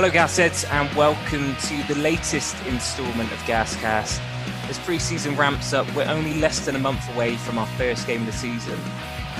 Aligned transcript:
Hello, 0.00 0.10
Gasheads, 0.10 0.64
and 0.70 0.96
welcome 0.96 1.56
to 1.56 1.92
the 1.92 2.00
latest 2.00 2.54
instalment 2.66 3.32
of 3.32 3.38
Gascast. 3.38 4.20
As 4.68 4.78
pre-season 4.78 5.34
ramps 5.34 5.72
up, 5.72 5.92
we're 5.92 6.06
only 6.06 6.34
less 6.34 6.64
than 6.64 6.76
a 6.76 6.78
month 6.78 7.12
away 7.16 7.34
from 7.34 7.58
our 7.58 7.66
first 7.66 8.06
game 8.06 8.20
of 8.20 8.26
the 8.26 8.32
season. 8.32 8.78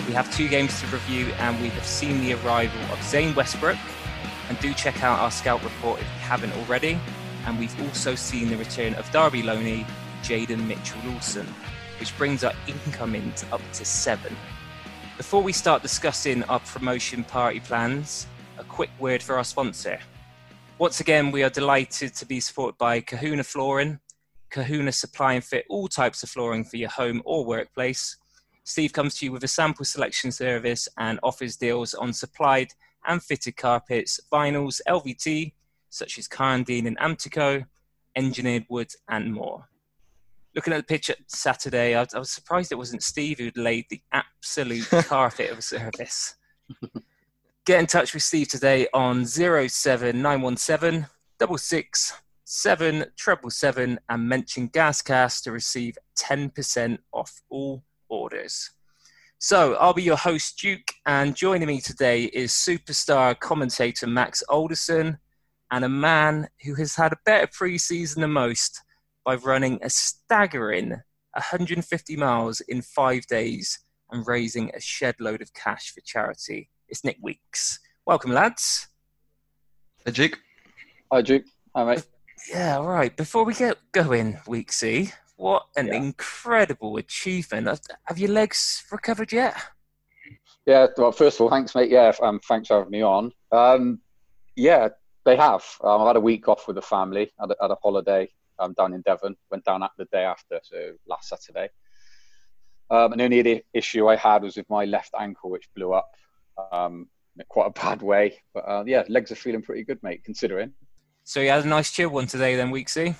We 0.08 0.14
have 0.14 0.28
two 0.34 0.48
games 0.48 0.80
to 0.80 0.88
review, 0.88 1.26
and 1.38 1.62
we 1.62 1.68
have 1.68 1.84
seen 1.84 2.22
the 2.22 2.32
arrival 2.32 2.80
of 2.90 3.00
Zain 3.04 3.34
Westbrooke. 3.34 3.78
And 4.48 4.58
do 4.58 4.74
check 4.74 5.04
out 5.04 5.20
our 5.20 5.30
scout 5.30 5.62
report 5.62 6.00
if 6.00 6.06
you 6.06 6.20
haven't 6.22 6.52
already. 6.54 6.98
And 7.46 7.56
we've 7.56 7.80
also 7.82 8.16
seen 8.16 8.48
the 8.48 8.56
return 8.56 8.94
of 8.94 9.08
Derby 9.12 9.44
Loney, 9.44 9.86
Jayden 10.24 10.66
Mitchell 10.66 10.98
Lawson, 11.04 11.46
which 12.00 12.18
brings 12.18 12.42
our 12.42 12.52
incomings 12.66 13.44
up 13.52 13.62
to 13.74 13.84
seven. 13.84 14.36
Before 15.18 15.40
we 15.40 15.52
start 15.52 15.82
discussing 15.82 16.42
our 16.42 16.58
promotion 16.58 17.22
party 17.22 17.60
plans, 17.60 18.26
a 18.58 18.64
quick 18.64 18.90
word 18.98 19.22
for 19.22 19.36
our 19.36 19.44
sponsor. 19.44 20.00
Once 20.78 21.00
again, 21.00 21.32
we 21.32 21.42
are 21.42 21.50
delighted 21.50 22.14
to 22.14 22.24
be 22.24 22.38
supported 22.38 22.78
by 22.78 23.00
Kahuna 23.00 23.42
Flooring. 23.42 23.98
Kahuna 24.48 24.92
supply 24.92 25.32
and 25.32 25.42
fit 25.42 25.66
all 25.68 25.88
types 25.88 26.22
of 26.22 26.30
flooring 26.30 26.64
for 26.64 26.76
your 26.76 26.88
home 26.88 27.20
or 27.24 27.44
workplace. 27.44 28.16
Steve 28.62 28.92
comes 28.92 29.16
to 29.16 29.24
you 29.24 29.32
with 29.32 29.42
a 29.42 29.48
sample 29.48 29.84
selection 29.84 30.30
service 30.30 30.88
and 30.96 31.18
offers 31.24 31.56
deals 31.56 31.94
on 31.94 32.12
supplied 32.12 32.68
and 33.08 33.20
fitted 33.20 33.56
carpets, 33.56 34.20
vinyls, 34.32 34.80
LVT, 34.88 35.52
such 35.90 36.16
as 36.16 36.28
Karndean 36.28 36.86
and 36.86 36.98
Amtico, 36.98 37.66
engineered 38.14 38.66
wood, 38.68 38.92
and 39.08 39.32
more. 39.32 39.68
Looking 40.54 40.74
at 40.74 40.76
the 40.76 40.84
pitch 40.84 41.10
at 41.10 41.18
Saturday, 41.26 41.96
I 41.96 42.02
was, 42.02 42.14
I 42.14 42.20
was 42.20 42.30
surprised 42.30 42.70
it 42.70 42.76
wasn't 42.76 43.02
Steve 43.02 43.38
who'd 43.38 43.56
laid 43.56 43.86
the 43.90 44.00
absolute 44.12 44.86
carpet 45.06 45.50
of 45.50 45.58
a 45.58 45.62
service. 45.62 46.36
Get 47.68 47.80
in 47.80 47.86
touch 47.86 48.14
with 48.14 48.22
Steve 48.22 48.48
today 48.48 48.88
on 48.94 49.26
07917 49.26 51.06
66 51.38 52.14
seven 52.44 53.04
treble 53.14 53.50
seven 53.50 54.00
and 54.08 54.26
mention 54.26 54.70
Gascast 54.70 55.42
to 55.42 55.52
receive 55.52 55.98
10% 56.18 56.96
off 57.12 57.42
all 57.50 57.84
orders. 58.08 58.70
So 59.38 59.74
I'll 59.74 59.92
be 59.92 60.02
your 60.02 60.16
host, 60.16 60.58
Duke, 60.58 60.94
and 61.04 61.36
joining 61.36 61.68
me 61.68 61.82
today 61.82 62.24
is 62.24 62.52
superstar 62.52 63.38
commentator 63.38 64.06
Max 64.06 64.40
Alderson 64.48 65.18
and 65.70 65.84
a 65.84 65.90
man 65.90 66.48
who 66.64 66.74
has 66.76 66.96
had 66.96 67.12
a 67.12 67.18
better 67.26 67.48
preseason 67.48 68.22
than 68.22 68.32
most 68.32 68.80
by 69.26 69.34
running 69.34 69.78
a 69.82 69.90
staggering 69.90 71.02
150 71.34 72.16
miles 72.16 72.62
in 72.62 72.80
five 72.80 73.26
days 73.26 73.80
and 74.10 74.26
raising 74.26 74.70
a 74.74 74.80
shed 74.80 75.16
load 75.20 75.42
of 75.42 75.52
cash 75.52 75.92
for 75.92 76.00
charity. 76.00 76.70
It's 76.88 77.04
Nick 77.04 77.18
Weeks. 77.20 77.80
Welcome, 78.06 78.32
lads. 78.32 78.88
Hey, 80.04 80.12
Duke. 80.12 80.40
Hi, 81.12 81.20
Duke. 81.20 81.44
Hi, 81.76 81.84
mate. 81.84 82.06
Yeah, 82.50 82.78
all 82.78 82.86
right. 82.86 83.14
Before 83.14 83.44
we 83.44 83.52
get 83.52 83.76
going, 83.92 84.34
Weeksy, 84.46 85.12
what 85.36 85.66
an 85.76 85.88
yeah. 85.88 85.96
incredible 85.96 86.96
achievement. 86.96 87.80
Have 88.04 88.18
your 88.18 88.30
legs 88.30 88.84
recovered 88.90 89.32
yet? 89.32 89.54
Yeah, 90.64 90.86
well, 90.96 91.12
first 91.12 91.36
of 91.36 91.42
all, 91.42 91.50
thanks, 91.50 91.74
mate. 91.74 91.90
Yeah, 91.90 92.12
um, 92.22 92.40
thanks 92.40 92.68
for 92.68 92.78
having 92.78 92.90
me 92.90 93.02
on. 93.02 93.32
Um, 93.52 94.00
yeah, 94.56 94.88
they 95.26 95.36
have. 95.36 95.64
Um, 95.84 96.00
I 96.02 96.06
had 96.06 96.16
a 96.16 96.20
week 96.20 96.48
off 96.48 96.66
with 96.66 96.76
the 96.76 96.82
family, 96.82 97.30
had 97.38 97.50
a, 97.50 97.56
had 97.60 97.70
a 97.70 97.76
holiday 97.82 98.30
um, 98.58 98.72
down 98.72 98.94
in 98.94 99.02
Devon, 99.02 99.36
went 99.50 99.64
down 99.64 99.86
the 99.98 100.06
day 100.06 100.24
after, 100.24 100.58
so 100.62 100.94
last 101.06 101.28
Saturday. 101.28 101.68
Um, 102.90 103.12
and 103.12 103.20
the 103.20 103.24
only 103.24 103.64
issue 103.74 104.08
I 104.08 104.16
had 104.16 104.42
was 104.42 104.56
with 104.56 104.70
my 104.70 104.86
left 104.86 105.12
ankle, 105.20 105.50
which 105.50 105.68
blew 105.74 105.92
up 105.92 106.10
um, 106.72 107.08
in 107.38 107.44
quite 107.48 107.66
a 107.66 107.70
bad 107.70 108.02
way. 108.02 108.38
But 108.54 108.68
uh, 108.68 108.84
yeah, 108.86 109.04
legs 109.08 109.32
are 109.32 109.36
feeling 109.36 109.62
pretty 109.62 109.84
good, 109.84 110.02
mate, 110.02 110.24
considering. 110.24 110.72
So 111.24 111.40
you 111.40 111.50
had 111.50 111.64
a 111.64 111.68
nice 111.68 111.92
chill 111.92 112.08
one 112.08 112.26
today, 112.26 112.56
then, 112.56 112.70
Weeksy. 112.70 113.14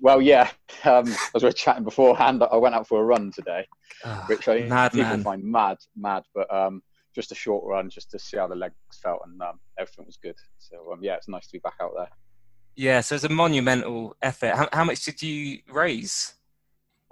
Well, 0.00 0.20
yeah. 0.20 0.50
Um, 0.84 1.06
as 1.34 1.42
we 1.42 1.48
were 1.48 1.52
chatting 1.52 1.84
beforehand, 1.84 2.42
I 2.42 2.56
went 2.56 2.74
out 2.74 2.88
for 2.88 3.00
a 3.00 3.04
run 3.04 3.30
today, 3.32 3.66
oh, 4.04 4.24
which 4.26 4.48
I 4.48 4.62
mad, 4.62 4.92
people 4.92 5.10
man. 5.10 5.22
find 5.22 5.44
mad, 5.44 5.78
mad. 5.96 6.24
But 6.34 6.52
um, 6.52 6.82
just 7.14 7.32
a 7.32 7.34
short 7.34 7.64
run, 7.64 7.88
just 7.88 8.10
to 8.10 8.18
see 8.18 8.36
how 8.36 8.48
the 8.48 8.54
legs 8.54 8.74
felt, 9.02 9.20
and 9.24 9.40
um, 9.40 9.60
everything 9.78 10.04
was 10.04 10.16
good. 10.16 10.36
So 10.58 10.92
um, 10.92 10.98
yeah, 11.02 11.14
it's 11.14 11.28
nice 11.28 11.46
to 11.46 11.52
be 11.52 11.58
back 11.60 11.76
out 11.80 11.92
there. 11.96 12.08
Yeah, 12.76 13.00
so 13.02 13.14
it's 13.14 13.24
a 13.24 13.28
monumental 13.28 14.16
effort. 14.20 14.54
How, 14.54 14.68
how 14.72 14.84
much 14.84 15.04
did 15.04 15.22
you 15.22 15.60
raise? 15.70 16.34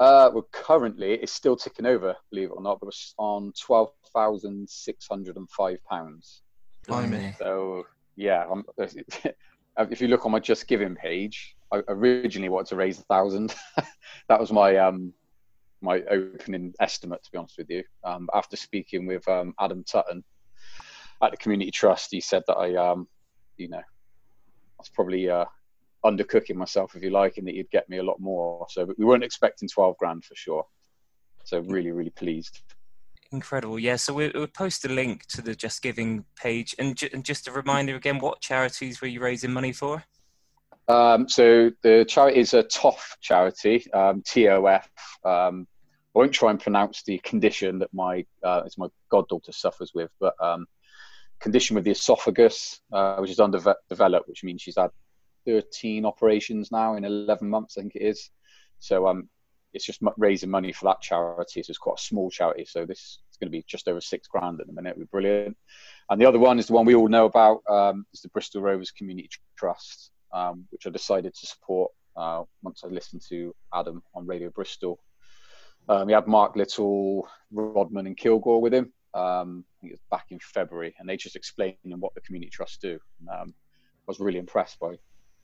Uh, 0.03 0.29
well, 0.35 0.49
currently 0.51 1.13
it's 1.13 1.33
still 1.33 1.55
ticking 1.55 1.87
over, 1.87 2.17
believe 2.31 2.49
it 2.49 2.55
or 2.57 2.61
not, 2.61 2.81
but 2.81 2.89
it's 2.89 3.15
on 3.19 3.53
twelve 3.57 3.93
thousand 4.13 4.69
six 4.69 5.07
hundred 5.07 5.37
and 5.37 5.49
five 5.51 5.79
pounds. 5.89 6.43
Blimey. 6.89 7.37
So 7.39 7.85
yeah, 8.17 8.45
if 9.79 10.01
you 10.01 10.09
look 10.09 10.27
on 10.27 10.33
my 10.33 10.41
Just 10.41 10.67
Giving 10.67 10.97
page, 10.97 11.55
I 11.73 11.83
originally 11.87 12.49
wanted 12.49 12.71
to 12.71 12.77
raise 12.77 12.99
a 12.99 13.05
thousand. 13.05 13.55
that 14.29 14.41
was 14.41 14.51
my 14.51 14.77
um, 14.77 15.13
my 15.83 16.03
opening 16.11 16.75
estimate, 16.81 17.23
to 17.23 17.31
be 17.31 17.39
honest 17.39 17.59
with 17.59 17.71
you. 17.71 17.85
Um, 18.03 18.29
after 18.35 18.57
speaking 18.57 19.07
with 19.07 19.27
um, 19.29 19.55
Adam 19.61 19.85
Tutton 19.85 20.25
at 21.23 21.31
the 21.31 21.37
Community 21.37 21.71
Trust, 21.71 22.09
he 22.11 22.21
said 22.21 22.43
that 22.49 22.57
I, 22.57 22.75
um, 22.75 23.07
you 23.57 23.69
know, 23.69 23.79
I 23.79 24.79
was 24.79 24.89
probably 24.89 25.31
uh, 25.31 25.45
undercooking 26.05 26.57
myself, 26.57 26.95
if 26.95 27.03
you 27.03 27.11
like, 27.11 27.37
and 27.37 27.47
that 27.47 27.55
you'd 27.55 27.71
get 27.71 27.89
me 27.89 27.99
a 27.99 28.03
lot 28.03 28.21
more. 28.21 28.67
So 28.71 28.87
but 28.87 28.99
we 28.99 29.05
weren't 29.05 29.25
expecting 29.25 29.69
12 29.69 29.97
grand 29.99 30.25
for 30.25 30.35
sure. 30.35 30.67
So 31.45 31.61
really, 31.61 31.91
really 31.91 32.11
pleased. 32.11 32.61
Incredible. 33.33 33.79
Yeah. 33.79 33.97
So 33.97 34.13
we, 34.13 34.31
will 34.35 34.47
post 34.47 34.85
a 34.85 34.89
link 34.89 35.27
to 35.29 35.43
the 35.43 35.55
Just 35.55 35.83
Giving 35.83 36.25
page. 36.37 36.75
And, 36.79 36.97
ju- 36.97 37.09
and, 37.13 37.25
just 37.25 37.49
a 37.49 37.53
reminder 37.53 37.97
again, 37.97 38.19
what 38.19 38.41
charities 38.41 39.01
were 39.01 39.09
you 39.09 39.21
raising 39.21 39.53
money 39.53 39.73
for? 39.73 40.05
Um, 40.89 41.29
so 41.29 41.71
the 41.83 42.05
charity 42.07 42.41
is 42.41 42.55
a 42.55 42.65
TOF 42.65 43.17
charity, 43.21 43.91
um, 43.93 44.23
TOF. 44.23 44.85
Um, 45.25 45.67
I 46.15 46.19
won't 46.19 46.33
try 46.33 46.51
and 46.51 46.61
pronounce 46.61 47.03
the 47.05 47.19
condition 47.19 47.79
that 47.79 47.95
my 47.95 48.27
uh, 48.43 48.63
it's 48.67 48.77
my 48.77 48.89
goddaughter 49.09 49.53
suffers 49.53 49.93
with, 49.95 50.11
but 50.21 50.35
um, 50.43 50.67
condition 51.41 51.75
with 51.75 51.85
the 51.85 51.93
esophagus, 51.93 52.81
uh, 52.93 53.17
which 53.17 53.31
is 53.31 53.41
underdeveloped, 53.41 54.29
which 54.29 54.45
means 54.45 54.61
she's 54.61 54.77
had 54.77 54.91
13 55.47 56.05
operations 56.05 56.71
now 56.71 56.97
in 56.97 57.05
11 57.05 57.49
months, 57.49 57.77
I 57.77 57.83
think 57.83 57.97
it 57.97 58.03
is. 58.03 58.31
So 58.79 59.07
um, 59.07 59.29
it's 59.73 59.85
just 59.85 60.01
raising 60.17 60.51
money 60.51 60.73
for 60.73 60.87
that 60.87 61.01
charity. 61.01 61.63
So 61.63 61.71
it's 61.71 61.79
quite 61.79 61.99
a 61.99 62.03
small 62.03 62.31
charity. 62.31 62.65
So 62.65 62.85
this 62.85 62.99
is 63.31 63.37
going 63.41 63.51
to 63.51 63.57
be 63.57 63.65
just 63.67 63.89
over 63.89 64.01
six 64.01 64.29
grand 64.29 64.61
at 64.61 64.67
the 64.67 64.73
minute. 64.73 64.97
We're 64.97 65.05
brilliant. 65.07 65.57
And 66.11 66.21
the 66.21 66.27
other 66.27 66.39
one 66.39 66.59
is 66.59 66.67
the 66.67 66.75
one 66.75 66.85
we 66.85 66.95
all 66.95 67.09
know 67.09 67.27
about. 67.27 67.63
Um, 67.69 68.07
is 68.13 68.21
the 68.21 68.29
Bristol 68.29 68.63
Rovers 68.63 68.91
Community 68.91 69.29
Trust, 69.57 70.11
um, 70.33 70.67
which 70.71 70.87
I 70.87 70.91
decided 70.91 71.35
to 71.35 71.47
support 71.47 71.93
uh, 72.17 72.43
once 72.63 72.83
I 72.85 72.89
listened 72.89 73.23
to 73.29 73.55
Adam 73.73 74.03
on 74.15 74.27
Radio 74.27 74.51
Bristol. 74.51 74.99
Um, 75.89 76.07
we 76.07 76.13
had 76.13 76.27
Mark 76.27 76.55
Little, 76.55 77.29
Rodman, 77.51 78.07
and 78.07 78.17
Kilgour 78.17 78.61
with 78.61 78.73
him. 78.73 78.93
Um, 79.15 79.65
I 79.69 79.81
think 79.81 79.93
it 79.93 79.95
was 79.95 80.01
back 80.11 80.27
in 80.31 80.39
February, 80.41 80.95
and 80.99 81.09
they 81.09 81.17
just 81.17 81.37
explained 81.37 81.77
what 81.85 82.15
the 82.15 82.21
community 82.21 82.51
trusts 82.51 82.79
do. 82.79 82.99
Um, 83.31 83.55
I 84.03 84.07
was 84.07 84.21
really 84.21 84.39
impressed 84.39 84.79
by, 84.79 84.97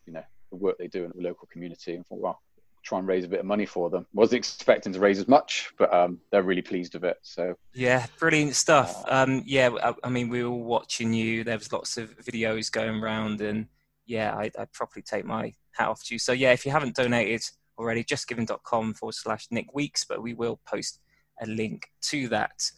you 0.09 0.15
know, 0.15 0.25
the 0.51 0.57
work 0.57 0.79
they 0.79 0.89
do 0.89 1.05
in 1.05 1.13
the 1.15 1.23
local 1.23 1.47
community, 1.53 1.95
and 1.95 2.07
thought, 2.07 2.21
well, 2.21 2.41
try 2.83 2.99
and 2.99 3.07
raise 3.07 3.25
a 3.25 3.29
bit 3.29 3.41
of 3.41 3.47
money 3.47 3.67
for 3.67 3.91
them. 3.91 4.07
Wasn't 4.15 4.39
expecting 4.39 4.93
to 4.95 4.99
raise 4.99 5.19
as 5.19 5.29
much, 5.29 5.71
but 5.79 5.93
um, 5.93 6.19
they're 6.33 6.43
really 6.43 6.63
pleased 6.63 6.95
with 6.95 7.05
it. 7.05 7.19
So 7.23 7.55
yeah, 7.75 8.07
brilliant 8.19 8.55
stuff. 8.55 9.05
Uh, 9.07 9.27
um, 9.27 9.43
yeah, 9.45 9.71
I, 9.83 9.95
I, 10.03 10.09
mean, 10.09 10.31
we 10.31 10.43
were 10.43 10.51
all 10.51 10.65
watching 10.65 11.13
you. 11.13 11.45
There 11.45 11.59
was 11.59 11.73
lots 11.73 11.99
of 11.99 12.17
videos 12.19 12.73
going 12.73 13.03
around, 13.03 13.43
and 13.43 13.67
yeah, 14.07 14.35
I, 14.35 14.51
would 14.59 14.73
probably 14.73 15.03
take 15.03 15.27
my 15.27 15.53
hat 15.73 15.89
off 15.89 16.03
to 16.05 16.15
you. 16.15 16.19
So 16.19 16.33
yeah, 16.33 16.53
if 16.53 16.65
you 16.65 16.73
haven't 16.73 16.97
donated 16.97 17.43
already, 17.79 18.03
justgiving.com 18.03 18.95
forward 18.95 19.15
slash 19.15 19.47
Nick 19.51 19.75
Weeks, 19.75 20.05
but 20.09 20.23
we 20.23 20.33
will 20.35 20.59
post 20.67 21.01
a 21.41 21.47
link 21.47 21.89
to 22.03 22.29
that. 22.29 22.71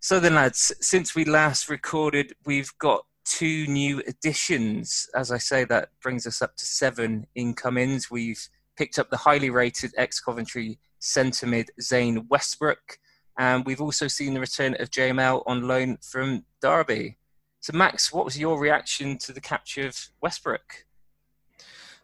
So 0.00 0.20
then, 0.20 0.34
lads, 0.34 0.72
since 0.80 1.14
we 1.14 1.24
last 1.24 1.68
recorded, 1.68 2.32
we've 2.44 2.72
got 2.78 3.04
two 3.28 3.66
new 3.66 4.02
additions. 4.06 5.08
As 5.14 5.30
I 5.30 5.38
say, 5.38 5.64
that 5.64 5.90
brings 6.02 6.26
us 6.26 6.40
up 6.40 6.56
to 6.56 6.64
seven 6.64 7.26
incomings. 7.34 8.10
We've 8.10 8.48
picked 8.76 8.98
up 8.98 9.10
the 9.10 9.16
highly 9.16 9.50
rated 9.50 9.92
ex 9.96 10.20
Coventry 10.20 10.78
centre 10.98 11.46
mid 11.46 11.70
Zain 11.80 12.26
Westbrooke. 12.28 12.98
And 13.38 13.64
we've 13.64 13.80
also 13.80 14.08
seen 14.08 14.34
the 14.34 14.40
return 14.40 14.76
of 14.80 14.90
JML 14.90 15.42
on 15.46 15.68
loan 15.68 15.98
from 16.02 16.44
Derby. 16.60 17.18
So, 17.60 17.72
Max, 17.76 18.12
what 18.12 18.24
was 18.24 18.38
your 18.38 18.58
reaction 18.58 19.18
to 19.18 19.32
the 19.32 19.40
capture 19.40 19.86
of 19.86 20.08
Westbrooke? 20.24 20.84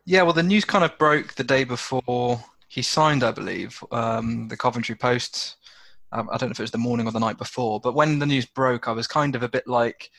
Yeah, 0.04 0.22
well, 0.22 0.32
the 0.32 0.42
news 0.42 0.64
kind 0.64 0.84
of 0.84 0.96
broke 0.98 1.34
the 1.34 1.44
day 1.44 1.64
before 1.64 2.44
he 2.68 2.82
signed, 2.82 3.24
I 3.24 3.30
believe. 3.30 3.82
Um, 3.90 4.48
the 4.48 4.56
Coventry 4.56 4.94
Post, 4.94 5.56
um, 6.12 6.28
I 6.30 6.36
don't 6.36 6.50
know 6.50 6.52
if 6.52 6.60
it 6.60 6.64
was 6.64 6.70
the 6.70 6.78
morning 6.78 7.06
or 7.06 7.12
the 7.12 7.20
night 7.20 7.38
before, 7.38 7.80
but 7.80 7.94
when 7.94 8.18
the 8.18 8.26
news 8.26 8.46
broke, 8.46 8.86
I 8.86 8.92
was 8.92 9.06
kind 9.06 9.34
of 9.34 9.42
a 9.42 9.48
bit 9.48 9.66
like, 9.66 10.10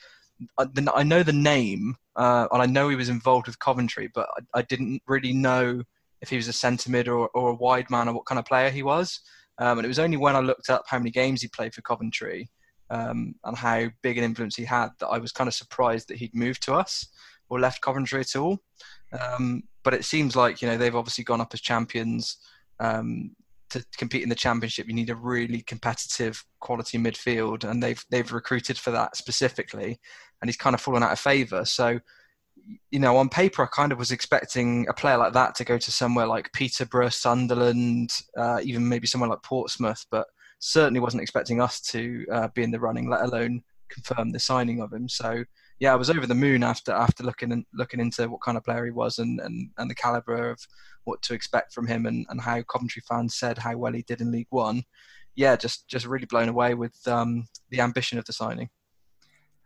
I, 0.57 0.67
I 0.93 1.03
know 1.03 1.23
the 1.23 1.33
name 1.33 1.95
uh, 2.15 2.47
and 2.51 2.61
I 2.61 2.65
know 2.65 2.89
he 2.89 2.95
was 2.95 3.09
involved 3.09 3.47
with 3.47 3.59
Coventry, 3.59 4.09
but 4.13 4.27
I, 4.37 4.59
I 4.59 4.61
didn't 4.63 5.01
really 5.07 5.33
know 5.33 5.83
if 6.21 6.29
he 6.29 6.37
was 6.37 6.47
a 6.47 6.53
centre 6.53 6.89
mid 6.89 7.07
or, 7.07 7.29
or 7.33 7.49
a 7.49 7.55
wide 7.55 7.89
man 7.89 8.07
or 8.07 8.13
what 8.13 8.25
kind 8.25 8.39
of 8.39 8.45
player 8.45 8.69
he 8.69 8.83
was. 8.83 9.19
Um, 9.57 9.77
and 9.77 9.85
it 9.85 9.89
was 9.89 9.99
only 9.99 10.17
when 10.17 10.35
I 10.35 10.39
looked 10.39 10.69
up 10.69 10.83
how 10.87 10.97
many 10.97 11.11
games 11.11 11.41
he 11.41 11.47
played 11.47 11.73
for 11.73 11.81
Coventry 11.81 12.49
um, 12.89 13.35
and 13.43 13.57
how 13.57 13.87
big 14.01 14.17
an 14.17 14.23
influence 14.23 14.55
he 14.55 14.65
had 14.65 14.89
that 14.99 15.07
I 15.07 15.17
was 15.17 15.31
kind 15.31 15.47
of 15.47 15.53
surprised 15.53 16.07
that 16.09 16.17
he'd 16.17 16.35
moved 16.35 16.63
to 16.63 16.73
us. 16.73 17.07
or 17.49 17.59
left 17.59 17.81
Coventry 17.81 18.21
at 18.21 18.35
all. 18.35 18.59
Um, 19.11 19.63
but 19.83 19.93
it 19.93 20.03
seems 20.03 20.35
like 20.35 20.61
you 20.61 20.67
know 20.67 20.77
they've 20.77 20.95
obviously 20.95 21.23
gone 21.23 21.41
up 21.41 21.53
as 21.53 21.61
champions. 21.61 22.37
Um, 22.79 23.35
to 23.79 23.85
compete 23.97 24.23
in 24.23 24.29
the 24.29 24.35
championship, 24.35 24.87
you 24.87 24.93
need 24.93 25.09
a 25.09 25.15
really 25.15 25.61
competitive 25.61 26.43
quality 26.59 26.97
midfield, 26.97 27.69
and 27.69 27.81
they've 27.81 28.03
they've 28.09 28.31
recruited 28.31 28.77
for 28.77 28.91
that 28.91 29.15
specifically, 29.15 29.99
and 30.41 30.49
he's 30.49 30.57
kind 30.57 30.73
of 30.73 30.81
fallen 30.81 31.03
out 31.03 31.11
of 31.11 31.19
favour. 31.19 31.65
So, 31.65 31.99
you 32.91 32.99
know, 32.99 33.17
on 33.17 33.29
paper, 33.29 33.63
I 33.63 33.67
kind 33.67 33.91
of 33.91 33.99
was 33.99 34.11
expecting 34.11 34.87
a 34.89 34.93
player 34.93 35.17
like 35.17 35.33
that 35.33 35.55
to 35.55 35.65
go 35.65 35.77
to 35.77 35.91
somewhere 35.91 36.27
like 36.27 36.53
Peterborough, 36.53 37.09
Sunderland, 37.09 38.11
uh, 38.37 38.59
even 38.63 38.87
maybe 38.87 39.07
somewhere 39.07 39.29
like 39.29 39.43
Portsmouth, 39.43 40.05
but 40.09 40.27
certainly 40.59 40.99
wasn't 40.99 41.21
expecting 41.21 41.61
us 41.61 41.81
to 41.81 42.25
uh, 42.31 42.47
be 42.55 42.63
in 42.63 42.71
the 42.71 42.79
running, 42.79 43.09
let 43.09 43.21
alone 43.21 43.61
confirm 43.89 44.31
the 44.31 44.39
signing 44.39 44.81
of 44.81 44.91
him. 44.91 45.07
So 45.07 45.43
yeah, 45.79 45.91
I 45.91 45.95
was 45.95 46.09
over 46.09 46.25
the 46.25 46.35
moon 46.35 46.63
after 46.63 46.91
after 46.91 47.23
looking 47.23 47.51
and 47.51 47.65
looking 47.73 47.99
into 47.99 48.29
what 48.29 48.41
kind 48.41 48.57
of 48.57 48.63
player 48.63 48.85
he 48.85 48.91
was 48.91 49.19
and, 49.19 49.39
and, 49.41 49.69
and 49.77 49.89
the 49.89 49.95
caliber 49.95 50.49
of 50.49 50.59
what 51.03 51.21
to 51.23 51.33
expect 51.33 51.73
from 51.73 51.87
him 51.87 52.05
and, 52.05 52.25
and 52.29 52.41
how 52.41 52.61
Coventry 52.63 53.03
fans 53.07 53.35
said 53.35 53.57
how 53.57 53.77
well 53.77 53.93
he 53.93 54.01
did 54.03 54.21
in 54.21 54.31
League 54.31 54.47
One. 54.49 54.83
Yeah, 55.35 55.55
just 55.55 55.87
just 55.87 56.05
really 56.05 56.25
blown 56.25 56.49
away 56.49 56.73
with 56.75 56.95
um, 57.07 57.47
the 57.69 57.81
ambition 57.81 58.17
of 58.17 58.25
the 58.25 58.33
signing. 58.33 58.69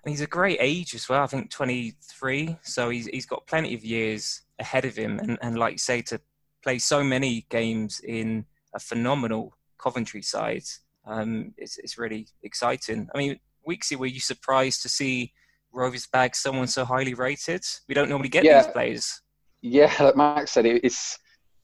And 0.03 0.11
he's 0.11 0.21
a 0.21 0.27
great 0.27 0.57
age 0.61 0.95
as 0.95 1.09
well. 1.09 1.21
I 1.21 1.27
think 1.27 1.51
23, 1.51 2.57
so 2.63 2.89
he's 2.89 3.05
he's 3.07 3.25
got 3.25 3.45
plenty 3.45 3.75
of 3.75 3.85
years 3.85 4.41
ahead 4.57 4.85
of 4.85 4.95
him. 4.95 5.19
And, 5.19 5.37
and 5.41 5.59
like 5.59 5.73
you 5.73 5.77
say, 5.77 6.01
to 6.03 6.19
play 6.63 6.79
so 6.79 7.03
many 7.03 7.45
games 7.49 8.01
in 8.03 8.45
a 8.73 8.79
phenomenal 8.79 9.55
Coventry 9.77 10.21
side, 10.23 10.63
um, 11.05 11.53
it's 11.57 11.77
it's 11.77 11.99
really 11.99 12.27
exciting. 12.41 13.07
I 13.13 13.17
mean, 13.17 13.39
Weeksy, 13.67 13.95
were 13.95 14.07
you 14.07 14.19
surprised 14.19 14.81
to 14.81 14.89
see 14.89 15.33
Rovers 15.71 16.07
bag 16.07 16.35
someone 16.35 16.67
so 16.67 16.85
highly 16.85 17.13
rated? 17.13 17.63
We 17.87 17.95
don't 17.95 18.09
normally 18.09 18.29
get 18.29 18.43
yeah. 18.43 18.63
these 18.63 18.71
players. 18.71 19.21
Yeah, 19.61 19.93
like 19.99 20.15
Max 20.15 20.51
said, 20.51 20.65
it's 20.65 21.17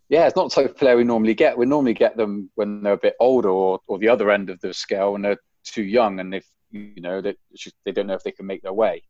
yeah, 0.10 0.28
it's 0.28 0.36
not 0.36 0.50
the 0.50 0.56
type 0.56 0.70
of 0.70 0.78
player 0.78 0.98
we 0.98 1.04
normally 1.04 1.34
get. 1.34 1.58
We 1.58 1.66
normally 1.66 1.94
get 1.94 2.16
them 2.16 2.50
when 2.56 2.84
they're 2.84 2.94
a 2.94 2.98
bit 2.98 3.16
older 3.20 3.50
or, 3.50 3.80
or 3.88 3.98
the 3.98 4.10
other 4.10 4.30
end 4.30 4.50
of 4.50 4.60
the 4.62 4.74
scale 4.74 5.14
when 5.14 5.22
they're 5.22 5.40
too 5.64 5.84
young 5.84 6.20
and 6.20 6.36
if 6.36 6.46
you 6.70 7.02
know 7.02 7.22
they 7.22 7.36
they 7.86 7.92
don't 7.92 8.08
know 8.08 8.14
if 8.14 8.24
they 8.24 8.32
can 8.32 8.46
make 8.46 8.62
their 8.62 8.74
way. 8.74 9.02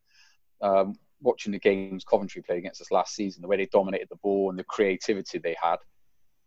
Um, 0.61 0.95
watching 1.21 1.51
the 1.51 1.59
games 1.59 2.03
Coventry 2.03 2.41
played 2.41 2.59
against 2.59 2.81
us 2.81 2.91
last 2.91 3.15
season, 3.15 3.41
the 3.41 3.47
way 3.47 3.57
they 3.57 3.65
dominated 3.65 4.07
the 4.09 4.17
ball 4.17 4.49
and 4.49 4.59
the 4.59 4.63
creativity 4.63 5.37
they 5.39 5.55
had, 5.61 5.77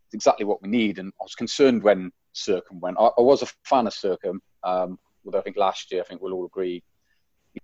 it's 0.07 0.13
exactly 0.13 0.45
what 0.45 0.61
we 0.61 0.69
need. 0.69 0.97
And 0.97 1.11
I 1.19 1.23
was 1.23 1.35
concerned 1.35 1.83
when 1.83 2.11
Sercombe 2.33 2.79
went. 2.79 2.97
I, 2.99 3.05
I 3.17 3.21
was 3.21 3.43
a 3.43 3.47
fan 3.65 3.87
of 3.87 3.93
Sercombe, 3.93 4.39
um, 4.63 4.97
although 5.25 5.39
I 5.39 5.41
think 5.41 5.57
last 5.57 5.91
year 5.91 6.01
I 6.01 6.05
think 6.05 6.21
we'll 6.21 6.33
all 6.33 6.45
agree 6.45 6.83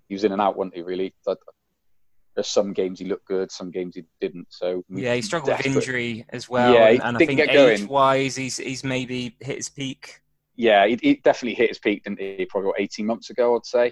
he 0.08 0.16
was 0.16 0.24
in 0.24 0.32
and 0.32 0.42
out, 0.42 0.58
wasn't 0.58 0.76
he? 0.76 0.82
Really, 0.82 1.14
there's 2.36 2.48
some 2.48 2.74
games 2.74 3.00
he 3.00 3.06
looked 3.06 3.26
good, 3.26 3.52
some 3.52 3.72
games 3.72 3.96
he 3.96 4.04
didn't. 4.20 4.48
So 4.50 4.84
yeah, 4.90 5.16
he 5.16 5.22
struggled 5.22 5.50
desperate. 5.50 5.76
with 5.76 5.84
injury 5.84 6.26
as 6.30 6.50
well. 6.50 6.74
Yeah, 6.74 6.90
and, 6.90 7.02
and 7.02 7.18
I 7.18 7.26
think 7.26 7.40
age-wise, 7.40 8.36
he's 8.36 8.58
he's 8.58 8.84
maybe 8.84 9.36
hit 9.40 9.58
his 9.58 9.70
peak. 9.70 10.22
Yeah, 10.58 10.86
he, 10.88 10.98
he, 11.02 11.16
definitely 11.16 11.56
hit 11.56 11.70
his 11.70 11.80
peak, 11.80 12.04
didn't 12.04 12.20
he? 12.20 12.46
Probably 12.50 12.68
what, 12.68 12.80
18 12.80 13.06
months 13.06 13.30
ago, 13.30 13.56
I'd 13.56 13.66
say, 13.66 13.92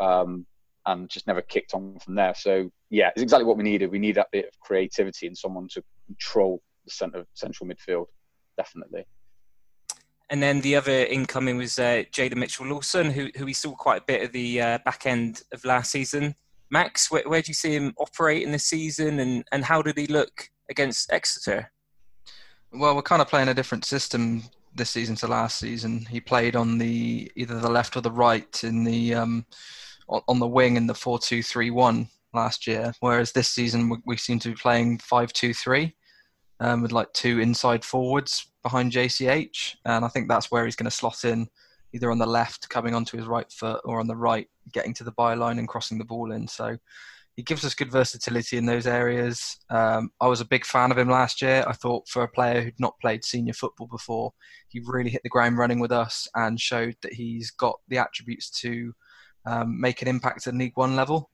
um, 0.00 0.46
and 0.86 1.08
just 1.08 1.26
never 1.26 1.42
kicked 1.42 1.74
on 1.74 1.98
from 2.00 2.14
there. 2.14 2.34
So 2.34 2.70
yeah, 2.90 3.10
it's 3.10 3.22
exactly 3.22 3.44
what 3.44 3.56
we 3.56 3.64
needed. 3.64 3.90
We 3.90 3.98
need 3.98 4.16
that 4.16 4.30
bit 4.32 4.46
of 4.46 4.60
creativity 4.60 5.26
and 5.26 5.36
someone 5.36 5.68
to 5.72 5.82
control 6.06 6.62
the 6.84 6.90
centre 6.90 7.24
central 7.34 7.68
midfield, 7.68 8.06
definitely. 8.56 9.06
And 10.32 10.42
then 10.42 10.62
the 10.62 10.76
other 10.76 11.04
incoming 11.04 11.58
was 11.58 11.78
uh, 11.78 12.04
Jayden 12.10 12.36
Mitchell 12.36 12.64
Lawson, 12.64 13.10
who, 13.10 13.28
who 13.36 13.44
we 13.44 13.52
saw 13.52 13.74
quite 13.74 14.00
a 14.00 14.04
bit 14.06 14.22
at 14.22 14.32
the 14.32 14.62
uh, 14.62 14.78
back 14.82 15.04
end 15.04 15.42
of 15.52 15.62
last 15.66 15.90
season. 15.90 16.34
Max, 16.70 17.10
where, 17.10 17.22
where 17.28 17.42
do 17.42 17.50
you 17.50 17.54
see 17.54 17.74
him 17.76 17.92
operate 17.98 18.42
in 18.42 18.50
the 18.50 18.58
season 18.58 19.20
and, 19.20 19.44
and 19.52 19.62
how 19.62 19.82
did 19.82 19.98
he 19.98 20.06
look 20.06 20.48
against 20.70 21.12
Exeter? 21.12 21.70
Well, 22.72 22.96
we're 22.96 23.02
kind 23.02 23.20
of 23.20 23.28
playing 23.28 23.48
a 23.48 23.54
different 23.54 23.84
system 23.84 24.44
this 24.74 24.88
season 24.88 25.16
to 25.16 25.26
last 25.26 25.58
season. 25.58 26.06
He 26.08 26.18
played 26.18 26.56
on 26.56 26.78
the 26.78 27.30
either 27.36 27.60
the 27.60 27.70
left 27.70 27.94
or 27.98 28.00
the 28.00 28.10
right 28.10 28.64
in 28.64 28.84
the 28.84 29.14
um, 29.14 29.44
on 30.08 30.38
the 30.38 30.48
wing 30.48 30.78
in 30.78 30.86
the 30.86 30.94
four 30.94 31.18
two 31.18 31.42
three 31.42 31.70
one 31.70 32.08
last 32.32 32.66
year, 32.66 32.94
whereas 33.00 33.32
this 33.32 33.50
season 33.50 33.90
we, 33.90 33.98
we 34.06 34.16
seem 34.16 34.38
to 34.38 34.48
be 34.48 34.54
playing 34.54 34.96
five 34.96 35.30
two 35.34 35.52
three 35.52 35.94
um, 36.62 36.80
with 36.80 36.92
like 36.92 37.12
two 37.12 37.40
inside 37.40 37.84
forwards 37.84 38.46
behind 38.62 38.92
JCH, 38.92 39.76
and 39.84 40.04
I 40.04 40.08
think 40.08 40.28
that's 40.28 40.50
where 40.50 40.64
he's 40.64 40.76
going 40.76 40.88
to 40.88 40.96
slot 40.96 41.24
in, 41.24 41.48
either 41.92 42.10
on 42.10 42.18
the 42.18 42.26
left, 42.26 42.68
coming 42.68 42.94
onto 42.94 43.16
his 43.16 43.26
right 43.26 43.50
foot, 43.50 43.80
or 43.84 43.98
on 43.98 44.06
the 44.06 44.16
right, 44.16 44.48
getting 44.72 44.94
to 44.94 45.04
the 45.04 45.12
byline 45.12 45.58
and 45.58 45.66
crossing 45.66 45.98
the 45.98 46.04
ball 46.04 46.30
in. 46.30 46.46
So 46.46 46.78
he 47.34 47.42
gives 47.42 47.64
us 47.64 47.74
good 47.74 47.90
versatility 47.90 48.58
in 48.58 48.66
those 48.66 48.86
areas. 48.86 49.58
Um, 49.70 50.10
I 50.20 50.28
was 50.28 50.40
a 50.40 50.46
big 50.46 50.64
fan 50.64 50.92
of 50.92 50.98
him 50.98 51.08
last 51.08 51.42
year. 51.42 51.64
I 51.66 51.72
thought 51.72 52.08
for 52.08 52.22
a 52.22 52.28
player 52.28 52.62
who'd 52.62 52.78
not 52.78 52.98
played 53.00 53.24
senior 53.24 53.54
football 53.54 53.88
before, 53.88 54.32
he 54.68 54.80
really 54.86 55.10
hit 55.10 55.22
the 55.24 55.30
ground 55.30 55.58
running 55.58 55.80
with 55.80 55.90
us 55.90 56.28
and 56.36 56.60
showed 56.60 56.94
that 57.02 57.14
he's 57.14 57.50
got 57.50 57.80
the 57.88 57.98
attributes 57.98 58.50
to 58.60 58.92
um, 59.46 59.80
make 59.80 60.00
an 60.00 60.08
impact 60.08 60.46
at 60.46 60.54
League 60.54 60.76
One 60.76 60.94
level. 60.94 61.28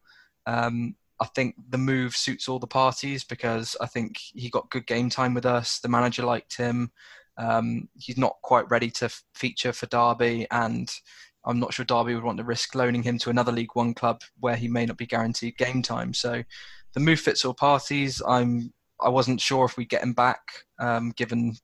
Um, 0.47 0.95
I 1.21 1.27
think 1.27 1.57
the 1.69 1.79
move 1.79 2.17
suits 2.17 2.49
all 2.49 2.59
the 2.59 2.67
parties 2.67 3.25
because 3.25 3.77
I 3.81 3.87
think 3.87 4.19
he 4.19 4.51
got 4.51 4.71
good 4.71 4.87
game 4.87 5.11
time 5.11 5.35
with 5.35 5.47
us. 5.47 5.81
The 5.81 5.89
manager 5.89 6.23
liked 6.23 6.57
him. 6.57 6.93
Um, 7.37 7.89
he's 7.99 8.19
not 8.19 8.37
quite 8.43 8.71
ready 8.71 8.91
to 8.93 9.07
f- 9.07 9.23
feature 9.35 9.73
for 9.73 9.87
Derby, 9.87 10.47
and 10.51 10.91
I'm 11.45 11.61
not 11.61 11.73
sure 11.73 11.85
Derby 11.85 12.15
would 12.15 12.25
want 12.25 12.39
to 12.39 12.45
risk 12.45 12.75
loaning 12.75 13.03
him 13.03 13.19
to 13.19 13.31
another 13.31 13.53
League 13.53 13.75
One 13.75 13.95
club 13.95 14.23
where 14.41 14.57
he 14.57 14.69
may 14.69 14.87
not 14.87 14.97
be 14.97 15.07
guaranteed 15.07 15.57
game 15.57 15.83
time. 15.83 16.13
So 16.15 16.43
the 16.95 17.01
move 17.01 17.21
fits 17.21 17.45
all 17.45 17.55
parties. 17.55 18.23
I'm 18.27 18.73
I 19.01 19.09
wasn't 19.09 19.41
sure 19.41 19.65
if 19.65 19.77
we 19.77 19.85
get 19.85 20.03
him 20.03 20.13
back, 20.13 20.41
um, 20.81 21.11
given 21.11 21.55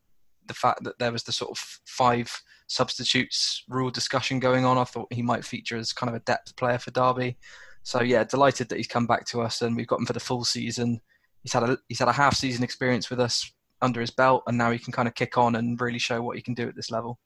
the 0.47 0.55
fact 0.55 0.85
that 0.85 0.99
there 0.99 1.11
was 1.12 1.25
the 1.25 1.33
sort 1.33 1.51
of 1.51 1.59
five 1.85 2.31
substitutes 2.69 3.65
rule 3.69 3.91
discussion 3.91 4.39
going 4.39 4.65
on. 4.65 4.79
I 4.79 4.85
thought 4.85 5.12
he 5.12 5.23
might 5.23 5.45
feature 5.45 5.77
as 5.77 5.93
kind 5.93 6.09
of 6.09 6.17
a 6.17 6.25
depth 6.25 6.56
player 6.56 6.79
for 6.79 6.93
Derby. 6.93 7.37
So 7.84 8.02
yeah, 8.02 8.25
delighted 8.25 8.69
that 8.70 8.76
he's 8.76 8.88
come 8.88 9.06
back 9.06 9.26
to 9.26 9.43
us 9.43 9.62
and 9.62 9.76
we've 9.76 9.86
got 9.86 10.00
him 10.00 10.06
for 10.06 10.14
the 10.14 10.20
full 10.20 10.43
season. 10.44 11.00
He's 11.43 11.53
had 11.53 11.62
a 11.62 11.79
he's 11.88 11.98
had 11.98 12.08
a 12.08 12.12
half 12.12 12.34
season 12.34 12.64
experience 12.64 13.10
with 13.10 13.20
us 13.20 13.53
under 13.82 14.00
his 14.00 14.10
belt, 14.10 14.43
and 14.46 14.56
now 14.56 14.70
he 14.70 14.79
can 14.79 14.93
kind 14.93 15.06
of 15.06 15.14
kick 15.14 15.36
on 15.36 15.55
and 15.55 15.81
really 15.81 15.98
show 15.98 16.22
what 16.22 16.36
he 16.36 16.43
can 16.43 16.55
do 16.55 16.67
at 16.67 16.74
this 16.74 16.91
level. 16.91 17.19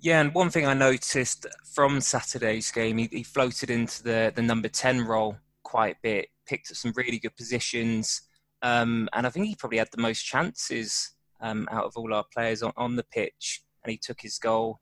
Yeah, 0.00 0.20
and 0.20 0.32
one 0.32 0.50
thing 0.50 0.64
I 0.64 0.74
noticed 0.74 1.44
from 1.74 2.00
Saturday's 2.00 2.70
game, 2.70 2.98
he, 2.98 3.08
he 3.10 3.24
floated 3.24 3.68
into 3.68 4.02
the 4.04 4.32
the 4.34 4.42
number 4.42 4.68
ten 4.68 5.04
role 5.04 5.36
quite 5.64 5.96
a 5.96 5.98
bit, 6.02 6.28
picked 6.46 6.70
up 6.70 6.76
some 6.76 6.92
really 6.94 7.18
good 7.18 7.36
positions, 7.36 8.22
um, 8.62 9.08
and 9.12 9.26
I 9.26 9.30
think 9.30 9.46
he 9.46 9.56
probably 9.56 9.78
had 9.78 9.90
the 9.90 10.00
most 10.00 10.22
chances 10.22 11.16
um, 11.40 11.66
out 11.72 11.84
of 11.84 11.96
all 11.96 12.14
our 12.14 12.24
players 12.32 12.62
on, 12.62 12.72
on 12.76 12.94
the 12.94 13.04
pitch, 13.04 13.64
and 13.82 13.90
he 13.90 13.98
took 13.98 14.20
his 14.20 14.38
goal 14.38 14.78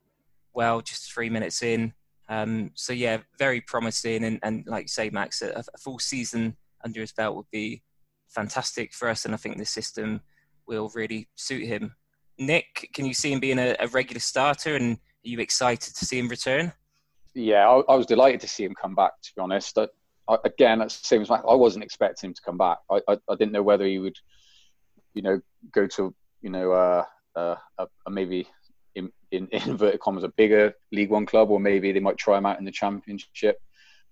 well 0.53 0.81
just 0.81 1.11
three 1.11 1.31
minutes 1.31 1.63
in. 1.63 1.93
Um, 2.29 2.71
so 2.75 2.93
yeah, 2.93 3.19
very 3.39 3.61
promising, 3.61 4.23
and, 4.23 4.39
and 4.43 4.65
like 4.67 4.85
you 4.85 4.89
say, 4.89 5.09
Max, 5.09 5.41
a, 5.41 5.63
a, 5.73 5.77
full 5.77 5.97
season 5.99 6.57
under 6.83 6.99
his 6.99 7.13
belt 7.13 7.35
would 7.35 7.49
be 7.51 7.83
fantastic 8.29 8.93
for 8.93 9.07
us, 9.07 9.25
and 9.25 9.33
I 9.33 9.37
think 9.37 9.57
the 9.57 9.65
system 9.65 10.21
will 10.67 10.91
really 10.93 11.29
suit 11.35 11.65
him. 11.65 11.95
Nick, 12.37 12.89
can 12.93 13.05
you 13.05 13.13
see 13.13 13.31
him 13.31 13.39
being 13.39 13.59
a, 13.59 13.75
a 13.79 13.87
regular 13.87 14.19
starter, 14.19 14.75
and 14.75 14.95
are 14.95 15.29
you 15.29 15.39
excited 15.39 15.95
to 15.95 16.05
see 16.05 16.19
him 16.19 16.27
return? 16.27 16.73
Yeah, 17.33 17.67
I, 17.69 17.93
I 17.93 17.95
was 17.95 18.05
delighted 18.05 18.41
to 18.41 18.47
see 18.47 18.65
him 18.65 18.75
come 18.75 18.95
back. 18.95 19.13
To 19.21 19.31
be 19.35 19.41
honest, 19.41 19.77
I, 19.77 19.87
I, 20.27 20.37
again, 20.43 20.83
same 20.89 21.21
as 21.21 21.29
Max. 21.29 21.43
I 21.47 21.55
wasn't 21.55 21.85
expecting 21.85 22.29
him 22.29 22.33
to 22.33 22.41
come 22.41 22.57
back. 22.57 22.79
I, 22.91 22.99
I, 23.07 23.35
didn't 23.35 23.53
know 23.53 23.63
whether 23.63 23.85
he 23.85 23.99
would, 23.99 24.17
you 25.13 25.21
know, 25.21 25.39
go 25.71 25.87
to 25.87 26.13
you 26.41 26.49
know 26.49 26.71
uh, 26.71 27.03
uh, 27.35 27.55
a, 27.77 28.09
maybe 28.09 28.47
in, 29.37 29.47
in, 29.47 29.61
in 29.63 29.69
inverted 29.71 29.99
commas 29.99 30.23
a 30.23 30.29
bigger 30.29 30.73
League 30.91 31.09
One 31.09 31.25
club, 31.25 31.49
or 31.51 31.59
maybe 31.59 31.91
they 31.91 31.99
might 31.99 32.17
try 32.17 32.37
him 32.37 32.45
out 32.45 32.59
in 32.59 32.65
the 32.65 32.71
Championship. 32.71 33.59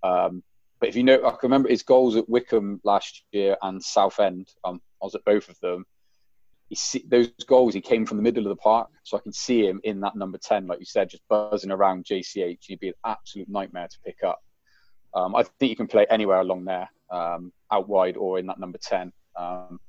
Um, 0.04 0.44
but 0.80 0.90
if 0.90 0.96
you 0.96 1.04
know, 1.04 1.26
I 1.26 1.32
can 1.32 1.40
remember 1.44 1.70
his 1.70 1.84
goals 1.84 2.16
at 2.16 2.30
Wycombe 2.30 2.82
last 2.84 3.24
year 3.32 3.58
and 3.62 3.82
Southend. 3.82 4.50
Um, 4.64 4.82
I 5.02 5.06
was 5.06 5.16
at 5.16 5.26
both 5.26 5.50
of 5.50 5.60
them. 5.60 5.86
See, 6.74 7.06
those 7.08 7.30
goals, 7.46 7.74
he 7.74 7.82
came 7.82 8.06
from 8.06 8.18
the 8.18 8.24
middle 8.24 8.44
of 8.44 8.50
the 8.50 8.62
park, 8.62 8.90
so 9.04 9.16
I 9.16 9.22
can 9.22 9.32
see 9.32 9.66
him 9.66 9.80
in 9.84 10.02
that 10.02 10.16
number 10.16 10.38
ten, 10.38 10.68
like 10.68 10.80
you 10.80 10.86
said, 10.86 11.10
just 11.10 11.24
buzzing 11.30 11.72
around 11.72 12.06
JCH. 12.06 12.58
He'd 12.62 12.80
be 12.80 12.90
an 12.90 12.96
absolute 13.06 13.48
nightmare 13.48 13.88
to 13.88 13.98
pick 14.04 14.24
up. 14.24 14.44
Um, 15.14 15.36
I 15.36 15.44
think 15.44 15.70
you 15.70 15.76
can 15.76 15.88
play 15.88 16.06
anywhere 16.10 16.42
along 16.42 16.66
there, 16.66 16.90
um, 17.12 17.54
out 17.72 17.88
wide 17.88 18.18
or 18.18 18.40
in 18.40 18.48
that 18.48 18.60
number 18.60 18.80
ten. 18.80 19.14
Um, 19.38 19.80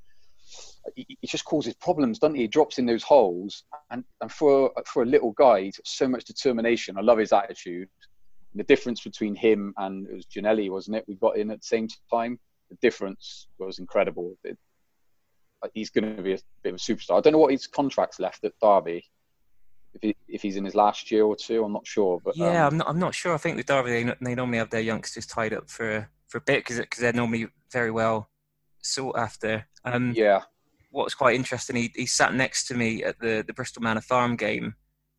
he, 0.95 1.19
just 1.27 1.45
causes 1.45 1.75
problems, 1.75 2.19
doesn't 2.19 2.37
he? 2.37 2.43
He 2.43 2.49
drops 2.49 2.79
in 2.79 2.87
those 2.87 3.03
holes, 3.03 3.65
and, 3.91 4.05
and 4.21 4.31
for 4.31 4.71
for 4.87 5.03
a 5.03 5.07
little 5.07 5.33
guy, 5.33 5.63
he's 5.63 5.77
got 5.77 5.87
so 5.87 6.09
much 6.09 6.25
determination. 6.25 6.97
I 6.99 7.03
love 7.03 7.19
his 7.19 7.33
attitude. 7.33 7.89
the 8.55 8.65
difference 8.65 9.03
between 9.03 9.35
him 9.35 9.75
and 9.77 10.07
it 10.09 10.15
was 10.15 10.27
Ginnelly, 10.27 10.71
wasn't 10.71 10.97
it? 10.97 11.05
We 11.07 11.17
got 11.17 11.37
in 11.37 11.51
at 11.51 11.61
the 11.61 11.67
same 11.67 11.89
time. 12.11 12.39
The 12.71 12.77
difference 12.81 13.49
was 13.59 13.79
incredible. 13.79 14.37
It, 14.45 14.59
he's 15.73 15.91
going 15.91 16.17
to 16.17 16.23
be 16.23 16.33
a 16.33 16.39
bit 16.63 16.75
of 16.75 16.77
a 16.77 16.79
superstar. 16.79 17.19
I 17.19 17.21
don't 17.21 17.33
know 17.33 17.39
what 17.39 17.53
his 17.53 17.67
contract's 17.67 18.21
left 18.21 18.45
at 18.45 18.53
Derby. 18.63 19.05
If, 19.95 20.03
he, 20.03 20.17
if 20.29 20.43
he's 20.43 20.57
in 20.57 20.65
his 20.65 20.75
last 20.75 21.11
year 21.11 21.25
or 21.25 21.37
two, 21.37 21.65
I'm 21.65 21.73
not 21.73 21.87
sure. 21.87 22.21
But 22.23 22.37
yeah, 22.37 22.67
um, 22.67 22.73
I'm 22.73 22.79
not. 22.79 22.89
I'm 22.89 22.99
not 22.99 23.15
sure. 23.15 23.35
I 23.35 23.39
think 23.39 23.57
with 23.57 23.67
Derby, 23.67 23.91
they, 23.91 24.15
they 24.21 24.35
normally 24.35 24.59
have 24.59 24.71
their 24.71 24.81
youngsters 24.81 25.27
tied 25.27 25.53
up 25.53 25.71
for 25.71 26.09
for 26.27 26.37
for 26.37 26.39
a 26.39 26.41
bit 26.41 26.65
because 26.67 26.99
they're 26.99 27.13
normally 27.13 27.49
very 27.73 27.91
well 27.91 28.29
sought 28.83 29.19
after. 29.19 29.67
Um, 29.85 30.13
yeah. 30.17 30.43
What's 30.97 31.15
quite 31.15 31.35
interesting, 31.35 31.77
he, 31.77 31.93
he 31.95 32.07
sat 32.07 32.35
next 32.35 32.67
to 32.69 32.75
me 32.75 33.05
at 33.05 33.19
the, 33.19 33.45
the 33.47 33.53
Bristol 33.53 33.83
Manor 33.83 34.01
Farm 34.01 34.37
game, 34.37 34.75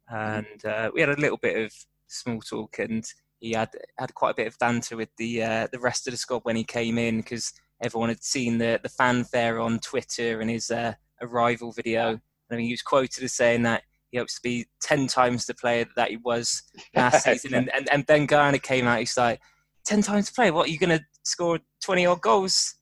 and 0.09 0.65
uh, 0.65 0.89
we 0.93 1.01
had 1.01 1.09
a 1.09 1.21
little 1.21 1.37
bit 1.37 1.63
of 1.63 1.71
small 2.07 2.41
talk, 2.41 2.79
and 2.79 3.05
he 3.39 3.51
had 3.51 3.69
had 3.99 4.15
quite 4.15 4.31
a 4.31 4.35
bit 4.35 4.47
of 4.47 4.57
banter 4.57 4.97
with 4.97 5.09
the 5.17 5.43
uh, 5.43 5.67
the 5.71 5.79
rest 5.79 6.07
of 6.07 6.11
the 6.11 6.17
squad 6.17 6.41
when 6.43 6.55
he 6.55 6.63
came 6.63 6.97
in 6.97 7.17
because 7.17 7.53
everyone 7.83 8.09
had 8.09 8.23
seen 8.23 8.57
the 8.57 8.79
the 8.81 8.89
fanfare 8.89 9.59
on 9.59 9.79
Twitter 9.79 10.41
and 10.41 10.49
his 10.49 10.71
uh, 10.71 10.93
arrival 11.21 11.71
video. 11.71 12.09
And 12.09 12.21
I 12.51 12.55
mean, 12.55 12.65
he 12.65 12.73
was 12.73 12.81
quoted 12.81 13.23
as 13.23 13.33
saying 13.33 13.61
that 13.63 13.83
he 14.09 14.17
hopes 14.17 14.35
to 14.35 14.41
be 14.41 14.65
ten 14.81 15.05
times 15.05 15.45
the 15.45 15.53
player 15.53 15.85
that 15.95 16.09
he 16.09 16.17
was 16.17 16.63
last 16.95 17.23
season. 17.25 17.53
And, 17.53 17.69
and 17.75 17.87
and 17.91 18.05
Ben 18.05 18.25
Garner 18.25 18.57
came 18.57 18.87
out. 18.87 18.99
He's 18.99 19.15
like, 19.15 19.39
10 19.87 20.01
times 20.01 20.29
the 20.29 20.35
player. 20.35 20.53
What 20.53 20.67
are 20.67 20.71
you 20.71 20.77
going 20.77 20.97
to 20.97 21.05
score 21.23 21.59
20 21.81 22.05
odd 22.05 22.21
goals 22.21 22.75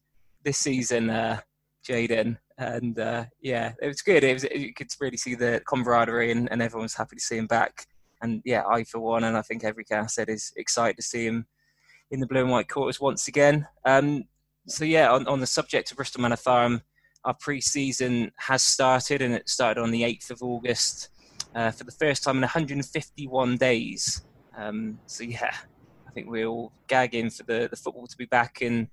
this 0.43 0.57
season, 0.57 1.11
uh, 1.11 1.39
Jayden? 1.87 2.37
And 2.57 2.97
uh, 2.99 3.25
yeah, 3.41 3.73
it 3.81 3.87
was 3.87 4.01
good. 4.01 4.23
It 4.23 4.33
was 4.33 4.43
you 4.43 4.73
could 4.73 4.87
really 4.99 5.17
see 5.17 5.35
the 5.35 5.61
camaraderie, 5.67 6.31
and, 6.31 6.49
and 6.51 6.61
everyone 6.61 6.85
was 6.85 6.95
happy 6.95 7.17
to 7.17 7.21
see 7.21 7.37
him 7.37 7.47
back. 7.47 7.85
And 8.21 8.41
yeah, 8.45 8.63
I 8.65 8.83
for 8.85 8.99
one, 8.99 9.25
and 9.25 9.37
I 9.37 9.41
think 9.41 9.63
every 9.63 9.83
cast 9.83 10.15
said 10.15 10.29
is 10.29 10.53
excited 10.55 10.95
to 10.97 11.03
see 11.03 11.25
him 11.25 11.45
in 12.11 12.19
the 12.19 12.27
blue 12.27 12.41
and 12.41 12.51
white 12.51 12.69
quarters 12.69 13.01
once 13.01 13.27
again. 13.27 13.67
Um, 13.83 14.23
so 14.67 14.85
yeah, 14.85 15.11
on, 15.11 15.27
on 15.27 15.39
the 15.39 15.47
subject 15.47 15.91
of 15.91 15.97
Bristol 15.97 16.21
Manor 16.21 16.37
Farm, 16.37 16.81
our 17.23 17.33
pre-season 17.33 18.31
has 18.37 18.63
started, 18.63 19.21
and 19.21 19.33
it 19.33 19.49
started 19.49 19.81
on 19.81 19.91
the 19.91 20.03
8th 20.03 20.31
of 20.31 20.43
August 20.43 21.09
uh, 21.55 21.71
for 21.71 21.83
the 21.83 21.91
first 21.91 22.23
time 22.23 22.37
in 22.37 22.41
151 22.41 23.57
days. 23.57 24.23
Um, 24.57 24.99
so 25.07 25.23
yeah, 25.23 25.53
I 26.07 26.11
think 26.11 26.29
we 26.29 26.43
are 26.43 26.47
all 26.47 26.71
gagging 26.87 27.29
for 27.29 27.43
the, 27.43 27.67
the 27.69 27.75
football 27.75 28.07
to 28.07 28.17
be 28.17 28.25
back. 28.25 28.61
And 28.61 28.87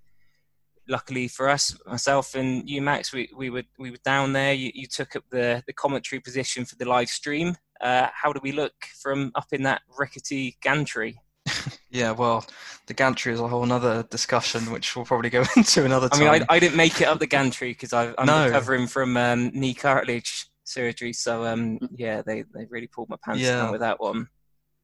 luckily 0.92 1.26
for 1.26 1.48
us, 1.48 1.76
myself 1.86 2.36
and 2.36 2.68
you, 2.68 2.80
Max, 2.80 3.12
we, 3.12 3.28
we 3.36 3.50
were 3.50 3.64
we 3.78 3.90
were 3.90 4.04
down 4.04 4.32
there. 4.32 4.52
You, 4.52 4.70
you 4.74 4.86
took 4.86 5.16
up 5.16 5.24
the, 5.30 5.64
the 5.66 5.72
commentary 5.72 6.20
position 6.20 6.64
for 6.64 6.76
the 6.76 6.84
live 6.84 7.08
stream. 7.08 7.56
Uh, 7.80 8.08
how 8.12 8.32
do 8.32 8.38
we 8.42 8.52
look 8.52 8.74
from 9.02 9.32
up 9.34 9.48
in 9.52 9.64
that 9.64 9.82
rickety 9.98 10.56
gantry? 10.60 11.18
yeah, 11.90 12.12
well, 12.12 12.46
the 12.86 12.94
gantry 12.94 13.32
is 13.32 13.40
a 13.40 13.48
whole 13.48 13.70
other 13.72 14.04
discussion, 14.04 14.70
which 14.70 14.94
we'll 14.94 15.04
probably 15.04 15.30
go 15.30 15.42
into 15.56 15.84
another 15.84 16.08
time. 16.08 16.28
I 16.28 16.32
mean, 16.32 16.46
I, 16.48 16.54
I 16.54 16.58
didn't 16.60 16.76
make 16.76 17.00
it 17.00 17.08
up 17.08 17.18
the 17.18 17.26
gantry 17.26 17.70
because 17.70 17.92
I'm 17.92 18.14
no. 18.24 18.46
recovering 18.46 18.86
from 18.86 19.16
um, 19.16 19.50
knee 19.52 19.74
cartilage 19.74 20.46
surgery. 20.62 21.12
So 21.12 21.44
um, 21.44 21.80
yeah, 21.96 22.22
they, 22.22 22.44
they 22.54 22.66
really 22.70 22.86
pulled 22.86 23.08
my 23.08 23.16
pants 23.24 23.42
yeah. 23.42 23.56
down 23.56 23.72
with 23.72 23.80
that 23.80 23.98
one 23.98 24.28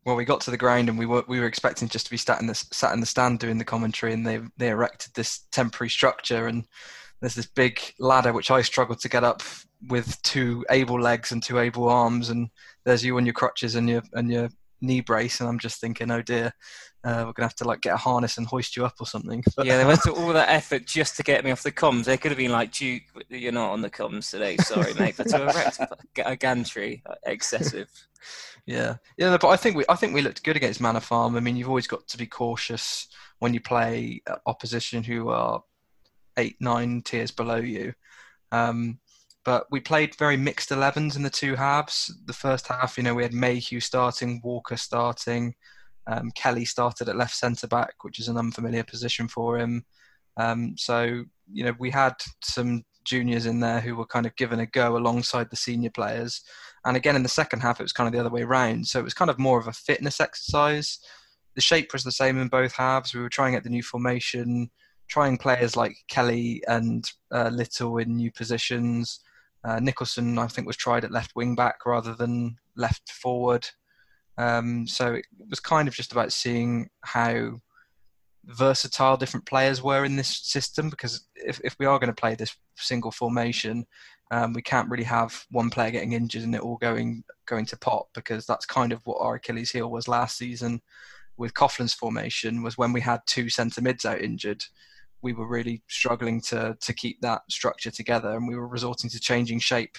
well, 0.09 0.17
we 0.17 0.25
got 0.25 0.41
to 0.41 0.51
the 0.51 0.57
ground 0.57 0.89
and 0.89 0.99
we 0.99 1.05
were 1.05 1.23
we 1.29 1.39
were 1.39 1.45
expecting 1.45 1.87
just 1.87 2.07
to 2.07 2.11
be 2.11 2.17
sat 2.17 2.41
in 2.41 2.47
the 2.47 2.55
sat 2.55 2.95
in 2.95 3.01
the 3.01 3.07
stand 3.07 3.41
doing 3.41 3.59
the 3.59 3.65
commentary, 3.65 4.15
and 4.15 4.27
they 4.27 4.41
they 4.57 4.71
erected 4.71 5.13
this 5.13 5.41
temporary 5.53 5.91
structure, 5.91 6.47
and 6.47 6.65
there's 7.21 7.35
this 7.35 7.45
big 7.45 7.79
ladder 7.99 8.33
which 8.33 8.51
I 8.51 8.63
struggled 8.63 9.01
to 9.01 9.11
get 9.11 9.23
up 9.23 9.43
with 9.89 10.21
two 10.23 10.65
able 10.71 10.99
legs 10.99 11.31
and 11.31 11.43
two 11.43 11.59
able 11.59 11.91
arms, 11.91 12.31
and 12.31 12.49
there's 12.85 13.05
you 13.05 13.19
on 13.19 13.27
your 13.27 13.35
crutches 13.35 13.75
and 13.75 13.87
your 13.87 14.01
and 14.15 14.33
your 14.33 14.49
knee 14.81 15.03
brace, 15.03 15.41
and 15.41 15.49
I'm 15.49 15.59
just 15.59 15.79
thinking, 15.79 16.11
oh 16.11 16.23
dear, 16.23 16.55
uh, 17.05 17.25
we're 17.27 17.33
gonna 17.33 17.47
have 17.47 17.55
to 17.57 17.65
like 17.65 17.81
get 17.81 17.95
a 17.95 17.99
harness 17.99 18.39
and 18.39 18.47
hoist 18.47 18.77
you 18.77 18.85
up 18.85 18.95
or 19.01 19.07
something. 19.07 19.43
But, 19.57 19.67
yeah, 19.67 19.79
they 19.79 19.85
went 19.85 20.03
to 20.03 20.13
all 20.13 20.33
that 20.33 20.49
effort 20.49 20.87
just 20.87 21.17
to 21.17 21.23
get 21.23 21.45
me 21.45 21.51
off 21.51 21.63
the 21.63 21.73
comms. 21.73 22.05
They 22.05 22.17
could 22.17 22.31
have 22.31 22.39
been 22.39 22.53
like, 22.53 22.73
Duke, 22.73 23.03
you're 23.29 23.53
not 23.53 23.71
on 23.71 23.83
the 23.83 23.91
comms 23.91 24.31
today. 24.31 24.57
Sorry, 24.59 24.95
mate, 24.95 25.15
but 25.17 25.29
to 25.29 25.43
erect 25.43 25.81
a 26.25 26.37
gantry, 26.37 27.03
excessive. 27.25 27.89
Yeah, 28.67 28.97
yeah, 29.17 29.37
but 29.41 29.49
I 29.49 29.57
think 29.57 29.77
we 29.77 29.85
I 29.89 29.97
think 29.97 30.15
we 30.15 30.23
looked 30.23 30.43
good 30.43 30.57
against 30.57 30.81
Manor 30.81 31.01
Farm. 31.01 31.37
I 31.37 31.41
mean, 31.41 31.57
you've 31.57 31.69
always 31.69 31.87
got 31.87 32.07
to 32.09 32.19
be 32.19 32.27
cautious 32.27 33.09
when 33.39 33.55
you 33.55 33.61
play 33.61 34.21
uh, 34.27 34.37
opposition 34.47 35.03
who 35.03 35.29
are 35.29 35.63
eight, 36.37 36.57
nine 36.61 37.03
tiers 37.03 37.31
below 37.31 37.57
you. 37.57 37.95
Um, 38.53 38.99
but 39.45 39.67
we 39.71 39.81
played 39.81 40.15
very 40.17 40.37
mixed 40.37 40.71
11s 40.71 41.17
in 41.17 41.23
the 41.23 41.31
two 41.31 41.55
halves. 41.55 42.15
The 42.27 42.33
first 42.33 42.67
half, 42.67 42.99
you 42.99 43.03
know, 43.03 43.15
we 43.15 43.23
had 43.23 43.33
Mayhew 43.33 43.81
starting, 43.81 44.41
Walker 44.45 44.77
starting, 44.77 45.55
um, 46.09 46.31
Kelly 46.35 46.65
started 46.65 47.09
at 47.09 47.17
left 47.17 47.35
centre 47.35 47.67
back, 47.67 47.95
which 48.03 48.19
is 48.19 48.29
an 48.29 48.39
unfamiliar 48.39 48.83
position 48.83 49.29
for 49.29 49.59
him. 49.59 49.85
Um, 50.39 50.75
so, 50.77 51.25
you 51.53 51.65
know, 51.65 51.75
we 51.79 51.91
had 51.91 52.15
some 52.43 52.85
juniors 53.05 53.47
in 53.47 53.61
there 53.61 53.81
who 53.81 53.97
were 53.97 54.07
kind 54.07 54.27
of 54.27 54.37
given 54.37 54.61
a 54.61 54.67
go 54.67 54.97
alongside 54.97 55.51
the 55.51 55.57
senior 55.57 55.91
players. 55.91 56.43
And 56.85 56.97
again, 56.97 57.17
in 57.17 57.23
the 57.23 57.29
second 57.29 57.61
half, 57.61 57.81
it 57.81 57.85
was 57.85 57.93
kind 57.93 58.07
of 58.07 58.13
the 58.13 58.21
other 58.21 58.31
way 58.35 58.43
around. 58.43 58.87
So 58.87 58.99
it 59.01 59.05
was 59.05 59.15
kind 59.15 59.31
of 59.31 59.39
more 59.39 59.59
of 59.59 59.67
a 59.67 59.73
fitness 59.73 60.21
exercise. 60.21 60.99
The 61.55 61.61
shape 61.61 61.93
was 61.93 62.05
the 62.05 62.13
same 62.13 62.39
in 62.39 62.49
both 62.49 62.73
halves. 62.73 63.15
We 63.15 63.21
were 63.21 63.29
trying 63.29 63.55
at 63.55 63.65
the 63.65 63.71
new 63.71 63.83
formation, 63.83 64.71
trying 65.09 65.37
players 65.39 65.77
like 65.77 65.97
Kelly 66.09 66.63
and 66.69 67.05
uh, 67.33 67.51
Little 67.53 67.99
in 67.99 68.17
new 68.17 68.31
positions. 68.31 69.21
Uh, 69.65 69.81
Nicholson, 69.81 70.39
I 70.39 70.47
think, 70.47 70.67
was 70.67 70.77
tried 70.77 71.05
at 71.05 71.11
left 71.11 71.33
wing 71.35 71.55
back 71.55 71.85
rather 71.85 72.15
than 72.15 72.57
left 72.77 73.11
forward. 73.11 73.69
Um, 74.39 74.87
so 74.87 75.15
it 75.15 75.27
was 75.51 75.61
kind 75.61 75.89
of 75.89 75.95
just 75.95 76.13
about 76.13 76.33
seeing 76.33 76.89
how 77.01 77.61
versatile 78.45 79.17
different 79.17 79.45
players 79.45 79.83
were 79.83 80.05
in 80.05 80.17
this 80.17 80.41
system 80.45 80.89
because 80.89 81.27
if, 81.35 81.61
if 81.65 81.77
we 81.79 81.87
are 81.87 81.99
going 81.99 82.09
to 82.09 82.21
play 82.21 82.35
this 82.35 82.57
single 82.77 83.11
formation 83.11 83.85
um, 84.31 84.53
we 84.53 84.63
can't 84.63 84.89
really 84.89 85.05
have 85.05 85.45
one 85.51 85.71
player 85.71 85.91
getting 85.91 86.13
injured 86.13 86.43
and 86.43 86.55
it 86.55 86.63
all 86.63 86.77
going 86.77 87.23
going 87.47 87.67
to 87.67 87.77
pot 87.77 88.07
because 88.15 88.47
that's 88.47 88.65
kind 88.65 88.93
of 88.93 89.01
what 89.05 89.21
our 89.21 89.35
Achilles 89.35 89.71
heel 89.71 89.91
was 89.91 90.09
last 90.09 90.39
season 90.39 90.81
with 91.37 91.55
Coughlan's 91.55 91.95
formation 91.95 92.63
was 92.63 92.79
when 92.79 92.93
we 92.93 93.01
had 93.01 93.21
two 93.27 93.51
centre 93.51 93.83
mids 93.83 94.05
out 94.05 94.21
injured 94.21 94.65
we 95.21 95.33
were 95.33 95.49
really 95.49 95.83
struggling 95.89 96.41
to 96.41 96.77
to 96.81 96.93
keep 96.93 97.21
that 97.21 97.43
structure 97.51 97.91
together 97.91 98.31
and 98.31 98.47
we 98.47 98.57
were 98.57 98.69
resorting 98.69 99.11
to 99.11 99.21
changing 99.21 99.59
shape 99.59 99.97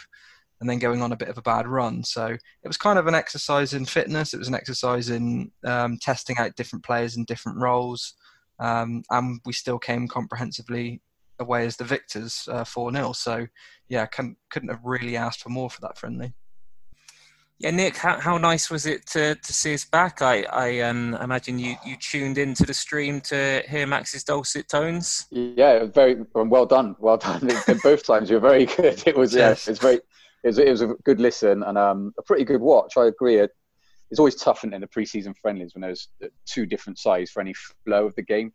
and 0.59 0.69
then 0.69 0.79
going 0.79 1.01
on 1.01 1.11
a 1.11 1.17
bit 1.17 1.29
of 1.29 1.37
a 1.37 1.41
bad 1.41 1.67
run. 1.67 2.03
So 2.03 2.25
it 2.27 2.67
was 2.67 2.77
kind 2.77 2.99
of 2.99 3.07
an 3.07 3.15
exercise 3.15 3.73
in 3.73 3.85
fitness. 3.85 4.33
It 4.33 4.39
was 4.39 4.49
an 4.49 4.55
exercise 4.55 5.09
in 5.09 5.51
um, 5.65 5.97
testing 5.99 6.37
out 6.37 6.55
different 6.55 6.83
players 6.83 7.15
in 7.15 7.23
different 7.25 7.59
roles 7.59 8.15
um, 8.59 9.03
and 9.09 9.39
we 9.45 9.53
still 9.53 9.79
came 9.79 10.07
comprehensively 10.07 11.01
away 11.39 11.65
as 11.65 11.77
the 11.77 11.85
victors, 11.85 12.47
uh, 12.51 12.63
four 12.63 12.91
0 12.91 13.13
So 13.13 13.47
yeah, 13.87 14.05
can, 14.05 14.35
couldn't 14.49 14.69
have 14.69 14.83
really 14.83 15.15
asked 15.15 15.41
for 15.41 15.49
more 15.49 15.69
for 15.69 15.81
that 15.81 15.97
friendly. 15.97 16.33
Yeah, 17.59 17.71
Nick, 17.71 17.97
how, 17.97 18.17
how 18.21 18.37
nice 18.37 18.69
was 18.69 18.85
it 18.85 19.05
to, 19.07 19.35
to 19.35 19.53
see 19.53 19.73
us 19.73 19.83
back? 19.83 20.21
I, 20.21 20.43
I 20.43 20.79
um, 20.79 21.15
imagine 21.15 21.59
you, 21.59 21.75
you 21.85 21.97
tuned 21.97 22.37
into 22.37 22.65
the 22.65 22.73
stream 22.73 23.19
to 23.21 23.61
hear 23.67 23.85
Max's 23.85 24.23
dulcet 24.23 24.69
tones. 24.69 25.27
Yeah, 25.29 25.83
very 25.83 26.23
well 26.33 26.65
done, 26.65 26.95
well 26.99 27.17
done. 27.17 27.49
both 27.83 28.05
times 28.05 28.29
you 28.29 28.39
were 28.39 28.49
very 28.49 28.65
good. 28.65 29.03
It 29.05 29.17
was 29.17 29.35
yes. 29.35 29.67
yeah, 29.67 29.71
it's 29.71 29.81
very 29.81 29.99
it 30.43 30.47
was, 30.47 30.59
it 30.59 30.69
was 30.69 30.81
a 30.81 30.87
good 31.03 31.19
listen 31.19 31.63
and 31.63 31.77
um, 31.77 32.13
a 32.17 32.23
pretty 32.23 32.45
good 32.45 32.61
watch. 32.61 32.97
I 32.97 33.05
agree 33.07 33.45
it's 34.09 34.19
always 34.19 34.35
tough 34.35 34.63
in 34.63 34.71
the 34.71 34.87
preseason 34.87 35.35
friendlies 35.37 35.75
when 35.75 35.81
there's 35.81 36.09
two 36.45 36.65
different 36.65 36.97
sides 36.97 37.29
for 37.29 37.41
any 37.41 37.53
flow 37.85 38.05
of 38.05 38.15
the 38.15 38.23
game. 38.23 38.51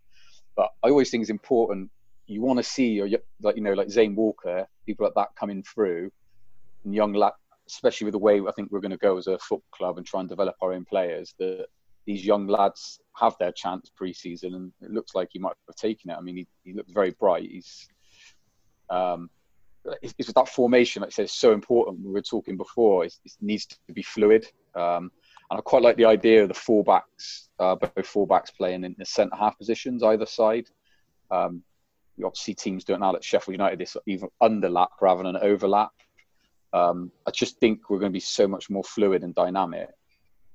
But 0.57 0.69
I 0.85 0.89
always 0.89 1.11
think 1.11 1.23
it's 1.23 1.31
important. 1.31 1.91
You 2.27 2.43
want 2.43 2.59
to 2.59 2.63
see 2.63 2.89
your 2.89 3.09
like 3.43 3.57
you 3.57 3.63
know 3.63 3.73
like 3.73 3.91
Zain 3.91 4.15
Walker, 4.15 4.67
people 4.87 5.05
like 5.05 5.15
that 5.15 5.37
coming 5.39 5.63
through, 5.63 6.11
and 6.85 6.95
young 6.95 7.13
lad, 7.13 7.33
especially 7.69 8.07
with 8.07 8.13
the 8.13 8.19
way 8.19 8.41
I 8.41 8.53
think 8.53 8.71
we're 8.71 8.81
going 8.81 8.91
to 8.93 8.97
go 8.97 9.17
as 9.17 9.27
a 9.27 9.39
football 9.39 9.63
club 9.73 9.99
and 9.99 10.07
try 10.07 10.21
and 10.21 10.29
develop 10.29 10.57
our 10.61 10.73
own 10.73 10.85
players. 10.85 11.35
That 11.39 11.67
these 12.07 12.25
young 12.25 12.47
lads 12.47 13.01
have 13.17 13.37
their 13.39 13.53
chance 13.53 13.91
preseason, 14.01 14.55
and 14.55 14.73
it 14.81 14.91
looks 14.91 15.15
like 15.15 15.29
he 15.33 15.39
might 15.39 15.55
have 15.69 15.77
taken 15.77 16.11
it. 16.11 16.15
I 16.15 16.21
mean, 16.21 16.37
he, 16.37 16.47
he 16.65 16.73
looks 16.73 16.93
very 16.93 17.11
bright. 17.11 17.49
He's 17.51 17.89
um, 18.91 19.29
it's, 20.03 20.15
it's 20.19 20.33
that 20.33 20.49
formation, 20.49 21.01
like 21.01 21.09
I 21.09 21.11
said, 21.11 21.31
so 21.31 21.53
important. 21.53 22.05
We 22.05 22.13
were 22.13 22.23
talking 22.23 22.57
before. 22.57 23.05
it 23.05 23.15
needs 23.41 23.67
to 23.67 23.93
be 23.93 24.03
fluid. 24.03 24.47
Um, 24.75 25.11
and 25.51 25.59
I 25.59 25.61
quite 25.61 25.83
like 25.83 25.97
the 25.97 26.07
idea 26.07 26.43
of 26.43 26.49
the 26.49 26.55
fullbacks, 26.55 27.49
uh, 27.59 27.77
both 27.77 27.93
fullbacks 27.97 28.55
playing 28.57 28.85
in 28.85 28.95
the 28.99 29.05
centre 29.05 29.37
half 29.37 29.59
positions 29.59 30.03
either 30.03 30.27
side. 30.27 30.69
Um, 31.31 31.63
we 32.17 32.25
obviously 32.25 32.55
teams 32.55 32.85
doing 32.85 33.01
now 33.01 33.15
at 33.15 33.25
Sheffield 33.25 33.55
United 33.55 33.79
this 33.79 33.97
even 34.07 34.29
underlap 34.43 34.89
rather 35.01 35.23
than 35.23 35.37
overlap. 35.37 35.91
Um, 36.73 37.11
I 37.27 37.31
just 37.31 37.59
think 37.61 37.91
we're 37.91 37.99
going 37.99 38.11
to 38.11 38.17
be 38.17 38.21
so 38.21 38.49
much 38.49 38.71
more 38.71 38.85
fluid 38.85 39.23
and 39.23 39.35
dynamic 39.35 39.89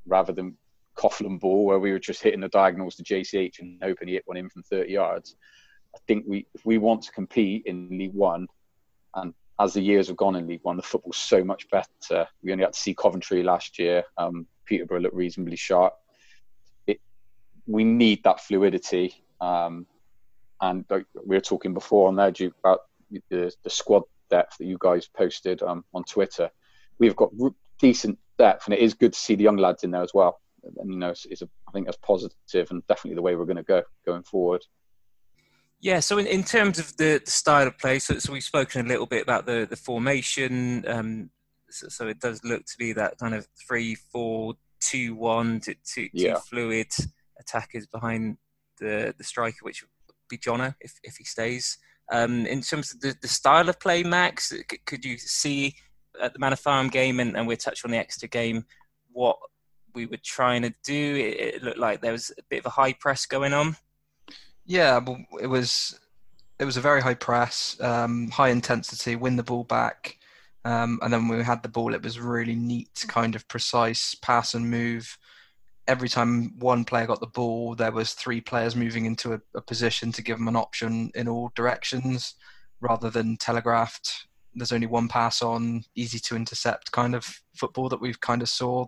rather 0.05 0.33
than 0.33 0.57
Coughlan 0.97 1.39
ball 1.39 1.65
where 1.65 1.79
we 1.79 1.91
were 1.91 1.99
just 1.99 2.21
hitting 2.21 2.41
the 2.41 2.49
diagonals 2.49 2.95
to 2.95 3.03
JCH 3.03 3.59
and 3.59 3.79
hoping 3.81 4.07
he 4.07 4.15
hit 4.15 4.23
one 4.25 4.37
in 4.37 4.49
from 4.49 4.63
30 4.63 4.91
yards. 4.91 5.35
I 5.95 5.99
think 6.07 6.25
we 6.27 6.45
if 6.53 6.65
we 6.65 6.77
want 6.77 7.03
to 7.03 7.11
compete 7.11 7.63
in 7.65 7.89
League 7.89 8.13
One, 8.13 8.47
and 9.15 9.33
as 9.59 9.73
the 9.73 9.81
years 9.81 10.07
have 10.07 10.17
gone 10.17 10.35
in 10.35 10.47
League 10.47 10.61
One, 10.63 10.77
the 10.77 10.83
football's 10.83 11.17
so 11.17 11.43
much 11.43 11.67
better. 11.69 12.27
We 12.41 12.51
only 12.51 12.63
had 12.63 12.73
to 12.73 12.79
see 12.79 12.93
Coventry 12.93 13.43
last 13.43 13.77
year. 13.77 14.03
Um, 14.17 14.47
Peterborough 14.65 15.01
looked 15.01 15.15
reasonably 15.15 15.57
sharp. 15.57 15.93
It, 16.87 17.01
we 17.67 17.83
need 17.83 18.23
that 18.23 18.39
fluidity. 18.39 19.13
Um, 19.41 19.85
and 20.61 20.85
like 20.89 21.05
we 21.25 21.35
were 21.35 21.41
talking 21.41 21.73
before 21.73 22.07
on 22.07 22.15
there, 22.15 22.31
Duke, 22.31 22.55
about 22.59 22.79
the, 23.29 23.53
the 23.63 23.69
squad 23.69 24.03
depth 24.29 24.57
that 24.57 24.65
you 24.65 24.77
guys 24.79 25.07
posted 25.07 25.61
um, 25.63 25.83
on 25.93 26.03
Twitter. 26.03 26.49
We've 26.97 27.15
got 27.15 27.31
decent 27.79 28.17
depth, 28.37 28.65
and 28.65 28.73
it 28.73 28.79
is 28.79 28.93
good 28.93 29.13
to 29.13 29.19
see 29.19 29.35
the 29.35 29.43
young 29.43 29.57
lads 29.57 29.83
in 29.83 29.91
there 29.91 30.03
as 30.03 30.13
well. 30.13 30.39
And 30.63 30.91
you 30.91 30.99
know, 30.99 31.09
it's, 31.09 31.25
it's 31.25 31.41
a, 31.41 31.49
I 31.67 31.71
think 31.71 31.85
that's 31.85 31.97
positive 31.97 32.71
and 32.71 32.85
definitely 32.87 33.15
the 33.15 33.21
way 33.21 33.35
we're 33.35 33.45
going 33.45 33.57
to 33.57 33.63
go 33.63 33.83
going 34.05 34.23
forward. 34.23 34.61
Yeah, 35.81 36.01
so 36.01 36.17
in, 36.17 36.27
in 36.27 36.43
terms 36.43 36.77
of 36.77 36.95
the, 36.97 37.21
the 37.23 37.31
style 37.31 37.67
of 37.67 37.77
play, 37.77 37.99
so, 37.99 38.19
so, 38.19 38.33
we've 38.33 38.43
spoken 38.43 38.85
a 38.85 38.89
little 38.89 39.05
bit 39.05 39.23
about 39.23 39.45
the, 39.45 39.65
the 39.69 39.77
formation. 39.77 40.83
Um, 40.87 41.29
so, 41.69 41.87
so, 41.87 42.07
it 42.07 42.19
does 42.19 42.43
look 42.43 42.65
to 42.65 42.77
be 42.77 42.91
that 42.93 43.17
kind 43.17 43.33
of 43.33 43.47
three, 43.67 43.95
four, 43.95 44.55
two, 44.81 45.15
one, 45.15 45.61
two, 45.61 45.75
two, 45.85 46.09
yeah. 46.11 46.33
two 46.33 46.39
fluid 46.41 46.87
attackers 47.39 47.87
behind 47.87 48.37
the, 48.79 49.15
the 49.17 49.23
striker, 49.23 49.59
which 49.61 49.81
would 49.81 49.89
be 50.29 50.37
Jono 50.37 50.75
if, 50.81 50.93
if 51.03 51.15
he 51.15 51.23
stays. 51.23 51.77
Um, 52.11 52.45
in 52.45 52.61
terms 52.61 52.93
of 52.93 52.99
the, 52.99 53.15
the 53.21 53.27
style 53.27 53.69
of 53.69 53.79
play, 53.79 54.03
Max, 54.03 54.51
could 54.85 55.05
you 55.05 55.17
see 55.17 55.75
at 56.21 56.33
the 56.33 56.39
Manor 56.39 56.55
Farm 56.57 56.89
game, 56.89 57.19
and, 57.19 57.37
and 57.37 57.47
we'll 57.47 57.57
touch 57.57 57.85
on 57.85 57.91
the 57.91 57.97
Exeter 57.97 58.27
game, 58.27 58.65
what 59.11 59.37
we 59.93 60.05
were 60.05 60.19
trying 60.23 60.63
to 60.63 60.73
do? 60.83 61.15
It, 61.15 61.55
it 61.55 61.63
looked 61.63 61.77
like 61.77 62.01
there 62.01 62.11
was 62.11 62.31
a 62.37 62.43
bit 62.49 62.59
of 62.59 62.65
a 62.65 62.69
high 62.69 62.93
press 62.93 63.25
going 63.25 63.53
on. 63.53 63.77
Yeah, 64.69 64.99
it 65.41 65.47
was 65.47 65.99
it 66.59 66.65
was 66.65 66.77
a 66.77 66.81
very 66.81 67.01
high 67.01 67.15
press, 67.15 67.75
um, 67.81 68.29
high 68.29 68.49
intensity, 68.49 69.15
win 69.15 69.35
the 69.35 69.41
ball 69.41 69.63
back, 69.63 70.17
um, 70.63 70.99
and 71.01 71.11
then 71.11 71.27
when 71.27 71.39
we 71.39 71.43
had 71.43 71.63
the 71.63 71.69
ball, 71.69 71.95
it 71.95 72.03
was 72.03 72.19
really 72.19 72.53
neat, 72.53 73.03
kind 73.07 73.33
of 73.35 73.47
precise 73.47 74.13
pass 74.13 74.53
and 74.53 74.69
move. 74.69 75.17
Every 75.87 76.07
time 76.07 76.53
one 76.59 76.85
player 76.85 77.07
got 77.07 77.19
the 77.19 77.25
ball, 77.25 77.73
there 77.73 77.91
was 77.91 78.13
three 78.13 78.41
players 78.41 78.75
moving 78.75 79.05
into 79.05 79.33
a, 79.33 79.41
a 79.55 79.61
position 79.61 80.11
to 80.11 80.21
give 80.21 80.37
them 80.37 80.47
an 80.47 80.55
option 80.55 81.09
in 81.15 81.27
all 81.27 81.51
directions, 81.55 82.35
rather 82.79 83.09
than 83.09 83.37
telegraphed. 83.37 84.27
There's 84.53 84.71
only 84.71 84.85
one 84.85 85.07
pass 85.07 85.41
on, 85.41 85.83
easy 85.95 86.19
to 86.19 86.35
intercept 86.35 86.91
kind 86.91 87.15
of 87.15 87.25
football 87.55 87.89
that 87.89 88.01
we've 88.01 88.21
kind 88.21 88.43
of 88.43 88.49
saw 88.49 88.85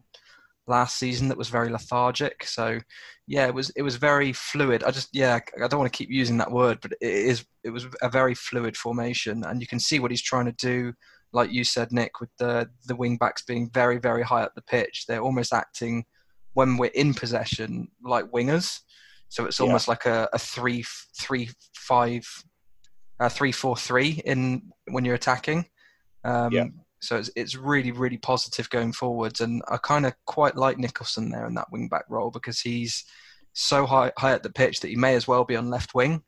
last 0.72 0.98
season 0.98 1.28
that 1.28 1.38
was 1.38 1.50
very 1.50 1.70
lethargic. 1.70 2.44
So 2.46 2.80
yeah, 3.28 3.48
it 3.48 3.54
was 3.54 3.70
it 3.76 3.84
was 3.84 3.96
very 3.96 4.34
fluid. 4.34 4.84
I 4.84 4.92
just 4.92 5.10
yeah, 5.14 5.40
I 5.64 5.68
don't 5.68 5.80
want 5.80 5.92
to 5.92 5.98
keep 5.98 6.10
using 6.10 6.38
that 6.38 6.52
word, 6.52 6.80
but 6.82 6.94
it 6.94 7.14
is 7.32 7.46
it 7.64 7.70
was 7.70 7.86
a 8.02 8.10
very 8.10 8.36
fluid 8.36 8.76
formation, 8.76 9.44
and 9.46 9.62
you 9.62 9.68
can 9.68 9.80
see 9.80 10.00
what 10.00 10.12
he's 10.12 10.22
trying 10.22 10.48
to 10.48 10.54
do. 10.54 10.94
Like 11.34 11.52
you 11.52 11.64
said, 11.64 11.92
Nick, 11.92 12.20
with 12.20 12.32
the 12.40 12.70
the 12.88 12.96
wing 12.96 13.18
backs 13.18 13.44
being 13.44 13.70
very 13.74 14.00
very 14.00 14.24
high 14.24 14.44
up 14.44 14.56
the 14.56 14.62
pitch, 14.64 15.06
they're 15.08 15.22
almost 15.22 15.54
acting 15.54 16.06
when 16.54 16.78
we're 16.78 16.92
in 16.94 17.14
possession 17.14 17.88
like 18.04 18.26
wingers. 18.32 18.80
So 19.30 19.46
it's 19.46 19.62
almost 19.62 19.88
yeah. 19.88 19.92
like 19.92 20.06
a, 20.06 20.30
a 20.34 20.40
three 20.40 20.84
three 21.18 21.50
five, 21.76 22.28
a 23.20 23.30
three 23.30 23.54
four 23.54 23.78
three 23.78 24.22
in 24.26 24.72
when 24.90 25.06
you're 25.06 25.16
attacking. 25.16 25.66
Um, 26.24 26.52
yeah. 26.52 26.66
So 27.02 27.18
it's 27.18 27.30
it's 27.36 27.56
really 27.56 27.92
really 27.92 28.18
positive 28.18 28.70
going 28.70 28.94
forwards, 28.94 29.42
and 29.42 29.62
I 29.70 29.78
kind 29.78 30.06
of 30.06 30.14
quite 30.26 30.56
like 30.56 30.78
Nicholson 30.78 31.30
there 31.30 31.48
in 31.48 31.56
that 31.56 31.72
wing 31.72 31.88
back 31.88 32.06
role 32.10 32.32
because 32.32 32.60
he's 32.60 33.04
so 33.54 33.86
high 33.86 34.12
high 34.18 34.34
at 34.34 34.44
the 34.44 34.52
pitch 34.52 34.80
that 34.80 34.90
he 34.90 34.96
may 34.96 35.16
as 35.16 35.28
well 35.28 35.44
be 35.44 35.56
on 35.56 35.70
left 35.70 35.94
wing, 35.94 36.24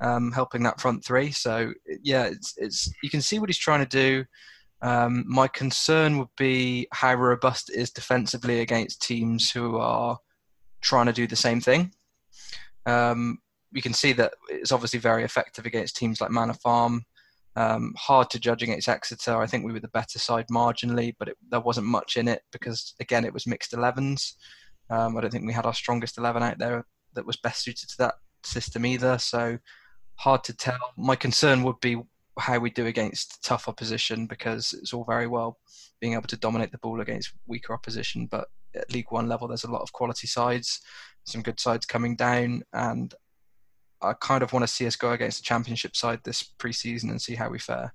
um, 0.00 0.32
helping 0.32 0.62
that 0.62 0.80
front 0.80 1.04
three. 1.04 1.30
So 1.30 1.72
yeah, 2.02 2.24
it's 2.24 2.54
it's 2.56 2.92
you 3.02 3.10
can 3.10 3.20
see 3.20 3.38
what 3.38 3.48
he's 3.48 3.58
trying 3.58 3.84
to 3.84 3.86
do. 3.86 4.24
Um, 4.80 5.24
my 5.28 5.46
concern 5.46 6.18
would 6.18 6.34
be 6.36 6.88
how 6.92 7.14
robust 7.14 7.70
it 7.70 7.76
is 7.76 7.90
defensively 7.90 8.60
against 8.60 9.00
teams 9.00 9.50
who 9.50 9.76
are 9.78 10.18
trying 10.80 11.06
to 11.06 11.12
do 11.12 11.26
the 11.26 11.36
same 11.36 11.60
thing. 11.60 11.92
Um, 12.86 13.38
you 13.72 13.80
can 13.80 13.94
see 13.94 14.12
that 14.14 14.34
it's 14.48 14.72
obviously 14.72 14.98
very 14.98 15.24
effective 15.24 15.66
against 15.66 15.96
teams 15.96 16.20
like 16.20 16.30
Manor 16.30 16.54
Farm. 16.54 17.04
Um, 17.54 17.94
hard 17.98 18.30
to 18.30 18.40
judge 18.40 18.62
against 18.62 18.88
Exeter. 18.88 19.36
I 19.36 19.46
think 19.46 19.64
we 19.64 19.72
were 19.72 19.80
the 19.80 19.88
better 19.88 20.18
side 20.18 20.46
marginally, 20.50 21.14
but 21.18 21.28
it, 21.28 21.36
there 21.50 21.60
wasn't 21.60 21.86
much 21.86 22.16
in 22.16 22.28
it 22.28 22.42
because, 22.50 22.94
again, 23.00 23.24
it 23.24 23.34
was 23.34 23.46
mixed 23.46 23.72
11s. 23.72 24.34
Um, 24.90 25.16
I 25.16 25.20
don't 25.20 25.30
think 25.30 25.46
we 25.46 25.52
had 25.52 25.66
our 25.66 25.74
strongest 25.74 26.18
11 26.18 26.42
out 26.42 26.58
there 26.58 26.86
that 27.14 27.26
was 27.26 27.36
best 27.36 27.62
suited 27.62 27.88
to 27.90 27.98
that 27.98 28.14
system 28.42 28.86
either. 28.86 29.18
So 29.18 29.58
hard 30.16 30.44
to 30.44 30.56
tell. 30.56 30.92
My 30.96 31.16
concern 31.16 31.62
would 31.62 31.80
be 31.80 31.96
how 32.38 32.58
we 32.58 32.70
do 32.70 32.86
against 32.86 33.42
tough 33.42 33.68
opposition 33.68 34.26
because 34.26 34.72
it's 34.72 34.94
all 34.94 35.04
very 35.04 35.26
well 35.26 35.58
being 36.00 36.14
able 36.14 36.28
to 36.28 36.36
dominate 36.36 36.72
the 36.72 36.78
ball 36.78 37.00
against 37.00 37.32
weaker 37.46 37.74
opposition, 37.74 38.26
but 38.26 38.48
at 38.74 38.92
League 38.92 39.10
One 39.10 39.28
level, 39.28 39.48
there's 39.48 39.64
a 39.64 39.70
lot 39.70 39.82
of 39.82 39.92
quality 39.92 40.26
sides, 40.26 40.80
some 41.24 41.42
good 41.42 41.60
sides 41.60 41.86
coming 41.86 42.16
down, 42.16 42.62
and 42.72 43.14
I 44.02 44.14
kind 44.14 44.42
of 44.42 44.52
want 44.52 44.64
to 44.64 44.72
see 44.72 44.86
us 44.86 44.96
go 44.96 45.12
against 45.12 45.38
the 45.38 45.44
championship 45.44 45.96
side 45.96 46.20
this 46.24 46.42
preseason 46.42 47.10
and 47.10 47.20
see 47.20 47.34
how 47.34 47.48
we 47.48 47.58
fare. 47.58 47.94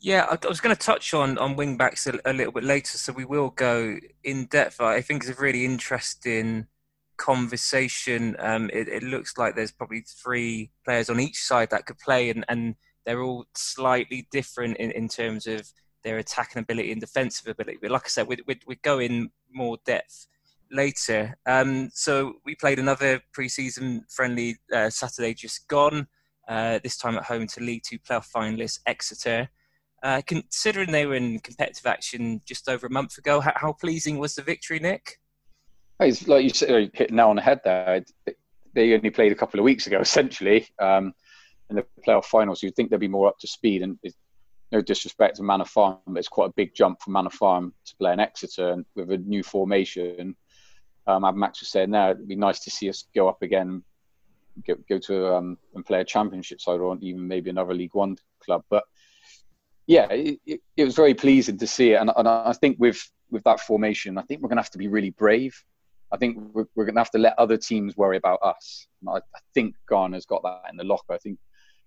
Yeah, 0.00 0.26
I, 0.30 0.46
was 0.46 0.60
going 0.60 0.74
to 0.74 0.80
touch 0.80 1.12
on 1.12 1.38
on 1.38 1.56
wing 1.56 1.76
backs 1.76 2.06
a, 2.06 2.18
a, 2.24 2.32
little 2.32 2.52
bit 2.52 2.62
later, 2.62 2.96
so 2.96 3.12
we 3.12 3.24
will 3.24 3.50
go 3.50 3.96
in 4.22 4.46
depth. 4.46 4.80
I 4.80 5.00
think 5.00 5.24
it's 5.24 5.38
a 5.38 5.42
really 5.42 5.64
interesting 5.64 6.68
conversation. 7.16 8.36
Um, 8.38 8.70
it, 8.72 8.88
it, 8.88 9.02
looks 9.02 9.36
like 9.36 9.56
there's 9.56 9.72
probably 9.72 10.04
three 10.06 10.70
players 10.84 11.10
on 11.10 11.18
each 11.18 11.42
side 11.42 11.70
that 11.70 11.86
could 11.86 11.98
play, 11.98 12.30
and, 12.30 12.44
and 12.48 12.76
they're 13.04 13.22
all 13.22 13.46
slightly 13.56 14.28
different 14.30 14.76
in, 14.76 14.92
in 14.92 15.08
terms 15.08 15.48
of 15.48 15.68
their 16.04 16.18
attacking 16.18 16.62
ability 16.62 16.92
and 16.92 17.00
defensive 17.00 17.48
ability. 17.48 17.78
But 17.82 17.90
like 17.90 18.06
I 18.06 18.08
said, 18.08 18.28
we 18.28 18.36
we 18.46 18.60
we 18.68 18.76
go 18.76 19.00
in 19.00 19.30
more 19.52 19.78
depth 19.84 20.28
later. 20.70 21.36
Um, 21.46 21.90
so 21.92 22.34
we 22.44 22.54
played 22.54 22.78
another 22.78 23.20
preseason 23.36 24.02
friendly 24.10 24.56
uh, 24.72 24.90
Saturday 24.90 25.34
just 25.34 25.68
gone, 25.68 26.06
uh, 26.48 26.78
this 26.82 26.96
time 26.96 27.16
at 27.16 27.24
home 27.24 27.46
to 27.48 27.60
League 27.60 27.82
Two 27.84 27.98
playoff 27.98 28.26
finalists 28.34 28.80
Exeter. 28.86 29.48
Uh, 30.02 30.22
considering 30.26 30.92
they 30.92 31.06
were 31.06 31.16
in 31.16 31.40
competitive 31.40 31.86
action 31.86 32.40
just 32.46 32.68
over 32.68 32.86
a 32.86 32.90
month 32.90 33.18
ago, 33.18 33.40
how, 33.40 33.52
how 33.56 33.72
pleasing 33.72 34.18
was 34.18 34.34
the 34.36 34.42
victory, 34.42 34.78
Nick? 34.78 35.18
It's 36.00 36.28
like 36.28 36.44
you 36.44 36.50
said, 36.50 36.90
hit 36.94 37.10
now 37.10 37.30
on 37.30 37.36
the 37.36 37.42
head 37.42 37.60
there. 37.64 38.04
They 38.74 38.94
only 38.94 39.10
played 39.10 39.32
a 39.32 39.34
couple 39.34 39.58
of 39.58 39.64
weeks 39.64 39.86
ago, 39.86 39.98
essentially, 40.00 40.68
um, 40.78 41.12
in 41.70 41.76
the 41.76 41.86
playoff 42.06 42.26
finals. 42.26 42.62
You'd 42.62 42.76
think 42.76 42.90
they'd 42.90 43.00
be 43.00 43.08
more 43.08 43.28
up 43.28 43.38
to 43.40 43.48
speed, 43.48 43.82
and 43.82 43.98
no 44.70 44.80
disrespect 44.80 45.36
to 45.36 45.42
Manor 45.42 45.64
Farm, 45.64 45.98
but 46.06 46.18
it's 46.18 46.28
quite 46.28 46.50
a 46.50 46.54
big 46.54 46.74
jump 46.74 47.00
from 47.02 47.14
Manor 47.14 47.30
Farm 47.30 47.72
to 47.86 47.96
play 47.96 48.12
in 48.12 48.20
Exeter, 48.20 48.70
and 48.70 48.84
with 48.94 49.10
a 49.10 49.18
new 49.18 49.42
formation 49.42 50.36
um, 51.08 51.24
as 51.24 51.34
Max 51.34 51.60
was 51.60 51.70
saying 51.70 51.90
there, 51.90 52.10
it'd 52.10 52.28
be 52.28 52.36
nice 52.36 52.60
to 52.60 52.70
see 52.70 52.88
us 52.88 53.06
go 53.14 53.28
up 53.28 53.42
again, 53.42 53.82
go, 54.66 54.76
go 54.88 54.98
to 54.98 55.34
um, 55.34 55.58
and 55.74 55.84
play 55.84 56.00
a 56.00 56.04
championship 56.04 56.60
side 56.60 56.80
or 56.80 56.96
even 57.00 57.26
maybe 57.26 57.50
another 57.50 57.74
League 57.74 57.94
One 57.94 58.16
club. 58.44 58.62
But 58.68 58.84
yeah, 59.86 60.06
it, 60.10 60.38
it, 60.44 60.60
it 60.76 60.84
was 60.84 60.94
very 60.94 61.14
pleasing 61.14 61.56
to 61.58 61.66
see 61.66 61.92
it, 61.92 62.00
and, 62.00 62.12
and, 62.14 62.28
I 62.28 62.52
think 62.52 62.78
with 62.78 63.10
with 63.30 63.42
that 63.44 63.60
formation, 63.60 64.18
I 64.18 64.22
think 64.22 64.42
we're 64.42 64.48
going 64.48 64.58
to 64.58 64.62
have 64.62 64.70
to 64.70 64.78
be 64.78 64.88
really 64.88 65.10
brave. 65.10 65.64
I 66.12 66.18
think 66.18 66.38
we're, 66.52 66.66
we're 66.74 66.84
going 66.84 66.94
to 66.94 67.00
have 67.00 67.10
to 67.12 67.18
let 67.18 67.38
other 67.38 67.56
teams 67.56 67.96
worry 67.96 68.18
about 68.18 68.40
us. 68.42 68.86
I, 69.06 69.16
I, 69.16 69.40
think 69.54 69.74
Garner's 69.86 70.26
got 70.26 70.42
that 70.42 70.62
in 70.70 70.76
the 70.76 70.84
locker. 70.84 71.12
I 71.12 71.18
think 71.18 71.38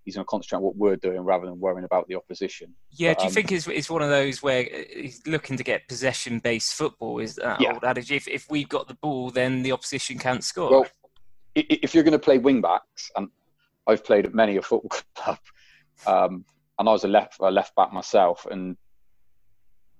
he's 0.05 0.15
going 0.15 0.25
to 0.25 0.29
concentrate 0.29 0.57
on 0.57 0.63
what 0.63 0.75
we're 0.75 0.95
doing 0.95 1.21
rather 1.21 1.45
than 1.45 1.59
worrying 1.59 1.85
about 1.85 2.07
the 2.07 2.15
opposition. 2.15 2.73
Yeah, 2.91 3.11
but, 3.11 3.19
do 3.19 3.23
you 3.25 3.27
um, 3.27 3.33
think 3.33 3.51
it's, 3.51 3.67
it's 3.67 3.89
one 3.89 4.01
of 4.01 4.09
those 4.09 4.41
where 4.41 4.67
he's 4.93 5.21
looking 5.27 5.57
to 5.57 5.63
get 5.63 5.87
possession 5.87 6.39
based 6.39 6.73
football? 6.73 7.19
Is 7.19 7.35
that 7.35 7.61
yeah. 7.61 7.73
old 7.73 7.83
adage? 7.83 8.11
If, 8.11 8.27
if 8.27 8.49
we've 8.49 8.69
got 8.69 8.87
the 8.87 8.95
ball, 8.95 9.29
then 9.29 9.63
the 9.63 9.71
opposition 9.71 10.17
can't 10.17 10.43
score. 10.43 10.71
Well, 10.71 10.87
if 11.55 11.93
you're 11.93 12.03
going 12.03 12.13
to 12.13 12.19
play 12.19 12.37
wing 12.37 12.61
backs, 12.61 13.11
and 13.15 13.27
I've 13.87 14.03
played 14.03 14.25
at 14.25 14.33
many 14.33 14.57
a 14.57 14.61
football 14.61 14.89
club, 15.15 15.37
um, 16.07 16.45
and 16.79 16.89
I 16.89 16.91
was 16.91 17.03
a 17.03 17.07
left, 17.07 17.37
a 17.39 17.51
left 17.51 17.75
back 17.75 17.93
myself, 17.93 18.47
and 18.49 18.77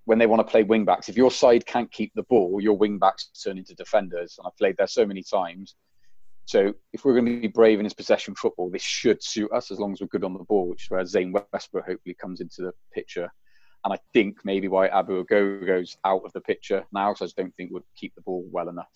when 0.05 0.17
they 0.17 0.25
want 0.25 0.39
to 0.39 0.51
play 0.51 0.63
wing 0.63 0.85
backs, 0.85 1.09
if 1.09 1.17
your 1.17 1.29
side 1.29 1.65
can't 1.65 1.91
keep 1.91 2.11
the 2.15 2.23
ball, 2.23 2.59
your 2.59 2.77
wing 2.77 2.97
backs 2.97 3.29
turn 3.43 3.57
into 3.57 3.75
defenders. 3.75 4.35
And 4.37 4.47
I've 4.47 4.57
played 4.57 4.77
there 4.77 4.87
so 4.87 5.05
many 5.05 5.23
times 5.23 5.75
so 6.45 6.73
if 6.93 7.05
we're 7.05 7.13
going 7.13 7.25
to 7.25 7.41
be 7.41 7.47
brave 7.47 7.79
in 7.79 7.85
his 7.85 7.93
possession 7.93 8.35
football, 8.35 8.69
this 8.69 8.81
should 8.81 9.23
suit 9.23 9.51
us 9.51 9.71
as 9.71 9.79
long 9.79 9.93
as 9.93 10.01
we're 10.01 10.07
good 10.07 10.23
on 10.23 10.33
the 10.33 10.43
ball, 10.43 10.67
which 10.67 10.83
is 10.83 10.89
where 10.89 11.05
Zain 11.05 11.33
Westbrooke 11.33 11.85
hopefully 11.85 12.15
comes 12.19 12.41
into 12.41 12.61
the 12.61 12.73
picture. 12.93 13.31
And 13.83 13.93
I 13.93 13.97
think 14.13 14.39
maybe 14.43 14.67
why 14.67 14.87
Abu 14.87 15.23
Ogo 15.23 15.65
goes 15.65 15.97
out 16.05 16.23
of 16.25 16.33
the 16.33 16.41
picture 16.41 16.83
now, 16.91 17.11
because 17.11 17.21
I 17.21 17.25
just 17.25 17.37
don't 17.37 17.55
think 17.55 17.71
would 17.71 17.83
keep 17.95 18.13
the 18.15 18.21
ball 18.21 18.45
well 18.51 18.69
enough. 18.69 18.91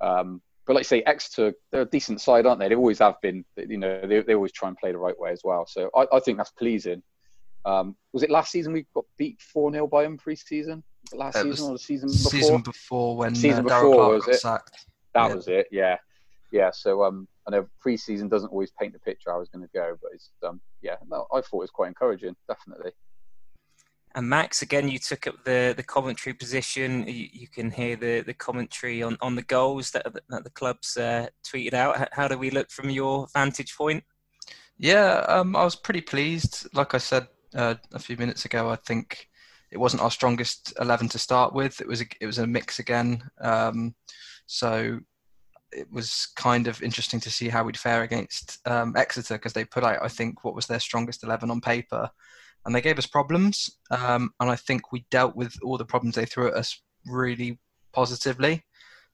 Um, 0.00 0.42
but 0.66 0.74
like 0.74 0.82
I 0.82 0.84
say, 0.84 1.02
Exeter, 1.02 1.52
they're 1.70 1.82
a 1.82 1.86
decent 1.86 2.20
side, 2.20 2.46
aren't 2.46 2.60
they? 2.60 2.68
They 2.68 2.74
always 2.74 3.00
have 3.00 3.20
been. 3.20 3.44
You 3.56 3.78
know, 3.78 4.06
they, 4.06 4.20
they 4.20 4.34
always 4.34 4.52
try 4.52 4.68
and 4.68 4.76
play 4.76 4.92
the 4.92 4.98
right 4.98 5.18
way 5.18 5.30
as 5.30 5.42
well. 5.44 5.66
So 5.66 5.90
I, 5.94 6.06
I 6.12 6.20
think 6.20 6.38
that's 6.38 6.50
pleasing. 6.50 7.02
Um, 7.64 7.96
was 8.12 8.22
it 8.22 8.30
last 8.30 8.50
season 8.50 8.72
we 8.72 8.86
got 8.94 9.04
beat 9.16 9.40
4 9.40 9.72
0 9.72 9.86
by 9.88 10.04
them 10.04 10.16
pre 10.16 10.36
season? 10.36 10.82
Last 11.12 11.42
season 11.42 11.68
or 11.68 11.72
the 11.72 11.78
season 11.78 12.08
before? 12.08 12.30
Season 12.30 12.62
before 12.62 13.16
when 13.16 13.34
season 13.34 13.66
uh, 13.70 13.80
before, 13.80 14.14
was 14.14 14.28
it? 14.28 14.40
Sacked. 14.40 14.86
That 15.14 15.28
yeah. 15.28 15.34
was 15.34 15.48
it, 15.48 15.66
yeah 15.70 15.96
yeah, 16.52 16.70
so 16.72 17.02
um, 17.02 17.26
I 17.46 17.50
know 17.50 17.66
pre-season 17.80 18.28
doesn't 18.28 18.50
always 18.50 18.70
paint 18.78 18.92
the 18.92 19.00
picture 19.00 19.32
I 19.32 19.38
was 19.38 19.48
going 19.48 19.66
to 19.66 19.70
go, 19.74 19.96
but 20.00 20.12
it's 20.14 20.30
um, 20.46 20.60
yeah, 20.82 20.96
no, 21.08 21.26
I 21.32 21.40
thought 21.40 21.58
it 21.58 21.68
was 21.68 21.70
quite 21.70 21.88
encouraging, 21.88 22.36
definitely. 22.46 22.92
And 24.14 24.28
Max, 24.28 24.60
again, 24.60 24.90
you 24.90 24.98
took 24.98 25.26
up 25.26 25.42
the, 25.44 25.72
the 25.74 25.82
commentary 25.82 26.34
position. 26.34 27.06
You, 27.08 27.28
you 27.32 27.48
can 27.48 27.70
hear 27.70 27.96
the, 27.96 28.20
the 28.20 28.34
commentary 28.34 29.02
on, 29.02 29.16
on 29.22 29.34
the 29.34 29.42
goals 29.42 29.90
that, 29.92 30.06
that 30.28 30.44
the 30.44 30.50
club's 30.50 30.98
uh, 30.98 31.28
tweeted 31.42 31.72
out. 31.72 32.08
How 32.12 32.28
do 32.28 32.36
we 32.36 32.50
look 32.50 32.70
from 32.70 32.90
your 32.90 33.26
vantage 33.32 33.74
point? 33.74 34.04
Yeah, 34.76 35.24
um, 35.28 35.56
I 35.56 35.64
was 35.64 35.76
pretty 35.76 36.02
pleased. 36.02 36.66
Like 36.74 36.92
I 36.92 36.98
said 36.98 37.26
uh, 37.54 37.76
a 37.94 37.98
few 37.98 38.18
minutes 38.18 38.44
ago, 38.44 38.68
I 38.68 38.76
think 38.76 39.30
it 39.70 39.78
wasn't 39.78 40.02
our 40.02 40.10
strongest 40.10 40.74
eleven 40.78 41.08
to 41.08 41.18
start 41.18 41.54
with. 41.54 41.80
It 41.80 41.88
was 41.88 42.02
a, 42.02 42.06
it 42.20 42.26
was 42.26 42.36
a 42.36 42.46
mix 42.46 42.80
again. 42.80 43.22
Um, 43.40 43.94
so 44.44 45.00
it 45.72 45.90
was 45.90 46.28
kind 46.36 46.68
of 46.68 46.82
interesting 46.82 47.20
to 47.20 47.30
see 47.30 47.48
how 47.48 47.64
we'd 47.64 47.78
fare 47.78 48.02
against 48.02 48.58
um, 48.66 48.94
Exeter 48.96 49.34
because 49.34 49.52
they 49.52 49.64
put 49.64 49.84
out, 49.84 49.98
I 50.02 50.08
think, 50.08 50.44
what 50.44 50.54
was 50.54 50.66
their 50.66 50.80
strongest 50.80 51.24
11 51.24 51.50
on 51.50 51.60
paper. 51.60 52.10
And 52.64 52.74
they 52.74 52.80
gave 52.80 52.98
us 52.98 53.06
problems. 53.06 53.78
Um, 53.90 54.30
and 54.40 54.50
I 54.50 54.56
think 54.56 54.92
we 54.92 55.06
dealt 55.10 55.34
with 55.34 55.56
all 55.62 55.78
the 55.78 55.84
problems 55.84 56.14
they 56.14 56.26
threw 56.26 56.48
at 56.48 56.54
us 56.54 56.80
really 57.06 57.58
positively. 57.92 58.64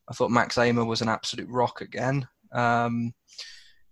I 0.08 0.14
thought 0.14 0.30
Max 0.30 0.56
Ehmer 0.56 0.86
was 0.86 1.00
an 1.00 1.08
absolute 1.08 1.48
rock 1.48 1.80
again. 1.80 2.26
Um, 2.52 3.14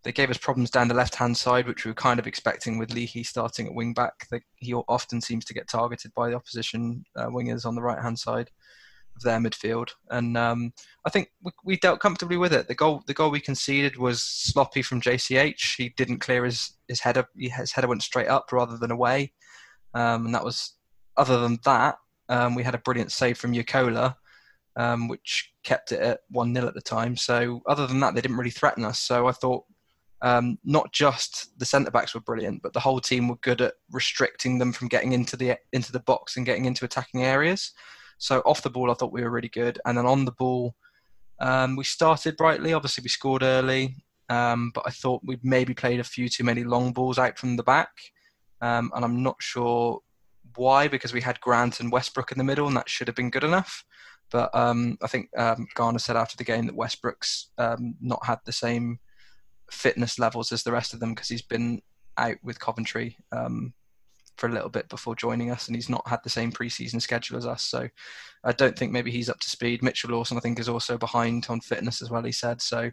they 0.03 0.13
gave 0.13 0.31
us 0.31 0.39
problems 0.39 0.71
down 0.71 0.89
the 0.89 0.95
left-hand 0.95 1.37
side, 1.37 1.67
which 1.67 1.85
we 1.85 1.91
were 1.91 1.97
kind 1.97 2.21
of 2.21 2.27
expecting 2.27 2.79
with 2.79 2.93
Leahy 2.93 3.25
starting 3.25 3.67
at 3.67 3.75
wing 3.75 3.93
back. 3.93 4.15
He 4.57 4.73
often 4.73 5.21
seems 5.21 5.45
to 5.47 5.55
get 5.55 5.69
targeted 5.69 6.13
by 6.15 6.31
the 6.31 6.37
opposition 6.37 7.05
uh, 7.17 7.27
wingers 7.27 7.67
on 7.67 7.75
the 7.75 7.83
right-hand 7.83 8.19
side 8.19 8.51
of 9.17 9.23
their 9.23 9.39
midfield, 9.39 9.91
and 10.11 10.37
um, 10.37 10.73
I 11.05 11.11
think 11.11 11.31
we, 11.43 11.53
we, 11.65 11.77
dealt 11.77 12.01
comfortably 12.01 12.37
with 12.37 12.53
it. 12.53 12.69
The 12.69 12.75
goal, 12.75 13.03
the 13.07 13.15
goal 13.15 13.31
we 13.31 13.41
conceded 13.41 13.97
was 13.97 14.23
sloppy 14.23 14.83
from 14.83 15.01
JCH. 15.01 15.77
He 15.77 15.91
didn't 15.91 16.19
clear 16.19 16.45
his 16.45 16.73
his 16.89 17.01
header. 17.01 17.27
His 17.37 17.73
header 17.73 17.89
went 17.89 18.03
straight 18.03 18.29
up 18.29 18.53
rather 18.53 18.77
than 18.77 18.91
away, 18.91 19.33
um, 19.95 20.27
and 20.27 20.35
that 20.35 20.45
was. 20.45 20.73
Other 21.19 21.41
than 21.41 21.59
that, 21.65 21.97
um, 22.29 22.55
we 22.55 22.63
had 22.63 22.75
a 22.75 22.79
brilliant 22.79 23.11
save 23.11 23.39
from 23.39 23.55
Jaakkola, 23.55 24.15
um, 24.77 25.09
which 25.09 25.51
kept 25.65 25.93
it 25.93 26.01
at 26.01 26.21
1 26.29 26.55
0 26.55 26.69
at 26.69 26.75
the 26.75 26.83
time. 26.83 27.17
So, 27.17 27.63
other 27.67 27.87
than 27.87 28.01
that, 28.01 28.15
they 28.15 28.21
didn't 28.21 28.37
really 28.37 28.51
threaten 28.51 28.85
us. 28.85 29.01
So, 29.01 29.27
I 29.27 29.33
thought 29.33 29.65
um, 30.23 30.59
not 30.65 30.93
just 30.93 31.59
the 31.59 31.65
centre 31.65 31.91
backs 31.91 32.15
were 32.15 32.21
brilliant, 32.21 32.63
but 32.63 32.73
the 32.73 32.81
whole 32.81 33.01
team 33.01 33.29
were 33.29 33.37
good 33.37 33.61
at 33.61 33.75
restricting 33.91 34.59
them 34.59 34.73
from 34.73 34.89
getting 34.89 35.13
into 35.13 35.37
the 35.37 35.57
into 35.73 35.93
the 35.93 36.01
box 36.01 36.37
and 36.37 36.47
getting 36.47 36.65
into 36.65 36.85
attacking 36.85 37.23
areas. 37.23 37.73
So 38.19 38.41
off 38.41 38.63
the 38.63 38.71
ball, 38.71 38.91
I 38.91 38.95
thought 38.95 39.13
we 39.13 39.23
were 39.23 39.31
really 39.31 39.49
good, 39.49 39.79
and 39.85 39.97
then 39.97 40.07
on 40.07 40.25
the 40.25 40.33
ball, 40.33 40.75
um, 41.39 41.77
we 41.77 41.85
started 41.85 42.37
brightly. 42.37 42.73
Obviously, 42.73 43.03
we 43.03 43.09
scored 43.09 43.43
early, 43.43 43.97
um, 44.29 44.73
but 44.75 44.85
I 44.87 44.91
thought 44.91 45.23
we'd 45.25 45.45
maybe 45.45 45.75
played 45.75 46.01
a 46.01 46.05
few 46.05 46.29
too 46.29 46.45
many 46.45 46.65
long 46.65 46.93
balls 46.93 47.19
out 47.19 47.39
from 47.39 47.57
the 47.57 47.63
back, 47.63 47.91
um, 48.61 48.91
and 48.95 49.05
I'm 49.05 49.23
not 49.23 49.37
sure 49.41 50.01
why 50.55 50.89
because 50.89 51.13
we 51.13 51.21
had 51.21 51.41
Grant 51.41 51.81
and 51.81 51.93
Westbrooke 51.93 52.33
in 52.33 52.39
the 52.39 52.45
middle, 52.45 52.67
and 52.67 52.77
that 52.77 52.89
should 52.89 53.09
have 53.09 53.17
been 53.17 53.31
good 53.31 53.45
enough. 53.45 53.85
But 54.31 54.53
um, 54.55 54.99
I 55.03 55.07
think 55.07 55.29
um, 55.39 55.69
Garner 55.75 55.99
said 55.99 56.17
after 56.17 56.37
the 56.37 56.45
game 56.45 56.67
that 56.67 56.77
Westbrooke's 56.77 57.51
um, 57.59 57.95
not 58.01 58.25
had 58.27 58.39
the 58.45 58.53
same 58.53 58.99
fitness 59.71 60.19
levels 60.19 60.53
as 60.53 60.63
the 60.63 60.73
rest 60.73 60.95
of 60.95 61.01
them 61.01 61.11
because 61.11 61.29
he's 61.29 61.43
been 61.43 61.83
out 62.17 62.37
with 62.43 62.59
Coventry 62.59 63.17
for 64.37 64.49
a 64.49 64.53
little 64.53 64.69
bit 64.69 64.89
before 64.89 65.17
joining 65.17 65.51
us, 65.51 65.67
and 65.67 65.77
he's 65.77 65.89
not 65.89 66.07
had 66.07 66.21
the 66.23 66.31
same 66.31 66.53
preseason 66.53 67.01
schedule 67.01 67.37
as 67.37 67.47
us. 67.47 67.63
So 67.63 67.89
I 68.45 68.53
don't 68.53 68.79
think 68.79 68.93
maybe 68.93 69.11
he's 69.11 69.31
up 69.31 69.41
to 69.41 69.51
speed. 69.51 69.83
Mitchell 69.83 70.11
Lawson, 70.11 70.37
I 70.37 70.41
think, 70.41 70.59
is 70.59 70.69
also 70.69 70.99
behind 70.99 71.47
on 71.49 71.61
fitness 71.61 72.03
as 72.03 72.11
well. 72.11 72.23
He 72.23 72.33
said 72.33 72.61
so. 72.61 72.91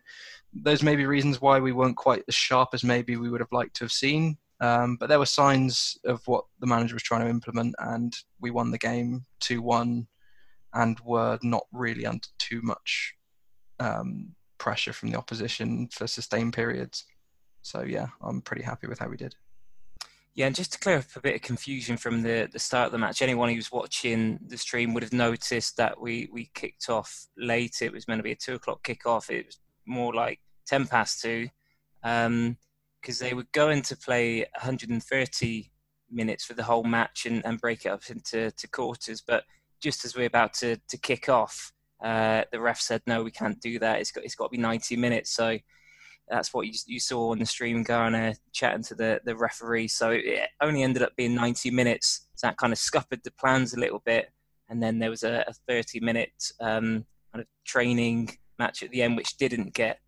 Those 0.54 0.84
may 0.84 0.96
be 0.96 1.06
reasons 1.06 1.42
why 1.42 1.60
we 1.60 1.72
weren't 1.72 1.98
quite 1.98 2.24
as 2.28 2.36
sharp 2.36 2.70
as 2.74 2.84
maybe 2.84 3.18
we 3.18 3.30
would 3.30 3.42
have 3.42 3.52
liked 3.52 3.76
to 3.78 3.84
have 3.84 3.92
seen. 3.92 4.38
Um, 4.62 4.96
but 4.98 5.10
there 5.10 5.20
were 5.20 5.26
signs 5.26 5.98
of 6.06 6.26
what 6.28 6.46
the 6.60 6.68
manager 6.68 6.96
was 6.96 7.04
trying 7.04 7.26
to 7.26 7.30
implement, 7.30 7.76
and 7.80 8.16
we 8.40 8.52
won 8.52 8.72
the 8.72 8.78
game 8.78 9.26
two 9.40 9.62
one, 9.62 10.08
and 10.74 11.00
were 11.02 11.38
not 11.44 11.66
really 11.74 12.06
under 12.06 12.28
too 12.40 12.62
much 12.62 13.16
um, 13.80 14.34
pressure 14.58 14.94
from 14.94 15.12
the 15.12 15.18
opposition 15.18 15.90
for 15.92 16.08
sustained 16.08 16.54
periods. 16.54 17.06
So 17.62 17.82
yeah, 17.82 18.08
I'm 18.22 18.42
pretty 18.42 18.64
happy 18.64 18.88
with 18.88 19.00
how 19.00 19.10
we 19.10 19.18
did. 19.18 19.36
Yeah, 20.36 20.48
and 20.48 20.56
just 20.56 20.74
to 20.74 20.80
clear 20.80 20.98
up 20.98 21.06
a 21.16 21.22
bit 21.22 21.36
of 21.36 21.42
confusion 21.44 21.96
from 21.96 22.24
the, 22.24 22.50
the 22.52 22.58
start 22.58 22.88
of 22.88 22.92
the 22.92 22.98
match, 22.98 23.22
anyone 23.22 23.50
who 23.50 23.56
was 23.56 23.72
watching 23.72 24.40
the 24.48 24.58
stream 24.58 24.94
would 24.94 25.04
have 25.04 25.14
noticed 25.14 25.78
that 25.78 26.02
we, 26.02 26.28
we 26.32 26.50
kicked 26.56 26.90
off 26.90 27.28
late. 27.38 27.84
It 27.84 27.94
was 27.94 28.08
meant 28.08 28.18
to 28.18 28.24
be 28.24 28.32
a 28.32 28.36
two 28.36 28.56
o'clock 28.56 28.84
kickoff. 28.84 29.30
It 29.30 29.46
was 29.46 29.60
more 29.86 30.12
like 30.12 30.40
10 30.66 30.88
past 30.88 31.22
two 31.22 31.50
because 32.02 32.28
um, 32.28 32.58
they 33.20 33.36
were 33.36 33.46
going 33.52 33.84
to 33.84 33.96
play 33.96 34.40
130 34.40 35.72
minutes 36.10 36.46
for 36.46 36.54
the 36.56 36.64
whole 36.64 36.84
match 36.84 37.28
and, 37.28 37.46
and 37.46 37.62
break 37.62 37.86
it 37.86 37.90
up 37.90 38.10
into 38.10 38.50
to 38.50 38.68
quarters. 38.68 39.22
But 39.22 39.44
just 39.82 40.04
as 40.04 40.16
we're 40.16 40.26
about 40.26 40.56
to, 40.56 40.78
to 40.88 40.98
kick 40.98 41.30
off, 41.30 41.72
uh, 42.04 42.46
the 42.52 42.60
ref 42.60 42.82
said, 42.82 43.04
no, 43.06 43.22
we 43.22 43.32
can't 43.32 43.62
do 43.62 43.78
that. 43.78 44.00
It's 44.00 44.12
got, 44.12 44.24
it's 44.24 44.36
got 44.36 44.46
to 44.46 44.50
be 44.50 44.58
90 44.58 44.96
minutes. 44.96 45.30
So 45.30 45.60
that's 46.30 46.54
what 46.54 46.68
you, 46.68 46.74
you 46.88 47.00
saw 47.00 47.32
on 47.32 47.40
the 47.40 47.46
stream, 47.46 47.84
Garner 47.84 48.34
chatting 48.54 48.84
to 48.84 48.96
the, 48.96 49.22
the 49.26 49.36
referee. 49.36 49.90
So 49.90 50.12
it 50.12 50.50
only 50.62 50.84
ended 50.84 51.04
up 51.04 51.16
being 51.16 51.36
90 51.36 51.72
minutes. 51.72 52.28
So 52.36 52.48
that 52.48 52.58
kind 52.58 52.74
of 52.74 52.80
scuppered 52.80 53.24
the 53.24 53.32
plans 53.32 53.74
a 53.74 53.80
little 53.80 54.02
bit. 54.06 54.30
And 54.70 54.82
then 54.82 55.00
there 55.00 55.10
was 55.10 55.24
a, 55.24 55.44
a 55.48 55.54
30 55.68 56.00
minute 56.00 56.32
um, 56.60 57.06
kind 57.32 57.42
of 57.42 57.46
training 57.66 58.38
match 58.58 58.84
at 58.84 58.92
the 58.92 59.04
end, 59.04 59.18
which 59.18 59.38
didn't 59.38 59.74
get 59.74 60.00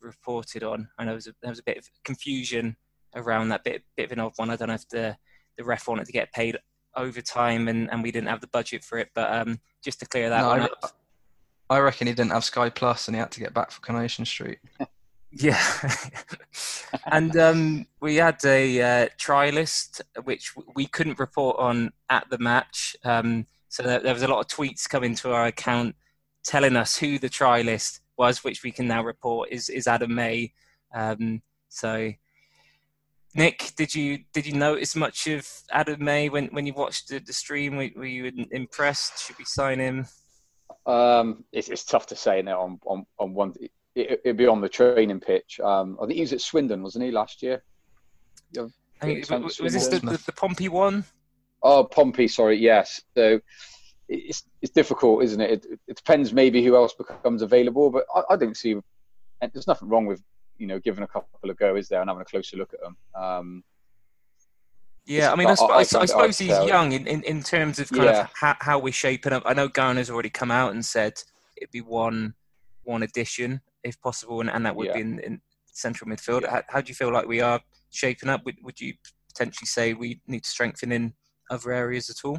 reported 0.00 0.64
on. 0.64 0.88
I 0.98 1.04
know 1.04 1.10
there 1.10 1.16
was 1.16 1.26
a, 1.28 1.34
there 1.42 1.50
was 1.50 1.60
a 1.60 1.64
bit 1.64 1.78
of 1.78 1.88
confusion 2.04 2.76
around 3.14 3.48
that 3.50 3.64
bit, 3.64 3.82
bit 3.96 4.06
of 4.06 4.12
an 4.12 4.20
odd 4.20 4.32
one. 4.36 4.50
I 4.50 4.56
don't 4.56 4.68
know 4.68 4.74
if 4.74 4.88
the, 4.88 5.16
the 5.56 5.64
ref 5.64 5.86
wanted 5.86 6.06
to 6.06 6.12
get 6.12 6.32
paid 6.32 6.56
overtime 6.96 7.68
and, 7.68 7.90
and 7.90 8.02
we 8.02 8.10
didn't 8.10 8.28
have 8.28 8.40
the 8.40 8.48
budget 8.48 8.84
for 8.84 8.98
it. 8.98 9.10
But 9.14 9.32
um, 9.32 9.60
just 9.82 10.00
to 10.00 10.06
clear 10.06 10.28
that 10.28 10.42
no, 10.42 10.48
one 10.48 10.60
I, 10.62 10.64
up. 10.64 10.92
I 11.70 11.78
reckon 11.78 12.08
he 12.08 12.12
didn't 12.12 12.32
have 12.32 12.44
Sky 12.44 12.68
Plus 12.68 13.06
and 13.06 13.14
he 13.14 13.20
had 13.20 13.30
to 13.30 13.40
get 13.40 13.54
back 13.54 13.70
for 13.70 13.80
Coronation 13.80 14.24
Street. 14.26 14.58
Yeah, 15.34 15.62
and 17.06 17.34
um, 17.38 17.86
we 18.00 18.16
had 18.16 18.44
a 18.44 18.82
uh, 18.82 19.08
trialist 19.18 20.02
which 20.24 20.54
we 20.74 20.86
couldn't 20.86 21.18
report 21.18 21.58
on 21.58 21.92
at 22.10 22.28
the 22.28 22.38
match. 22.38 22.94
Um, 23.04 23.46
so 23.68 23.82
there 23.82 24.12
was 24.12 24.22
a 24.22 24.28
lot 24.28 24.40
of 24.40 24.48
tweets 24.48 24.86
coming 24.86 25.14
to 25.16 25.32
our 25.32 25.46
account 25.46 25.96
telling 26.44 26.76
us 26.76 26.96
who 26.96 27.18
the 27.18 27.30
trialist 27.30 28.00
was, 28.18 28.44
which 28.44 28.62
we 28.62 28.70
can 28.70 28.86
now 28.86 29.02
report 29.02 29.48
is 29.50 29.70
is 29.70 29.86
Adam 29.86 30.14
May. 30.14 30.52
Um, 30.94 31.40
so, 31.70 32.12
Nick, 33.34 33.72
did 33.74 33.94
you 33.94 34.18
did 34.34 34.46
you 34.46 34.52
notice 34.52 34.94
much 34.94 35.26
of 35.28 35.48
Adam 35.70 36.04
May 36.04 36.28
when, 36.28 36.48
when 36.48 36.66
you 36.66 36.74
watched 36.74 37.08
the, 37.08 37.20
the 37.20 37.32
stream? 37.32 37.76
Were, 37.76 37.88
were 37.96 38.04
you 38.04 38.30
impressed? 38.50 39.26
Should 39.26 39.38
we 39.38 39.46
sign 39.46 39.78
him? 39.78 40.06
Um, 40.84 41.44
it's, 41.52 41.68
it's 41.68 41.84
tough 41.84 42.06
to 42.08 42.16
say 42.16 42.42
now 42.42 42.60
on, 42.60 42.80
on, 42.84 43.06
on 43.18 43.34
one 43.34 43.54
it, 43.94 44.20
would 44.24 44.36
be 44.36 44.46
on 44.46 44.60
the 44.60 44.68
training 44.68 45.20
pitch. 45.20 45.60
Um, 45.60 45.98
I 46.00 46.06
think 46.06 46.16
he 46.16 46.20
was 46.22 46.32
at 46.32 46.40
Swindon, 46.40 46.82
wasn't 46.82 47.04
he, 47.04 47.10
last 47.10 47.42
year? 47.42 47.62
I 48.58 49.06
mean, 49.06 49.24
was, 49.42 49.60
was 49.60 49.72
this 49.72 49.88
the, 49.88 49.98
the, 49.98 50.22
the, 50.26 50.32
Pompey 50.32 50.68
one? 50.68 51.04
Oh, 51.62 51.84
Pompey, 51.84 52.28
sorry, 52.28 52.56
yes. 52.58 53.02
So 53.16 53.40
it's 54.08 54.44
it's 54.60 54.72
difficult, 54.72 55.24
isn't 55.24 55.40
it? 55.40 55.50
It, 55.50 55.80
it 55.88 55.96
depends 55.96 56.32
maybe 56.32 56.64
who 56.64 56.76
else 56.76 56.94
becomes 56.94 57.42
available, 57.42 57.90
but 57.90 58.04
I, 58.14 58.22
I, 58.30 58.36
don't 58.36 58.56
see. 58.56 58.72
And 59.40 59.50
there's 59.52 59.66
nothing 59.66 59.88
wrong 59.88 60.06
with 60.06 60.22
you 60.58 60.66
know 60.66 60.78
giving 60.78 61.02
a 61.02 61.08
couple 61.08 61.50
of 61.50 61.56
go, 61.56 61.76
is 61.76 61.88
there, 61.88 62.00
and 62.00 62.08
having 62.08 62.22
a 62.22 62.26
closer 62.26 62.56
look 62.56 62.72
at 62.74 62.80
them. 62.80 62.96
Um, 63.14 63.64
yeah, 65.04 65.32
I 65.32 65.36
mean, 65.36 65.48
I, 65.48 65.54
I, 65.54 65.66
I, 65.66 65.78
I 65.78 65.82
suppose 65.82 66.38
he's 66.38 66.50
young 66.50 66.92
in, 66.92 67.08
in, 67.08 67.24
in 67.24 67.42
terms 67.42 67.80
of 67.80 67.90
kind 67.90 68.04
yeah. 68.04 68.20
of 68.20 68.30
how, 68.34 68.56
how, 68.60 68.78
we're 68.78 68.92
shaping 68.92 69.32
up. 69.32 69.42
I 69.44 69.52
know 69.52 69.66
Garner's 69.66 70.10
already 70.10 70.30
come 70.30 70.52
out 70.52 70.72
and 70.72 70.84
said 70.84 71.14
it'd 71.56 71.72
be 71.72 71.80
one 71.80 72.34
one 72.84 73.02
addition 73.02 73.60
if 73.84 74.00
possible, 74.00 74.40
and, 74.40 74.50
and 74.50 74.64
that 74.66 74.76
would 74.76 74.88
yeah. 74.88 74.94
be 74.94 75.00
in, 75.00 75.18
in, 75.20 75.40
central 75.74 76.10
midfield. 76.10 76.42
Yeah. 76.42 76.50
How, 76.50 76.62
how, 76.68 76.80
do 76.82 76.88
you 76.88 76.94
feel 76.94 77.10
like 77.10 77.26
we 77.26 77.40
are 77.40 77.58
shaping 77.90 78.28
up? 78.28 78.44
Would, 78.44 78.56
would 78.62 78.78
you 78.78 78.92
potentially 79.28 79.66
say 79.66 79.94
we 79.94 80.20
need 80.26 80.44
to 80.44 80.50
strengthen 80.50 80.92
in 80.92 81.14
other 81.50 81.72
areas 81.72 82.10
at 82.10 82.16
all? 82.26 82.38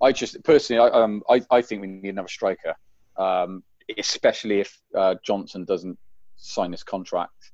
I 0.00 0.12
just 0.12 0.42
personally, 0.44 0.80
I, 0.80 0.88
um, 0.88 1.22
I, 1.28 1.42
I 1.50 1.62
think 1.62 1.80
we 1.80 1.88
need 1.88 2.10
another 2.10 2.28
striker, 2.28 2.74
um, 3.16 3.62
especially 3.98 4.60
if 4.60 4.80
uh, 4.96 5.14
Jonson 5.26 5.64
doesn't 5.64 5.98
sign 6.36 6.72
his 6.72 6.82
contract, 6.82 7.52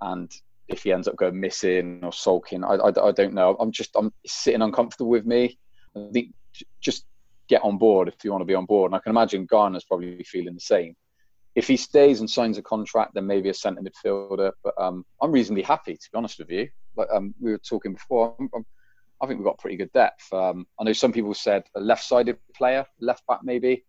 and 0.00 0.30
if 0.68 0.84
he 0.84 0.92
ends 0.92 1.08
up 1.08 1.16
going 1.16 1.38
missing 1.38 2.00
or 2.02 2.12
sulking, 2.12 2.64
I, 2.64 2.74
I, 2.74 3.08
I 3.08 3.12
don't 3.12 3.34
know. 3.34 3.56
I'm 3.58 3.72
just 3.72 3.90
I'm 3.96 4.12
sitting 4.26 4.62
uncomfortable 4.62 5.10
with 5.10 5.26
me. 5.26 5.58
I 5.96 6.08
think 6.12 6.32
just 6.80 7.04
get 7.52 7.64
on 7.64 7.78
board 7.78 8.08
if 8.08 8.14
you 8.24 8.30
want 8.32 8.42
to 8.42 8.52
be 8.52 8.54
on 8.54 8.66
board. 8.66 8.90
And 8.90 8.96
I 8.96 9.00
can 9.00 9.10
imagine 9.10 9.46
Garner's 9.46 9.84
probably 9.84 10.24
feeling 10.24 10.54
the 10.54 10.60
same 10.60 10.94
if 11.54 11.68
he 11.68 11.76
stays 11.76 12.20
and 12.20 12.30
signs 12.30 12.58
a 12.58 12.62
contract, 12.62 13.14
then 13.14 13.26
maybe 13.26 13.50
a 13.50 13.54
centre 13.54 13.82
midfielder. 13.82 14.52
But 14.64 14.74
um, 14.80 15.04
I'm 15.20 15.32
reasonably 15.32 15.62
happy, 15.62 15.94
to 15.94 16.10
be 16.12 16.16
honest 16.16 16.38
with 16.38 16.50
you. 16.50 16.68
But 16.96 17.08
um, 17.14 17.34
we 17.40 17.52
were 17.52 17.58
talking 17.58 17.94
before. 17.94 18.34
I'm, 18.38 18.48
I'm, 18.54 18.64
i 19.20 19.26
think 19.26 19.38
we've 19.38 19.46
got 19.46 19.58
pretty 19.58 19.76
good 19.76 19.92
depth. 19.92 20.32
Um, 20.32 20.66
I 20.80 20.84
know 20.84 20.92
some 20.92 21.12
people 21.12 21.34
said 21.34 21.64
a 21.76 21.80
left-sided 21.80 22.38
player, 22.56 22.84
left 23.00 23.26
back 23.28 23.40
maybe. 23.44 23.84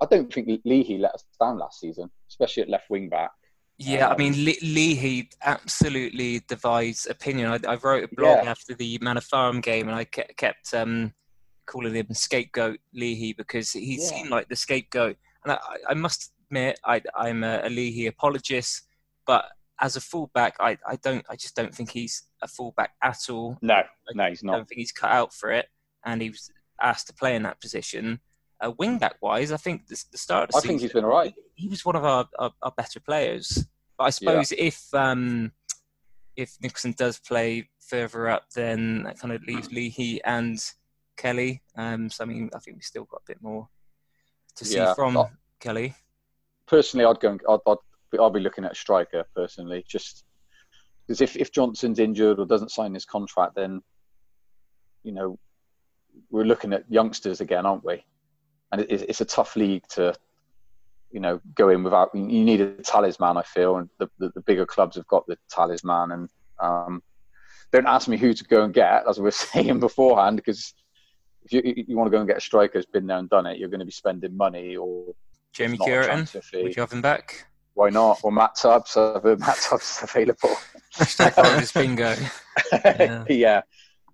I 0.00 0.06
don't 0.06 0.32
think 0.32 0.60
Leahy 0.64 0.98
let 0.98 1.14
us 1.14 1.24
down 1.40 1.58
last 1.58 1.80
season, 1.80 2.08
especially 2.30 2.62
at 2.62 2.68
left 2.68 2.88
wing 2.88 3.08
back. 3.08 3.32
Yeah, 3.78 4.08
I 4.08 4.16
mean 4.16 4.34
um, 4.34 4.54
Leahy 4.62 5.30
absolutely 5.42 6.42
divides 6.48 7.06
opinion. 7.06 7.50
I, 7.50 7.72
I 7.72 7.74
wrote 7.76 8.04
a 8.04 8.14
blog 8.14 8.44
yeah. 8.44 8.50
after 8.50 8.74
the 8.74 8.98
Manor 9.00 9.20
Farm 9.20 9.60
game, 9.60 9.88
and 9.88 9.96
I 9.96 10.04
kept 10.04 10.74
um, 10.74 11.12
calling 11.68 11.94
him 11.94 12.06
scapegoat 12.12 12.80
Leahy 12.92 13.32
because 13.32 13.70
he 13.72 13.98
yeah. 14.00 14.04
seemed 14.04 14.30
like 14.30 14.48
the 14.48 14.56
scapegoat 14.56 15.16
and 15.44 15.52
I, 15.52 15.58
I 15.90 15.94
must 15.94 16.32
admit, 16.46 16.78
I, 16.84 17.00
am 17.16 17.44
a, 17.44 17.60
a 17.64 17.70
Leahy 17.70 18.06
apologist, 18.06 18.82
but 19.26 19.46
as 19.80 19.96
a 19.96 20.00
fullback, 20.00 20.56
I, 20.60 20.76
I 20.86 20.96
don't, 20.96 21.24
I 21.30 21.36
just 21.36 21.54
don't 21.54 21.74
think 21.74 21.90
he's 21.90 22.24
a 22.42 22.48
fullback 22.48 22.92
at 23.02 23.18
all. 23.30 23.56
No, 23.62 23.74
I 23.74 23.84
no, 24.14 24.28
he's 24.28 24.42
not. 24.42 24.54
I 24.54 24.56
don't 24.58 24.68
think 24.68 24.80
he's 24.80 24.92
cut 24.92 25.10
out 25.10 25.32
for 25.32 25.50
it, 25.52 25.66
and 26.04 26.20
he 26.20 26.30
was 26.30 26.50
asked 26.80 27.06
to 27.08 27.14
play 27.14 27.36
in 27.36 27.42
that 27.44 27.60
position. 27.60 28.20
Uh, 28.60 28.72
wingback 28.72 29.12
wise, 29.20 29.52
I 29.52 29.56
think 29.56 29.86
the, 29.86 30.02
the 30.10 30.18
start 30.18 30.44
of 30.44 30.50
the 30.50 30.56
I 30.56 30.60
season, 30.60 30.68
think 30.68 30.80
he's 30.82 30.92
been 30.92 31.04
all 31.04 31.10
right. 31.10 31.34
he 31.54 31.68
was 31.68 31.84
one 31.84 31.94
of 31.94 32.04
our, 32.04 32.26
our, 32.38 32.52
our 32.62 32.72
better 32.76 32.98
players. 32.98 33.66
But 33.96 34.04
I 34.04 34.10
suppose 34.10 34.50
yeah. 34.50 34.64
if 34.64 34.94
um, 34.94 35.52
if 36.36 36.56
Nicholson 36.60 36.94
does 36.96 37.18
play 37.20 37.68
further 37.80 38.28
up, 38.28 38.46
then 38.54 39.04
that 39.04 39.18
kind 39.18 39.32
of 39.32 39.42
leaves 39.44 39.70
Leahy 39.70 40.22
and 40.24 40.60
Kelly. 41.18 41.60
Um, 41.76 42.08
so 42.08 42.24
I 42.24 42.26
mean, 42.26 42.48
I 42.54 42.58
think 42.60 42.78
we 42.78 42.82
still 42.82 43.04
got 43.04 43.22
a 43.24 43.26
bit 43.26 43.42
more 43.42 43.68
to 44.56 44.64
see 44.64 44.76
yeah. 44.76 44.94
from 44.94 45.18
Kelly. 45.60 45.94
Personally, 46.66 47.04
I'd 47.04 47.20
go. 47.20 47.38
I'd, 47.48 47.58
I'd, 47.66 48.18
I'll 48.18 48.30
be 48.30 48.40
looking 48.40 48.64
at 48.64 48.76
striker 48.76 49.24
personally, 49.34 49.84
just 49.86 50.24
because 51.06 51.20
if 51.20 51.36
if 51.36 51.52
Jonson's 51.52 51.98
injured 51.98 52.38
or 52.38 52.46
doesn't 52.46 52.70
sign 52.70 52.94
his 52.94 53.04
contract, 53.04 53.56
then 53.56 53.82
you 55.02 55.12
know 55.12 55.38
we're 56.30 56.44
looking 56.44 56.72
at 56.72 56.90
youngsters 56.90 57.40
again, 57.40 57.66
aren't 57.66 57.84
we? 57.84 58.04
And 58.72 58.82
it, 58.82 59.02
it's 59.02 59.20
a 59.20 59.26
tough 59.26 59.56
league 59.56 59.86
to 59.90 60.14
you 61.10 61.20
know 61.20 61.40
go 61.54 61.68
in 61.70 61.82
without. 61.82 62.14
You 62.14 62.44
need 62.44 62.60
a 62.60 62.74
talisman, 62.82 63.36
I 63.36 63.42
feel, 63.42 63.76
and 63.76 63.88
the, 63.98 64.08
the, 64.18 64.30
the 64.34 64.40
bigger 64.42 64.66
clubs 64.66 64.96
have 64.96 65.06
got 65.06 65.26
the 65.26 65.36
talisman. 65.50 66.12
And 66.12 66.28
um, 66.60 67.02
don't 67.72 67.86
ask 67.86 68.08
me 68.08 68.16
who 68.16 68.34
to 68.34 68.44
go 68.44 68.62
and 68.62 68.72
get, 68.72 69.04
as 69.08 69.18
we 69.18 69.24
were 69.24 69.30
saying 69.52 69.80
beforehand, 69.80 70.36
because 70.36 70.74
if 71.50 71.64
you, 71.64 71.84
you 71.86 71.96
want 71.96 72.06
to 72.06 72.10
go 72.10 72.18
and 72.18 72.28
get 72.28 72.36
a 72.36 72.40
striker 72.40 72.78
who's 72.78 72.86
been 72.86 73.06
there 73.06 73.18
and 73.18 73.28
done 73.28 73.46
it, 73.46 73.58
you're 73.58 73.68
going 73.68 73.80
to 73.80 73.86
be 73.86 73.92
spending 73.92 74.36
money 74.36 74.76
or 74.76 75.14
Jamie 75.52 75.78
Cureton. 75.78 76.32
Would 76.62 76.76
you 76.76 76.80
have 76.80 76.92
him 76.92 77.02
back? 77.02 77.46
Why 77.74 77.90
not? 77.90 78.20
Or 78.22 78.32
Matt 78.32 78.56
Tubbs. 78.56 78.96
Uh, 78.96 79.20
Matt 79.38 79.58
Tubbs 79.62 80.00
available. 80.02 80.56
Hashtag 80.94 81.74
bingo. 81.74 82.14
yeah. 82.84 83.24
yeah. 83.28 83.60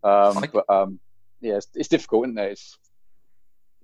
Um, 0.03 0.45
but 0.53 0.69
um, 0.69 1.01
yeah, 1.41 1.57
it's, 1.57 1.69
it's, 1.75 1.89
difficult, 1.89 2.27
isn't 2.27 2.39
it? 2.39 2.53
It's, 2.53 2.79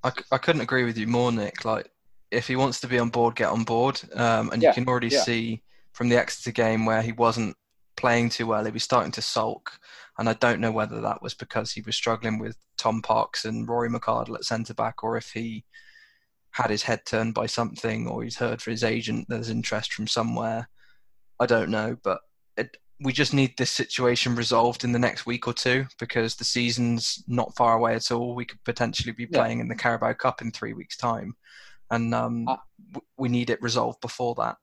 I, 0.05 0.13
I 0.33 0.39
couldn't 0.39 0.61
agree 0.61 0.85
with 0.85 0.99
you 0.99 1.07
more, 1.07 1.33
Nick. 1.33 1.65
Like, 1.65 1.91
if 2.31 2.47
he 2.47 2.57
wants 2.57 2.81
to 2.81 2.89
be 2.89 2.99
on 2.99 3.09
board, 3.09 3.37
get 3.37 3.49
on 3.49 3.65
board. 3.65 4.01
Um, 4.15 4.51
and 4.53 4.63
yeah, 4.63 4.69
you 4.69 4.75
can 4.75 4.89
already 4.89 5.09
yeah. 5.09 5.23
see 5.23 5.63
from 5.93 6.09
the 6.09 6.17
Exeter 6.17 6.53
game 6.53 6.85
where 6.85 7.03
he 7.03 7.13
wasn't 7.13 7.57
playing 8.01 8.31
too 8.31 8.47
well, 8.47 8.65
he 8.65 8.71
was 8.71 8.83
starting 8.83 9.13
to 9.13 9.23
sulk. 9.23 9.79
And 10.19 10.29
I 10.29 10.35
don't 10.35 10.61
know 10.61 10.73
whether 10.73 11.01
that 11.01 11.23
was 11.23 11.35
because 11.35 11.73
he 11.73 11.83
was 11.83 11.97
struggling 11.97 12.39
with 12.39 12.57
Tom 12.77 13.03
Parkes 13.03 13.45
and 13.45 13.69
Rory 13.69 13.89
McArdle 13.89 14.35
at 14.35 14.45
centre 14.45 14.75
back, 14.75 15.05
or 15.05 15.17
if 15.17 15.31
he 15.31 15.65
had 16.51 16.71
his 16.71 16.83
head 16.83 17.03
turned 17.07 17.35
by 17.35 17.47
something, 17.47 18.09
or 18.09 18.23
he's 18.23 18.37
heard 18.37 18.61
for 18.61 18.71
his 18.71 18.85
agent 18.85 19.27
there's 19.29 19.51
interest 19.51 19.93
from 19.93 20.07
somewhere. 20.07 20.69
I 21.39 21.47
don't 21.47 21.71
know, 21.71 21.97
but 22.03 22.21
it, 22.57 22.77
we 23.01 23.13
just 23.13 23.33
need 23.33 23.57
this 23.57 23.71
situation 23.71 24.35
resolved 24.35 24.85
in 24.85 24.93
the 24.93 24.99
next 24.99 25.25
week 25.25 25.47
or 25.47 25.55
two 25.55 25.87
because 25.99 26.35
the 26.35 26.45
season's 26.45 27.23
not 27.27 27.57
far 27.57 27.77
away 27.77 27.95
at 27.95 28.11
all. 28.11 28.35
We 28.35 28.45
could 28.45 28.63
potentially 28.65 29.13
be 29.13 29.27
playing 29.27 29.59
yeah. 29.59 29.63
in 29.63 29.69
the 29.69 29.75
Carabao 29.75 30.15
Cup 30.15 30.43
in 30.43 30.51
three 30.51 30.75
weeks' 30.75 30.97
time, 30.97 31.35
and 31.91 32.15
um, 32.15 32.47
uh, 32.49 32.57
we 33.17 33.29
need 33.29 33.49
it 33.49 33.63
resolved 33.63 34.01
before 34.01 34.35
that. 34.37 34.57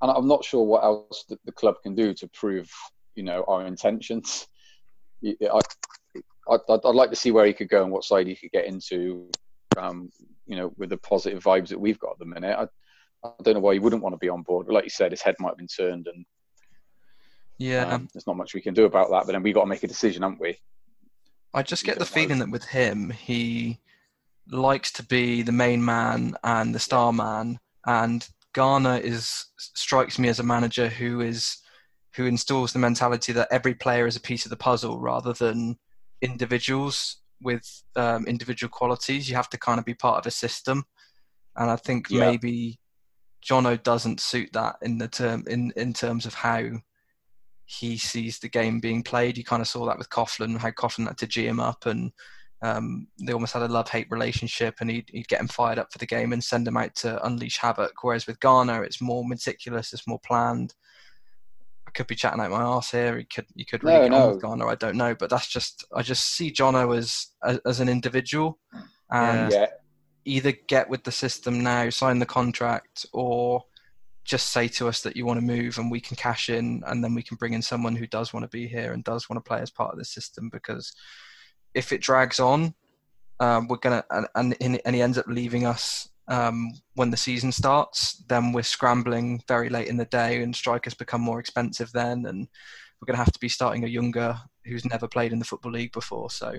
And 0.00 0.10
I'm 0.10 0.28
not 0.28 0.44
sure 0.44 0.64
what 0.64 0.84
else 0.84 1.24
the, 1.28 1.38
the 1.44 1.52
club 1.52 1.76
can 1.82 1.94
do 1.94 2.14
to 2.14 2.28
prove, 2.28 2.70
you 3.14 3.24
know, 3.24 3.44
our 3.48 3.66
intentions. 3.66 4.46
I, 5.24 5.60
I'd, 6.50 6.60
I'd, 6.68 6.94
like 6.94 7.10
to 7.10 7.16
see 7.16 7.32
where 7.32 7.46
he 7.46 7.52
could 7.52 7.68
go 7.68 7.82
and 7.82 7.90
what 7.90 8.04
side 8.04 8.26
he 8.26 8.36
could 8.36 8.52
get 8.52 8.66
into. 8.66 9.30
Um, 9.76 10.10
you 10.46 10.56
know, 10.56 10.72
with 10.76 10.90
the 10.90 10.96
positive 10.96 11.42
vibes 11.42 11.68
that 11.68 11.80
we've 11.80 11.98
got 11.98 12.12
at 12.12 12.18
the 12.20 12.24
minute, 12.24 12.56
I, 12.56 13.26
I 13.26 13.32
don't 13.42 13.54
know 13.54 13.60
why 13.60 13.74
he 13.74 13.80
wouldn't 13.80 14.02
want 14.02 14.14
to 14.14 14.18
be 14.18 14.28
on 14.28 14.42
board. 14.42 14.66
But 14.66 14.74
like 14.74 14.84
you 14.84 14.90
said, 14.90 15.12
his 15.12 15.22
head 15.22 15.36
might 15.40 15.50
have 15.50 15.58
been 15.58 15.66
turned, 15.66 16.06
and 16.06 16.24
yeah, 17.58 17.86
um, 17.86 18.08
there's 18.12 18.26
not 18.26 18.36
much 18.36 18.54
we 18.54 18.60
can 18.60 18.74
do 18.74 18.84
about 18.84 19.10
that. 19.10 19.26
But 19.26 19.32
then 19.32 19.42
we 19.42 19.52
got 19.52 19.62
to 19.62 19.66
make 19.66 19.82
a 19.82 19.88
decision, 19.88 20.22
haven't 20.22 20.40
we? 20.40 20.56
I 21.52 21.62
just 21.62 21.84
get 21.84 21.98
the 21.98 22.04
feeling 22.04 22.38
know. 22.38 22.44
that 22.44 22.50
with 22.50 22.64
him, 22.64 23.10
he 23.10 23.80
likes 24.50 24.92
to 24.92 25.02
be 25.02 25.42
the 25.42 25.52
main 25.52 25.84
man 25.84 26.36
and 26.44 26.74
the 26.74 26.78
star 26.78 27.12
man, 27.12 27.58
and 27.86 28.26
Garner 28.58 28.98
is 28.98 29.46
strikes 29.56 30.18
me 30.18 30.28
as 30.28 30.40
a 30.40 30.42
manager 30.42 30.88
who 30.88 31.20
is 31.20 31.58
who 32.16 32.26
installs 32.26 32.72
the 32.72 32.80
mentality 32.80 33.32
that 33.32 33.46
every 33.52 33.72
player 33.72 34.04
is 34.04 34.16
a 34.16 34.20
piece 34.20 34.44
of 34.44 34.50
the 34.50 34.56
puzzle 34.56 34.98
rather 34.98 35.32
than 35.32 35.76
individuals 36.22 37.18
with 37.40 37.84
um, 37.94 38.26
individual 38.26 38.68
qualities. 38.68 39.30
You 39.30 39.36
have 39.36 39.48
to 39.50 39.58
kind 39.58 39.78
of 39.78 39.84
be 39.84 39.94
part 39.94 40.18
of 40.18 40.26
a 40.26 40.32
system, 40.32 40.82
and 41.54 41.70
I 41.70 41.76
think 41.76 42.10
yeah. 42.10 42.18
maybe 42.18 42.80
Jono 43.48 43.80
doesn't 43.80 44.18
suit 44.18 44.50
that 44.54 44.74
in 44.82 44.98
the 44.98 45.06
term 45.06 45.44
in 45.46 45.72
in 45.76 45.92
terms 45.92 46.26
of 46.26 46.34
how 46.34 46.64
he 47.64 47.96
sees 47.96 48.40
the 48.40 48.48
game 48.48 48.80
being 48.80 49.04
played. 49.04 49.38
You 49.38 49.44
kind 49.44 49.62
of 49.62 49.68
saw 49.68 49.86
that 49.86 49.98
with 49.98 50.10
Coughlan, 50.10 50.58
how 50.58 50.72
Coughlan 50.72 51.06
had 51.06 51.18
to 51.18 51.28
G 51.28 51.46
him 51.46 51.60
up, 51.60 51.86
and 51.86 52.10
um, 52.62 53.06
they 53.24 53.32
almost 53.32 53.52
had 53.52 53.62
a 53.62 53.68
love 53.68 53.88
hate 53.88 54.08
relationship, 54.10 54.76
and 54.80 54.90
he'd, 54.90 55.08
he'd 55.12 55.28
get 55.28 55.40
him 55.40 55.48
fired 55.48 55.78
up 55.78 55.92
for 55.92 55.98
the 55.98 56.06
game 56.06 56.32
and 56.32 56.42
send 56.42 56.66
him 56.66 56.76
out 56.76 56.94
to 56.96 57.24
unleash 57.24 57.58
havoc. 57.58 57.92
Whereas 58.02 58.26
with 58.26 58.40
Garner, 58.40 58.82
it's 58.82 59.00
more 59.00 59.24
meticulous, 59.26 59.92
it's 59.92 60.06
more 60.06 60.20
planned. 60.26 60.74
I 61.86 61.90
could 61.92 62.06
be 62.06 62.16
chatting 62.16 62.40
out 62.40 62.50
my 62.50 62.62
ass 62.62 62.90
here. 62.90 63.16
He 63.16 63.24
could 63.24 63.46
you 63.54 63.64
could 63.64 63.82
really 63.82 63.96
no, 63.96 64.02
get 64.02 64.10
no. 64.10 64.22
on 64.24 64.30
with 64.32 64.42
Garner. 64.42 64.68
I 64.68 64.74
don't 64.74 64.96
know, 64.96 65.14
but 65.14 65.30
that's 65.30 65.48
just 65.48 65.86
I 65.94 66.02
just 66.02 66.34
see 66.34 66.52
Jono 66.52 66.96
as 66.96 67.28
as, 67.44 67.58
as 67.64 67.80
an 67.80 67.88
individual, 67.88 68.58
and 69.10 69.52
yeah. 69.52 69.66
either 70.24 70.52
get 70.66 70.90
with 70.90 71.04
the 71.04 71.12
system 71.12 71.62
now, 71.62 71.88
sign 71.90 72.18
the 72.18 72.26
contract, 72.26 73.06
or 73.12 73.62
just 74.24 74.48
say 74.48 74.68
to 74.68 74.88
us 74.88 75.00
that 75.00 75.16
you 75.16 75.24
want 75.24 75.40
to 75.40 75.46
move 75.46 75.78
and 75.78 75.90
we 75.90 76.00
can 76.00 76.16
cash 76.16 76.50
in, 76.50 76.82
and 76.88 77.02
then 77.02 77.14
we 77.14 77.22
can 77.22 77.36
bring 77.36 77.54
in 77.54 77.62
someone 77.62 77.96
who 77.96 78.06
does 78.08 78.34
want 78.34 78.44
to 78.44 78.48
be 78.48 78.66
here 78.66 78.92
and 78.92 79.04
does 79.04 79.30
want 79.30 79.42
to 79.42 79.48
play 79.48 79.60
as 79.60 79.70
part 79.70 79.92
of 79.92 79.98
the 79.98 80.04
system. 80.04 80.50
Because 80.52 80.92
if 81.74 81.92
it 81.92 82.00
drags 82.00 82.40
on, 82.40 82.74
um, 83.40 83.68
we're 83.68 83.76
gonna 83.76 84.04
and, 84.10 84.54
and 84.60 84.80
and 84.84 84.94
he 84.94 85.02
ends 85.02 85.18
up 85.18 85.26
leaving 85.28 85.66
us 85.66 86.08
um, 86.28 86.72
when 86.94 87.10
the 87.10 87.16
season 87.16 87.50
starts, 87.52 88.22
then 88.28 88.52
we're 88.52 88.62
scrambling 88.62 89.42
very 89.48 89.70
late 89.70 89.88
in 89.88 89.96
the 89.96 90.04
day, 90.04 90.42
and 90.42 90.54
strikers 90.54 90.94
become 90.94 91.20
more 91.20 91.40
expensive 91.40 91.90
then, 91.92 92.26
and 92.26 92.48
we're 93.00 93.06
going 93.06 93.14
to 93.14 93.24
have 93.24 93.32
to 93.32 93.40
be 93.40 93.48
starting 93.48 93.84
a 93.84 93.88
younger 93.88 94.38
who's 94.64 94.84
never 94.84 95.08
played 95.08 95.32
in 95.32 95.38
the 95.38 95.44
football 95.44 95.72
league 95.72 95.92
before. 95.92 96.30
So 96.30 96.54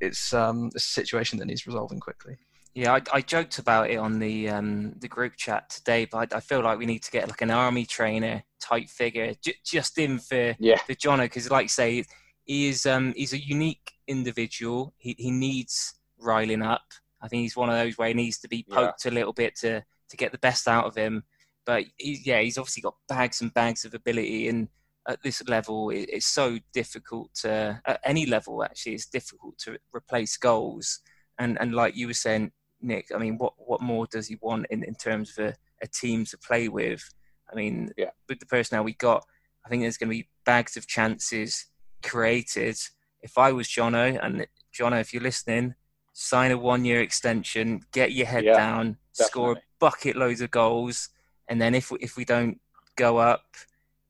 it's, 0.00 0.32
um, 0.32 0.70
a 0.74 0.80
situation 0.80 1.38
that 1.38 1.46
needs 1.46 1.66
resolving 1.66 2.00
quickly. 2.00 2.36
Yeah, 2.74 2.94
I, 2.94 3.02
I, 3.12 3.20
joked 3.20 3.58
about 3.58 3.90
it 3.90 3.96
on 3.96 4.20
the 4.20 4.48
um, 4.48 4.94
the 5.00 5.08
group 5.08 5.34
chat 5.36 5.68
today, 5.70 6.04
but 6.04 6.32
I, 6.32 6.36
I, 6.36 6.40
feel 6.40 6.60
like 6.60 6.78
we 6.78 6.86
need 6.86 7.02
to 7.02 7.10
get 7.10 7.28
like 7.28 7.42
an 7.42 7.50
army 7.50 7.84
trainer 7.84 8.44
type 8.60 8.88
figure 8.88 9.34
j- 9.42 9.56
just 9.64 9.98
in 9.98 10.20
for 10.20 10.54
yeah. 10.60 10.76
for 10.76 10.94
Jono 10.94 11.22
because, 11.22 11.50
like 11.50 11.68
say, 11.68 12.04
he 12.44 12.68
is 12.68 12.86
um, 12.86 13.12
he's 13.16 13.32
a 13.32 13.44
unique 13.44 13.90
individual. 14.10 14.92
He 14.98 15.14
he 15.18 15.30
needs 15.30 15.94
riling 16.18 16.62
up. 16.62 16.88
I 17.22 17.28
think 17.28 17.42
he's 17.42 17.56
one 17.56 17.70
of 17.70 17.76
those 17.76 17.96
where 17.96 18.08
he 18.08 18.14
needs 18.14 18.38
to 18.40 18.48
be 18.48 18.66
poked 18.68 19.04
yeah. 19.04 19.10
a 19.10 19.14
little 19.14 19.32
bit 19.32 19.54
to 19.60 19.82
to 20.10 20.16
get 20.16 20.32
the 20.32 20.38
best 20.38 20.66
out 20.68 20.86
of 20.86 20.96
him. 20.96 21.22
But 21.64 21.84
he, 21.96 22.20
yeah, 22.24 22.40
he's 22.40 22.58
obviously 22.58 22.82
got 22.82 22.96
bags 23.08 23.40
and 23.40 23.54
bags 23.54 23.84
of 23.84 23.94
ability, 23.94 24.48
and 24.48 24.68
at 25.08 25.22
this 25.22 25.42
level, 25.48 25.90
it, 25.90 26.08
it's 26.10 26.26
so 26.26 26.58
difficult 26.72 27.32
to 27.42 27.80
at 27.86 28.00
any 28.04 28.26
level 28.26 28.62
actually, 28.62 28.94
it's 28.94 29.06
difficult 29.06 29.58
to 29.58 29.78
replace 29.94 30.36
goals. 30.36 31.00
And 31.38 31.58
and 31.60 31.74
like 31.74 31.96
you 31.96 32.06
were 32.06 32.14
saying, 32.14 32.52
Nick, 32.80 33.06
I 33.14 33.18
mean, 33.18 33.38
what 33.38 33.54
what 33.56 33.80
more 33.80 34.06
does 34.06 34.28
he 34.28 34.36
want 34.40 34.66
in 34.70 34.82
in 34.84 34.94
terms 34.94 35.38
of 35.38 35.46
a, 35.46 35.54
a 35.82 35.86
team 35.86 36.24
to 36.26 36.38
play 36.38 36.68
with? 36.68 37.02
I 37.50 37.54
mean, 37.56 37.90
yeah. 37.96 38.10
with 38.28 38.40
the 38.40 38.46
personnel 38.46 38.84
we 38.84 38.94
got, 38.94 39.24
I 39.64 39.68
think 39.68 39.82
there's 39.82 39.96
going 39.96 40.10
to 40.10 40.16
be 40.16 40.28
bags 40.44 40.76
of 40.76 40.86
chances 40.86 41.66
created. 42.02 42.78
If 43.22 43.38
I 43.38 43.52
was 43.52 43.68
Jono, 43.68 44.18
and 44.22 44.46
Jono, 44.74 45.00
if 45.00 45.12
you're 45.12 45.22
listening, 45.22 45.74
sign 46.12 46.50
a 46.50 46.58
one 46.58 46.84
year 46.84 47.00
extension, 47.00 47.82
get 47.92 48.12
your 48.12 48.26
head 48.26 48.44
yeah, 48.44 48.56
down, 48.56 48.96
definitely. 49.16 49.30
score 49.30 49.52
a 49.52 49.62
bucket 49.78 50.16
loads 50.16 50.40
of 50.40 50.50
goals, 50.50 51.08
and 51.48 51.60
then 51.60 51.74
if 51.74 51.90
we, 51.90 51.98
if 52.00 52.16
we 52.16 52.24
don't 52.24 52.60
go 52.96 53.18
up, 53.18 53.44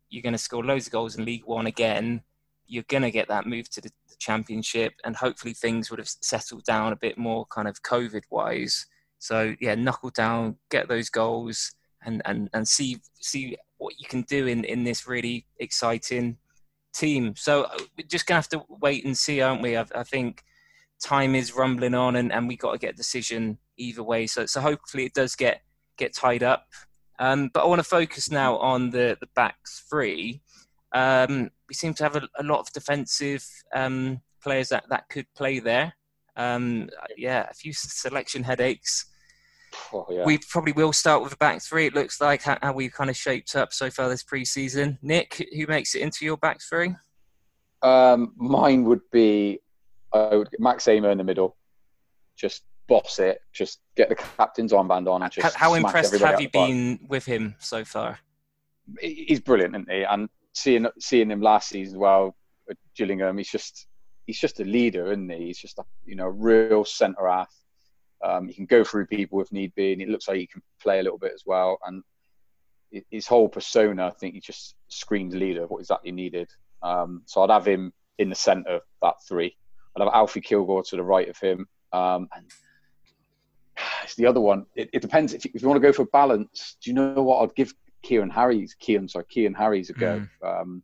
you're 0.09 0.23
going 0.23 0.33
to 0.33 0.39
score 0.39 0.65
loads 0.65 0.87
of 0.87 0.93
goals 0.93 1.17
in 1.17 1.25
League 1.25 1.45
One 1.45 1.67
again. 1.67 2.23
You're 2.67 2.85
going 2.89 3.03
to 3.03 3.11
get 3.11 3.29
that 3.29 3.47
move 3.47 3.69
to 3.71 3.81
the, 3.81 3.91
the 4.09 4.17
Championship, 4.19 4.95
and 5.05 5.17
hopefully 5.17 5.55
things 5.55 5.91
would 5.91 5.99
have 5.99 6.11
settled 6.21 6.65
down 6.65 6.93
a 6.93 6.97
bit 6.97 7.19
more, 7.19 7.47
kind 7.47 7.69
of 7.69 7.83
COVID 7.83 8.23
wise. 8.31 8.87
So 9.19 9.55
yeah, 9.61 9.75
knuckle 9.75 10.11
down, 10.11 10.57
get 10.71 10.89
those 10.89 11.11
goals, 11.11 11.75
and 12.05 12.23
and 12.25 12.49
and 12.53 12.67
see 12.67 12.99
see 13.21 13.57
what 13.79 13.95
you 13.99 14.07
can 14.09 14.23
do 14.23 14.47
in 14.47 14.65
in 14.65 14.85
this 14.85 15.07
really 15.07 15.47
exciting 15.59 16.39
team. 16.95 17.35
So 17.37 17.65
uh, 17.65 17.79
we're 17.97 18.07
just 18.07 18.27
gonna 18.27 18.39
have 18.39 18.49
to 18.51 18.63
wait 18.69 19.05
and 19.05 19.17
see, 19.17 19.41
aren't 19.41 19.63
we? 19.63 19.77
I, 19.77 19.87
I 19.95 20.03
think 20.03 20.43
time 21.03 21.35
is 21.35 21.55
rumbling 21.55 21.95
on, 21.95 22.17
and, 22.17 22.33
and 22.33 22.49
we 22.49 22.57
got 22.57 22.73
to 22.73 22.79
get 22.79 22.95
a 22.95 22.97
decision 22.97 23.59
either 23.77 24.03
way. 24.03 24.27
So 24.27 24.47
so 24.47 24.61
hopefully 24.61 25.05
it 25.05 25.15
does 25.15 25.35
get 25.35 25.63
get 25.97 26.15
tied 26.15 26.43
up. 26.43 26.67
Um, 27.19 27.51
but 27.53 27.63
I 27.63 27.67
want 27.67 27.81
to 27.81 27.85
focus 27.85 28.31
now 28.31 28.57
on 28.57 28.91
the 28.91 29.17
the 29.21 29.29
backs 29.35 29.85
three. 29.89 30.43
Um, 30.93 31.51
we 31.69 31.75
seem 31.75 31.95
to 31.95 32.03
have 32.03 32.17
a, 32.17 32.29
a 32.39 32.43
lot 32.43 32.61
of 32.61 32.73
defensive 32.73 33.47
um, 33.75 34.21
players 34.43 34.71
that, 34.71 34.85
that 34.91 35.09
could 35.09 35.27
play 35.37 35.61
there. 35.61 35.95
Um, 36.37 36.89
yeah, 37.17 37.47
a 37.51 37.55
few 37.55 37.73
selection 37.73 38.43
headaches. 38.43 39.07
Oh, 39.93 40.07
yeah. 40.11 40.25
We 40.25 40.39
probably 40.39 40.73
will 40.73 40.93
start 40.93 41.23
with 41.23 41.33
a 41.33 41.37
back 41.37 41.63
three. 41.63 41.87
It 41.87 41.95
looks 41.95 42.21
like 42.21 42.43
how, 42.43 42.59
how 42.63 42.73
we've 42.73 42.93
kind 42.93 43.11
of 43.11 43.17
shaped 43.17 43.55
up 43.57 43.73
so 43.73 43.91
far 43.91 44.09
this 44.09 44.25
preseason. 44.25 44.99
Nick, 45.03 45.47
who 45.57 45.67
makes 45.67 45.95
it 45.95 46.03
into 46.03 46.25
your 46.25 46.37
back 46.37 46.61
three? 46.63 46.95
Um, 47.83 48.33
mine 48.37 48.85
would 48.85 49.01
be 49.11 49.61
I 50.13 50.37
would 50.37 50.49
Max 50.59 50.85
Ehmer 50.85 51.13
in 51.13 51.19
the 51.19 51.25
middle, 51.25 51.57
just 52.37 52.65
boss 52.89 53.19
it, 53.19 53.41
just 53.53 53.81
get 53.97 54.09
the 54.09 54.17
captain's 54.17 54.73
armband 54.73 55.09
on, 55.09 55.23
and 55.23 55.33
just 55.33 55.57
how 55.57 55.75
impressed 55.75 56.19
have 56.19 56.41
you 56.41 56.51
been 56.51 57.01
with 57.09 57.25
him 57.25 57.55
so 57.59 57.85
far? 57.85 58.19
He's 59.01 59.41
brilliant, 59.41 59.77
isn't 59.77 59.91
he? 59.91 60.03
And 60.03 60.29
seeing 60.53 60.87
seeing 60.99 61.31
him 61.31 61.41
last 61.41 61.69
season 61.69 61.95
as 61.95 61.99
well 61.99 62.37
at 62.69 62.77
Gillingham, 62.97 63.39
he's 63.39 63.51
just 63.51 63.87
he's 64.27 64.41
just 64.41 64.61
a 64.61 64.65
leader, 64.65 65.07
isn't 65.13 65.31
he? 65.31 65.47
He's 65.47 65.59
just 65.59 65.79
a 65.79 65.85
you 66.05 66.17
know 66.17 66.27
real 66.27 66.85
centre 66.85 67.29
half. 67.29 67.55
Um, 68.23 68.49
he 68.49 68.55
can 68.55 68.67
go 68.67 68.85
through 68.85 69.07
people 69.07 69.41
if 69.41 69.51
need 69.53 69.75
be, 69.75 69.93
and 69.93 70.03
it 70.03 70.09
looks 70.09 70.29
like 70.29 70.39
he 70.39 70.47
can 70.47 70.63
play 70.81 71.01
a 71.01 71.03
little 71.03 71.19
bit 71.19 71.33
as 71.35 71.45
well. 71.47 71.79
And 71.87 72.03
his 73.11 73.27
whole 73.27 73.49
persona, 73.49 74.07
I 74.07 74.11
think 74.11 74.35
he 74.35 74.41
just 74.41 74.75
screams 74.89 75.35
leader, 75.35 75.65
of 75.65 75.71
what 75.71 75.81
exactly 75.81 76.13
needed. 76.13 76.51
Um, 76.83 77.23
so 77.27 77.43
I'd 77.43 77.51
have 77.51 77.67
him 77.67 77.93
in 78.19 78.29
the 78.29 78.35
centre 78.35 78.77
of 78.77 78.83
that 79.03 79.15
three. 79.27 79.57
I'd 79.97 80.03
have 80.03 80.13
Alfie 80.13 80.41
Kilgour 80.41 80.87
to 80.89 80.97
the 80.97 81.03
right 81.03 81.29
of 81.29 81.39
him. 81.39 81.67
Um, 81.93 82.29
and 82.35 82.47
it's 84.05 84.15
the 84.15 84.27
other 84.27 84.41
one. 84.41 84.67
It, 84.75 84.91
it 84.93 85.03
depends. 85.03 85.33
If 85.33 85.45
you, 85.45 85.51
if 85.55 85.63
you, 85.63 85.69
want 85.69 85.81
to 85.81 85.87
go 85.87 85.93
for 85.93 86.05
balance, 86.07 86.77
do 86.83 86.91
you 86.91 86.95
know 86.95 87.23
what? 87.23 87.43
I'd 87.43 87.55
give 87.55 87.73
Kieran 88.03 88.31
Harries, 88.31 88.75
Kieran, 88.75 89.09
sorry, 89.09 89.27
Kieran 89.29 89.55
Harries 89.55 89.91
a 89.91 89.95
go. 89.95 90.27
Mm. 90.43 90.61
Um, 90.61 90.83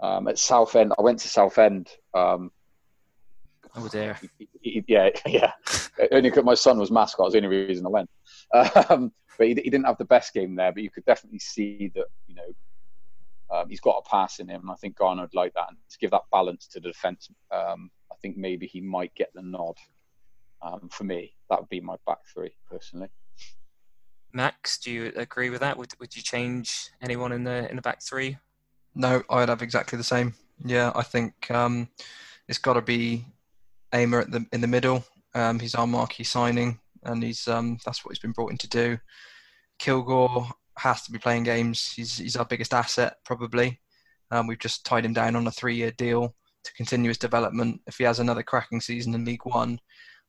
um, 0.00 0.28
at 0.28 0.38
Southend, 0.38 0.92
I 0.98 1.02
went 1.02 1.20
to 1.20 1.28
Southend. 1.28 1.88
Um, 2.12 2.50
oh 3.76 3.88
dear. 3.88 4.18
He, 4.38 4.48
he, 4.60 4.84
yeah, 4.86 5.10
yeah. 5.26 5.52
only 6.12 6.30
because 6.30 6.44
my 6.44 6.54
son 6.54 6.78
was 6.78 6.90
mascot. 6.90 7.26
Was 7.26 7.32
the 7.32 7.44
only 7.44 7.56
reason 7.56 7.86
I 7.86 7.90
went. 7.90 8.10
Um, 8.90 9.12
but 9.36 9.48
he, 9.48 9.54
he, 9.54 9.70
didn't 9.70 9.86
have 9.86 9.98
the 9.98 10.04
best 10.04 10.32
game 10.32 10.54
there. 10.54 10.70
But 10.70 10.84
you 10.84 10.90
could 10.90 11.04
definitely 11.04 11.40
see 11.40 11.90
that 11.96 12.06
you 12.28 12.36
know 12.36 12.54
um, 13.54 13.68
he's 13.68 13.80
got 13.80 14.02
a 14.04 14.08
pass 14.08 14.38
in 14.38 14.48
him, 14.48 14.62
and 14.62 14.70
I 14.70 14.74
think 14.74 14.96
Garner 14.96 15.22
would 15.22 15.34
like 15.34 15.52
that 15.54 15.66
and 15.68 15.78
to 15.90 15.98
give 15.98 16.10
that 16.12 16.22
balance 16.30 16.66
to 16.68 16.80
the 16.80 16.88
defence. 16.88 17.28
Um, 17.50 17.90
I 18.12 18.16
think 18.22 18.36
maybe 18.36 18.66
he 18.66 18.80
might 18.80 19.14
get 19.14 19.30
the 19.34 19.42
nod. 19.42 19.76
Um, 20.62 20.88
for 20.90 21.04
me, 21.04 21.34
that 21.50 21.60
would 21.60 21.68
be 21.68 21.80
my 21.80 21.96
back 22.06 22.18
three 22.32 22.54
personally. 22.70 23.08
Max, 24.32 24.78
do 24.78 24.90
you 24.90 25.12
agree 25.14 25.50
with 25.50 25.60
that? 25.60 25.76
Would 25.76 25.92
would 26.00 26.16
you 26.16 26.22
change 26.22 26.90
anyone 27.02 27.32
in 27.32 27.44
the 27.44 27.68
in 27.70 27.76
the 27.76 27.82
back 27.82 28.02
three? 28.02 28.38
No, 28.94 29.22
I'd 29.28 29.48
have 29.48 29.62
exactly 29.62 29.96
the 29.96 30.04
same. 30.04 30.34
Yeah, 30.64 30.92
I 30.94 31.02
think 31.02 31.50
um, 31.50 31.88
it's 32.48 32.58
got 32.58 32.74
to 32.74 32.82
be 32.82 33.26
Aimer 33.92 34.20
at 34.20 34.30
the 34.30 34.46
in 34.52 34.60
the 34.60 34.66
middle. 34.66 35.04
Um, 35.34 35.58
he's 35.58 35.74
our 35.74 35.86
marquee 35.86 36.24
signing, 36.24 36.78
and 37.02 37.22
he's 37.22 37.48
um, 37.48 37.78
that's 37.84 38.04
what 38.04 38.12
he's 38.12 38.20
been 38.20 38.32
brought 38.32 38.52
in 38.52 38.58
to 38.58 38.68
do. 38.68 38.98
Kilgour 39.78 40.50
has 40.78 41.02
to 41.02 41.12
be 41.12 41.18
playing 41.18 41.44
games. 41.44 41.92
He's 41.94 42.18
he's 42.18 42.36
our 42.36 42.44
biggest 42.44 42.74
asset 42.74 43.16
probably. 43.24 43.80
Um, 44.30 44.46
we've 44.46 44.58
just 44.58 44.84
tied 44.86 45.04
him 45.04 45.12
down 45.12 45.36
on 45.36 45.46
a 45.46 45.50
three-year 45.50 45.92
deal 45.92 46.34
to 46.64 46.72
continue 46.74 47.08
his 47.08 47.18
development. 47.18 47.80
If 47.86 47.98
he 47.98 48.04
has 48.04 48.18
another 48.18 48.42
cracking 48.42 48.80
season 48.80 49.14
in 49.14 49.24
League 49.24 49.44
One, 49.44 49.78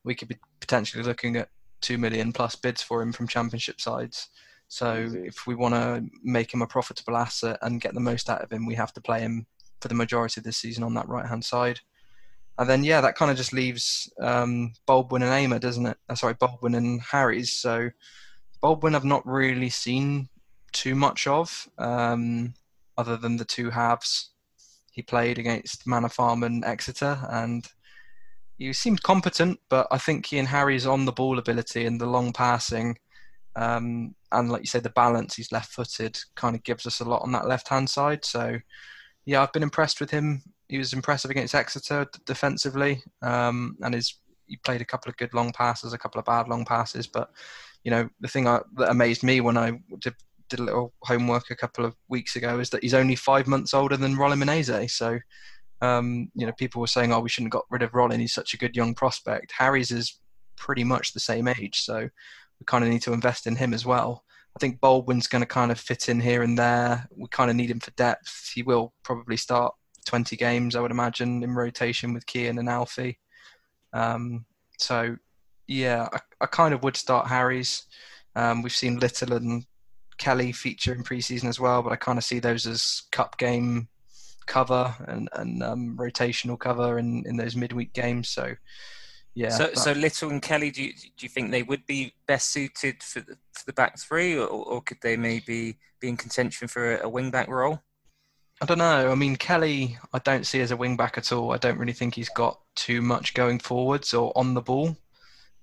we 0.03 0.15
could 0.15 0.27
be 0.27 0.37
potentially 0.59 1.03
looking 1.03 1.37
at 1.37 1.49
two 1.81 1.97
million 1.97 2.33
plus 2.33 2.55
bids 2.55 2.81
for 2.81 3.01
him 3.01 3.13
from 3.13 3.27
Championship 3.27 3.79
sides. 3.79 4.29
So 4.67 5.09
if 5.13 5.45
we 5.45 5.55
want 5.55 5.75
to 5.75 6.03
make 6.23 6.53
him 6.53 6.61
a 6.61 6.67
profitable 6.67 7.17
asset 7.17 7.59
and 7.61 7.81
get 7.81 7.93
the 7.93 7.99
most 7.99 8.29
out 8.29 8.41
of 8.41 8.51
him, 8.51 8.65
we 8.65 8.75
have 8.75 8.93
to 8.93 9.01
play 9.01 9.19
him 9.19 9.45
for 9.81 9.87
the 9.87 9.95
majority 9.95 10.39
of 10.39 10.45
the 10.45 10.51
season 10.51 10.83
on 10.83 10.93
that 10.95 11.07
right 11.07 11.27
hand 11.27 11.45
side. 11.45 11.79
And 12.57 12.69
then 12.69 12.83
yeah, 12.83 13.01
that 13.01 13.15
kind 13.15 13.29
of 13.29 13.37
just 13.37 13.53
leaves 13.53 14.11
um, 14.21 14.73
Baldwin 14.85 15.23
and 15.23 15.31
Amer, 15.31 15.59
doesn't 15.59 15.85
it? 15.85 15.97
Uh, 16.09 16.15
sorry, 16.15 16.35
Baldwin 16.35 16.75
and 16.75 17.01
Harries. 17.01 17.51
So 17.51 17.89
Baldwin 18.61 18.95
I've 18.95 19.03
not 19.03 19.27
really 19.27 19.69
seen 19.69 20.29
too 20.71 20.95
much 20.95 21.27
of, 21.27 21.67
um, 21.77 22.53
other 22.97 23.17
than 23.17 23.37
the 23.37 23.45
two 23.45 23.69
halves 23.69 24.31
he 24.91 25.01
played 25.01 25.37
against 25.37 25.85
Manor 25.85 26.09
Farm 26.09 26.43
and 26.43 26.63
Exeter, 26.63 27.19
and 27.29 27.67
he 28.57 28.71
seemed 28.71 29.03
competent. 29.03 29.59
But 29.69 29.87
I 29.91 29.97
think 29.97 30.25
he 30.25 30.39
and 30.39 30.47
Harry's 30.47 30.87
on 30.87 31.03
the 31.03 31.11
ball 31.11 31.39
ability 31.39 31.85
and 31.85 31.99
the 31.99 32.05
long 32.05 32.31
passing, 32.31 32.97
um, 33.57 34.15
and 34.31 34.49
like 34.49 34.61
you 34.61 34.67
said, 34.67 34.83
the 34.83 34.89
balance. 34.89 35.35
He's 35.35 35.51
left-footed, 35.51 36.17
kind 36.35 36.55
of 36.55 36.63
gives 36.63 36.85
us 36.87 37.01
a 37.01 37.05
lot 37.05 37.21
on 37.21 37.33
that 37.33 37.47
left-hand 37.47 37.89
side. 37.89 38.23
So 38.23 38.59
yeah, 39.25 39.41
I've 39.41 39.53
been 39.53 39.63
impressed 39.63 39.99
with 39.99 40.11
him. 40.11 40.41
He 40.67 40.77
was 40.77 40.93
impressive 40.93 41.31
against 41.31 41.55
Exeter 41.55 42.07
defensively, 42.25 43.01
um, 43.21 43.77
and 43.81 43.93
his 43.93 44.19
he 44.47 44.57
played 44.57 44.81
a 44.81 44.85
couple 44.85 45.09
of 45.09 45.17
good 45.17 45.33
long 45.33 45.51
passes, 45.51 45.93
a 45.93 45.97
couple 45.97 46.19
of 46.19 46.25
bad 46.25 46.47
long 46.47 46.65
passes. 46.65 47.07
But 47.07 47.31
you 47.83 47.91
know, 47.91 48.09
the 48.19 48.27
thing 48.27 48.47
I, 48.47 48.61
that 48.77 48.89
amazed 48.89 49.23
me 49.23 49.41
when 49.41 49.57
I 49.57 49.79
did, 49.99 50.15
did, 50.49 50.59
a 50.59 50.63
little 50.63 50.93
homework 51.03 51.49
a 51.49 51.55
couple 51.55 51.85
of 51.85 51.95
weeks 52.09 52.35
ago 52.35 52.59
is 52.59 52.69
that 52.71 52.83
he's 52.83 52.93
only 52.93 53.15
five 53.15 53.47
months 53.47 53.73
older 53.73 53.97
than 53.97 54.15
Rollin 54.15 54.39
Menayese. 54.39 54.91
So, 54.91 55.19
um, 55.81 56.29
you 56.35 56.45
know, 56.45 56.53
people 56.53 56.81
were 56.81 56.87
saying, 56.87 57.13
"Oh, 57.13 57.19
we 57.19 57.29
shouldn't 57.29 57.53
have 57.53 57.61
got 57.61 57.69
rid 57.69 57.83
of 57.83 57.93
Rollin. 57.93 58.19
He's 58.19 58.33
such 58.33 58.53
a 58.53 58.57
good 58.57 58.75
young 58.75 58.93
prospect." 58.95 59.53
Harries 59.57 59.91
is 59.91 60.19
pretty 60.55 60.83
much 60.83 61.13
the 61.13 61.19
same 61.19 61.47
age, 61.47 61.81
so 61.81 62.09
we 62.59 62.65
kind 62.65 62.83
of 62.83 62.89
need 62.89 63.01
to 63.03 63.13
invest 63.13 63.47
in 63.47 63.55
him 63.55 63.73
as 63.73 63.85
well. 63.85 64.23
I 64.55 64.59
think 64.59 64.79
Baldwin's 64.79 65.27
going 65.27 65.41
to 65.41 65.47
kind 65.47 65.69
of 65.69 65.79
fit 65.79 66.07
in 66.07 66.21
here 66.21 66.41
and 66.41 66.57
there. 66.57 67.07
We 67.15 67.27
kind 67.29 67.49
of 67.49 67.57
need 67.57 67.69
him 67.69 67.81
for 67.81 67.91
depth. 67.91 68.51
He 68.55 68.63
will 68.63 68.93
probably 69.03 69.35
start 69.35 69.75
20 70.05 70.35
games, 70.35 70.75
I 70.75 70.81
would 70.81 70.91
imagine, 70.91 71.43
in 71.43 71.53
rotation 71.53 72.13
with 72.13 72.25
Kian 72.25 72.59
and 72.59 72.69
Alfie. 72.69 73.19
Um, 73.93 74.45
so, 74.77 75.17
yeah, 75.67 76.07
I, 76.11 76.19
I, 76.41 76.45
kind 76.45 76.73
of 76.73 76.83
would 76.83 76.97
start 76.97 77.27
Harries. 77.27 77.83
Um, 78.35 78.61
we've 78.61 78.75
seen 78.75 78.99
Little 78.99 79.33
and 79.33 79.65
Kelly 80.17 80.51
feature 80.51 80.93
in 80.93 81.03
preseason 81.03 81.45
as 81.45 81.59
well, 81.59 81.81
but 81.81 81.91
I 81.91 81.95
kind 81.95 82.17
of 82.17 82.23
see 82.23 82.39
those 82.39 82.67
as 82.67 83.03
cup 83.11 83.37
game 83.37 83.87
cover 84.45 84.93
and, 85.07 85.29
and 85.33 85.63
um, 85.63 85.97
rotational 85.97 86.59
cover 86.59 86.99
in, 86.99 87.23
in 87.25 87.37
those 87.37 87.55
midweek 87.55 87.93
games. 87.93 88.29
So, 88.29 88.55
yeah. 89.33 89.49
So, 89.49 89.73
so 89.73 89.91
Little 89.91 90.29
and 90.29 90.41
Kelly, 90.41 90.71
do 90.71 90.83
you, 90.83 90.93
do 90.93 91.23
you 91.25 91.29
think 91.29 91.51
they 91.51 91.63
would 91.63 91.85
be 91.85 92.13
best 92.27 92.51
suited 92.51 93.03
for 93.03 93.19
the, 93.19 93.37
for 93.53 93.65
the 93.65 93.73
back 93.73 93.99
three, 93.99 94.37
or, 94.37 94.47
or 94.47 94.81
could 94.81 94.97
they 95.01 95.17
maybe 95.17 95.77
be 95.99 96.09
in 96.09 96.17
contention 96.17 96.67
for 96.67 96.97
a, 96.97 97.05
a 97.05 97.09
wing 97.09 97.31
back 97.31 97.47
role? 97.49 97.81
I 98.61 98.65
don't 98.65 98.77
know. 98.77 99.11
I 99.11 99.15
mean, 99.15 99.35
Kelly, 99.35 99.97
I 100.13 100.19
don't 100.19 100.45
see 100.45 100.61
as 100.61 100.71
a 100.71 100.77
wing 100.77 100.95
back 100.95 101.17
at 101.17 101.31
all. 101.33 101.51
I 101.51 101.57
don't 101.57 101.77
really 101.77 101.93
think 101.93 102.15
he's 102.15 102.29
got 102.29 102.59
too 102.75 103.01
much 103.01 103.33
going 103.33 103.59
forwards 103.59 104.13
or 104.13 104.31
on 104.35 104.53
the 104.53 104.61
ball. 104.61 104.95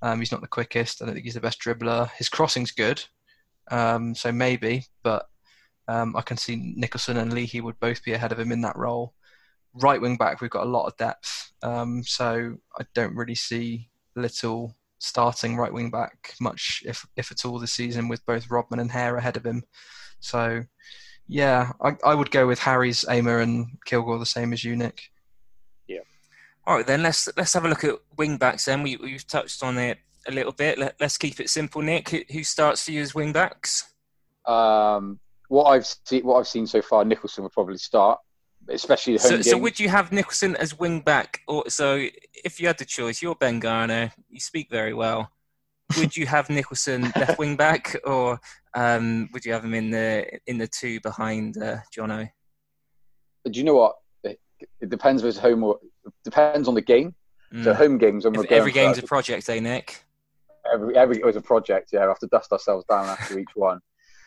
Um, 0.02 0.18
he's 0.18 0.32
not 0.32 0.42
the 0.42 0.48
quickest. 0.48 1.00
I 1.00 1.06
don't 1.06 1.14
think 1.14 1.24
he's 1.24 1.34
the 1.34 1.40
best 1.40 1.60
dribbler. 1.60 2.10
His 2.10 2.28
crossing's 2.28 2.70
good, 2.72 3.02
um, 3.70 4.14
so 4.14 4.30
maybe. 4.30 4.84
But 5.02 5.26
um, 5.88 6.14
I 6.16 6.22
can 6.22 6.36
see 6.36 6.74
Nicholson 6.76 7.16
and 7.16 7.32
Leahy 7.32 7.62
would 7.62 7.80
both 7.80 8.04
be 8.04 8.12
ahead 8.12 8.32
of 8.32 8.38
him 8.38 8.52
in 8.52 8.60
that 8.62 8.76
role. 8.76 9.14
Right 9.74 10.00
wing 10.00 10.16
back, 10.16 10.40
we've 10.40 10.50
got 10.50 10.66
a 10.66 10.70
lot 10.70 10.86
of 10.86 10.96
depth, 10.98 11.52
um, 11.62 12.02
so 12.02 12.56
I 12.78 12.84
don't 12.94 13.16
really 13.16 13.34
see 13.34 13.88
Little 14.14 14.76
starting 14.98 15.56
right 15.56 15.72
wing 15.72 15.90
back 15.90 16.34
much, 16.38 16.82
if 16.84 17.06
if 17.16 17.32
at 17.32 17.46
all, 17.46 17.58
this 17.58 17.72
season 17.72 18.08
with 18.08 18.26
both 18.26 18.50
Rodman 18.50 18.80
and 18.80 18.90
Hare 18.90 19.16
ahead 19.16 19.38
of 19.38 19.46
him. 19.46 19.62
So 20.20 20.64
yeah, 21.32 21.72
I, 21.80 21.96
I 22.04 22.14
would 22.14 22.30
go 22.30 22.46
with 22.46 22.58
Harries 22.58 23.06
Aimer 23.08 23.38
and 23.38 23.78
Kilgour 23.86 24.18
the 24.18 24.26
same 24.26 24.52
as 24.52 24.62
you, 24.62 24.76
Nick. 24.76 25.10
Yeah. 25.88 26.00
All 26.66 26.76
right, 26.76 26.86
then 26.86 27.02
let's 27.02 27.28
let's 27.36 27.54
have 27.54 27.64
a 27.64 27.68
look 27.68 27.84
at 27.84 27.94
wing 28.18 28.36
backs. 28.36 28.66
Then 28.66 28.82
we 28.82 28.96
we've 28.96 29.26
touched 29.26 29.62
on 29.62 29.78
it 29.78 29.98
a 30.28 30.32
little 30.32 30.52
bit. 30.52 30.78
Let, 30.78 31.00
us 31.00 31.16
keep 31.16 31.40
it 31.40 31.48
simple, 31.48 31.80
Nick. 31.80 32.10
Who 32.30 32.44
starts 32.44 32.84
for 32.84 32.92
you 32.92 33.00
as 33.00 33.14
wing 33.14 33.32
backs? 33.32 33.94
Um, 34.46 35.18
what 35.48 35.64
I've 35.64 35.86
seen, 35.86 36.24
what 36.26 36.38
I've 36.38 36.48
seen 36.48 36.66
so 36.66 36.82
far, 36.82 37.02
Nicholson 37.04 37.44
would 37.44 37.52
probably 37.52 37.78
start, 37.78 38.20
especially 38.68 39.16
so, 39.16 39.40
so, 39.40 39.56
would 39.56 39.80
you 39.80 39.88
have 39.88 40.12
Nicholson 40.12 40.54
as 40.56 40.78
wing 40.78 41.00
back, 41.00 41.40
or 41.48 41.64
so 41.68 42.06
if 42.44 42.60
you 42.60 42.66
had 42.66 42.78
the 42.78 42.84
choice, 42.84 43.22
you're 43.22 43.34
Ben 43.36 43.58
Garner, 43.58 44.12
you 44.28 44.38
speak 44.38 44.70
very 44.70 44.92
well. 44.92 45.30
Would 45.96 46.14
you 46.14 46.26
have 46.26 46.50
Nicholson 46.50 47.10
left 47.16 47.38
wing 47.38 47.56
back, 47.56 47.96
or 48.04 48.38
um, 48.74 49.28
would 49.32 49.44
you 49.44 49.52
have 49.52 49.64
him 49.64 49.74
in 49.74 49.90
the 49.90 50.26
in 50.46 50.58
the 50.58 50.68
two 50.68 51.00
behind 51.00 51.56
uh, 51.62 51.78
Jono? 51.96 52.28
Do 53.44 53.58
you 53.58 53.64
know 53.64 53.74
what? 53.74 53.96
It, 54.24 54.40
it 54.80 54.90
depends 54.90 55.22
if 55.22 55.36
home 55.36 55.64
or 55.64 55.78
depends 56.24 56.68
on 56.68 56.74
the 56.74 56.80
game. 56.80 57.14
Mm. 57.52 57.64
So 57.64 57.74
home 57.74 57.98
games, 57.98 58.24
and 58.24 58.36
every 58.46 58.72
game's 58.72 58.98
a 58.98 59.02
project, 59.02 59.48
eh, 59.48 59.60
Nick? 59.60 60.04
Every 60.72 60.96
every 60.96 61.16
it 61.18 61.24
was 61.24 61.36
a 61.36 61.42
project. 61.42 61.90
Yeah, 61.92 62.02
we 62.02 62.08
have 62.08 62.18
to 62.20 62.28
dust 62.28 62.52
ourselves 62.52 62.84
down 62.88 63.06
after 63.06 63.38
each 63.38 63.54
one. 63.54 63.80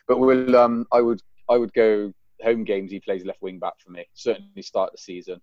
But 0.07 0.19
we'll 0.19 0.55
um, 0.55 0.85
I 0.91 1.01
would 1.01 1.21
I 1.49 1.57
would 1.57 1.73
go 1.73 2.13
home 2.43 2.63
games. 2.63 2.91
He 2.91 2.99
plays 2.99 3.25
left 3.25 3.41
wing 3.41 3.57
back 3.57 3.73
for 3.79 3.91
me. 3.91 4.05
Certainly 4.13 4.61
start 4.61 4.91
the 4.91 4.97
season. 4.97 5.41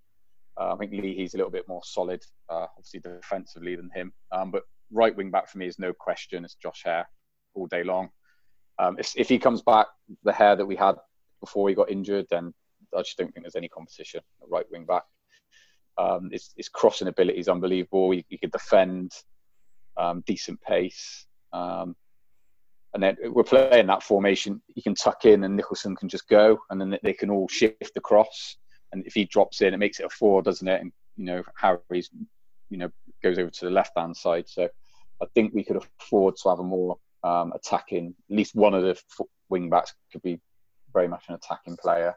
Uh, 0.60 0.74
I 0.74 0.76
think 0.76 0.92
Leahy's 0.92 1.34
a 1.34 1.38
little 1.38 1.50
bit 1.50 1.66
more 1.66 1.80
solid, 1.82 2.22
uh, 2.50 2.66
obviously 2.76 3.00
defensively 3.00 3.74
than 3.74 3.90
him. 3.94 4.12
Um, 4.32 4.50
but 4.50 4.64
right 4.92 5.16
wing 5.16 5.30
back 5.30 5.48
for 5.48 5.58
me 5.58 5.66
is 5.66 5.78
no 5.78 5.92
question. 5.92 6.44
It's 6.44 6.54
Josh 6.54 6.82
Hare 6.84 7.08
all 7.54 7.66
day 7.66 7.82
long. 7.82 8.10
Um, 8.78 8.96
if, 8.98 9.12
if 9.16 9.28
he 9.28 9.38
comes 9.38 9.62
back 9.62 9.86
the 10.24 10.32
Hare 10.32 10.56
that 10.56 10.66
we 10.66 10.76
had 10.76 10.96
before 11.40 11.68
he 11.68 11.74
got 11.74 11.90
injured, 11.90 12.26
then 12.30 12.52
I 12.96 13.02
just 13.02 13.16
don't 13.16 13.32
think 13.32 13.44
there's 13.44 13.56
any 13.56 13.68
competition 13.68 14.20
at 14.42 14.48
right 14.48 14.66
wing 14.70 14.84
back. 14.84 15.04
Um, 15.98 16.30
his, 16.30 16.52
his, 16.56 16.68
crossing 16.68 17.08
ability 17.08 17.38
is 17.38 17.48
unbelievable. 17.48 18.10
He, 18.12 18.24
he 18.28 18.38
could 18.38 18.52
defend, 18.52 19.12
um, 19.96 20.22
decent 20.26 20.60
pace. 20.62 21.26
Um, 21.52 21.94
and 22.94 23.02
then 23.02 23.16
we're 23.24 23.44
playing 23.44 23.86
that 23.86 24.02
formation. 24.02 24.60
He 24.68 24.82
can 24.82 24.94
tuck 24.94 25.24
in, 25.24 25.44
and 25.44 25.56
Nicholson 25.56 25.96
can 25.96 26.08
just 26.08 26.28
go, 26.28 26.58
and 26.70 26.80
then 26.80 26.98
they 27.02 27.12
can 27.12 27.30
all 27.30 27.48
shift 27.48 27.96
across. 27.96 28.56
And 28.92 29.06
if 29.06 29.14
he 29.14 29.24
drops 29.24 29.62
in, 29.62 29.72
it 29.72 29.78
makes 29.78 30.00
it 30.00 30.06
a 30.06 30.10
four, 30.10 30.42
doesn't 30.42 30.68
it? 30.68 30.80
And 30.80 30.92
you 31.16 31.24
know, 31.24 31.42
Harries, 31.56 32.10
you 32.68 32.78
know, 32.78 32.90
goes 33.22 33.38
over 33.38 33.50
to 33.50 33.64
the 33.64 33.70
left 33.70 33.92
hand 33.96 34.16
side. 34.16 34.48
So 34.48 34.68
I 35.22 35.26
think 35.34 35.54
we 35.54 35.64
could 35.64 35.82
afford 36.00 36.36
to 36.36 36.50
have 36.50 36.58
a 36.58 36.64
more 36.64 36.98
um, 37.24 37.52
attacking. 37.54 38.14
At 38.30 38.36
least 38.36 38.54
one 38.54 38.74
of 38.74 38.82
the 38.82 39.00
wing 39.48 39.70
backs 39.70 39.94
could 40.10 40.22
be 40.22 40.40
very 40.92 41.08
much 41.08 41.24
an 41.28 41.34
attacking 41.34 41.76
player. 41.76 42.14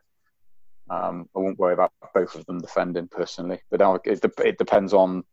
Um, 0.89 1.29
I 1.35 1.39
won't 1.39 1.57
worry 1.57 1.73
about 1.73 1.91
both 2.13 2.35
of 2.35 2.45
them 2.45 2.59
defending 2.59 3.07
personally, 3.07 3.61
but 3.71 3.81
it, 4.05 4.23
it 4.39 4.57
depends 4.57 4.93
on 4.93 5.23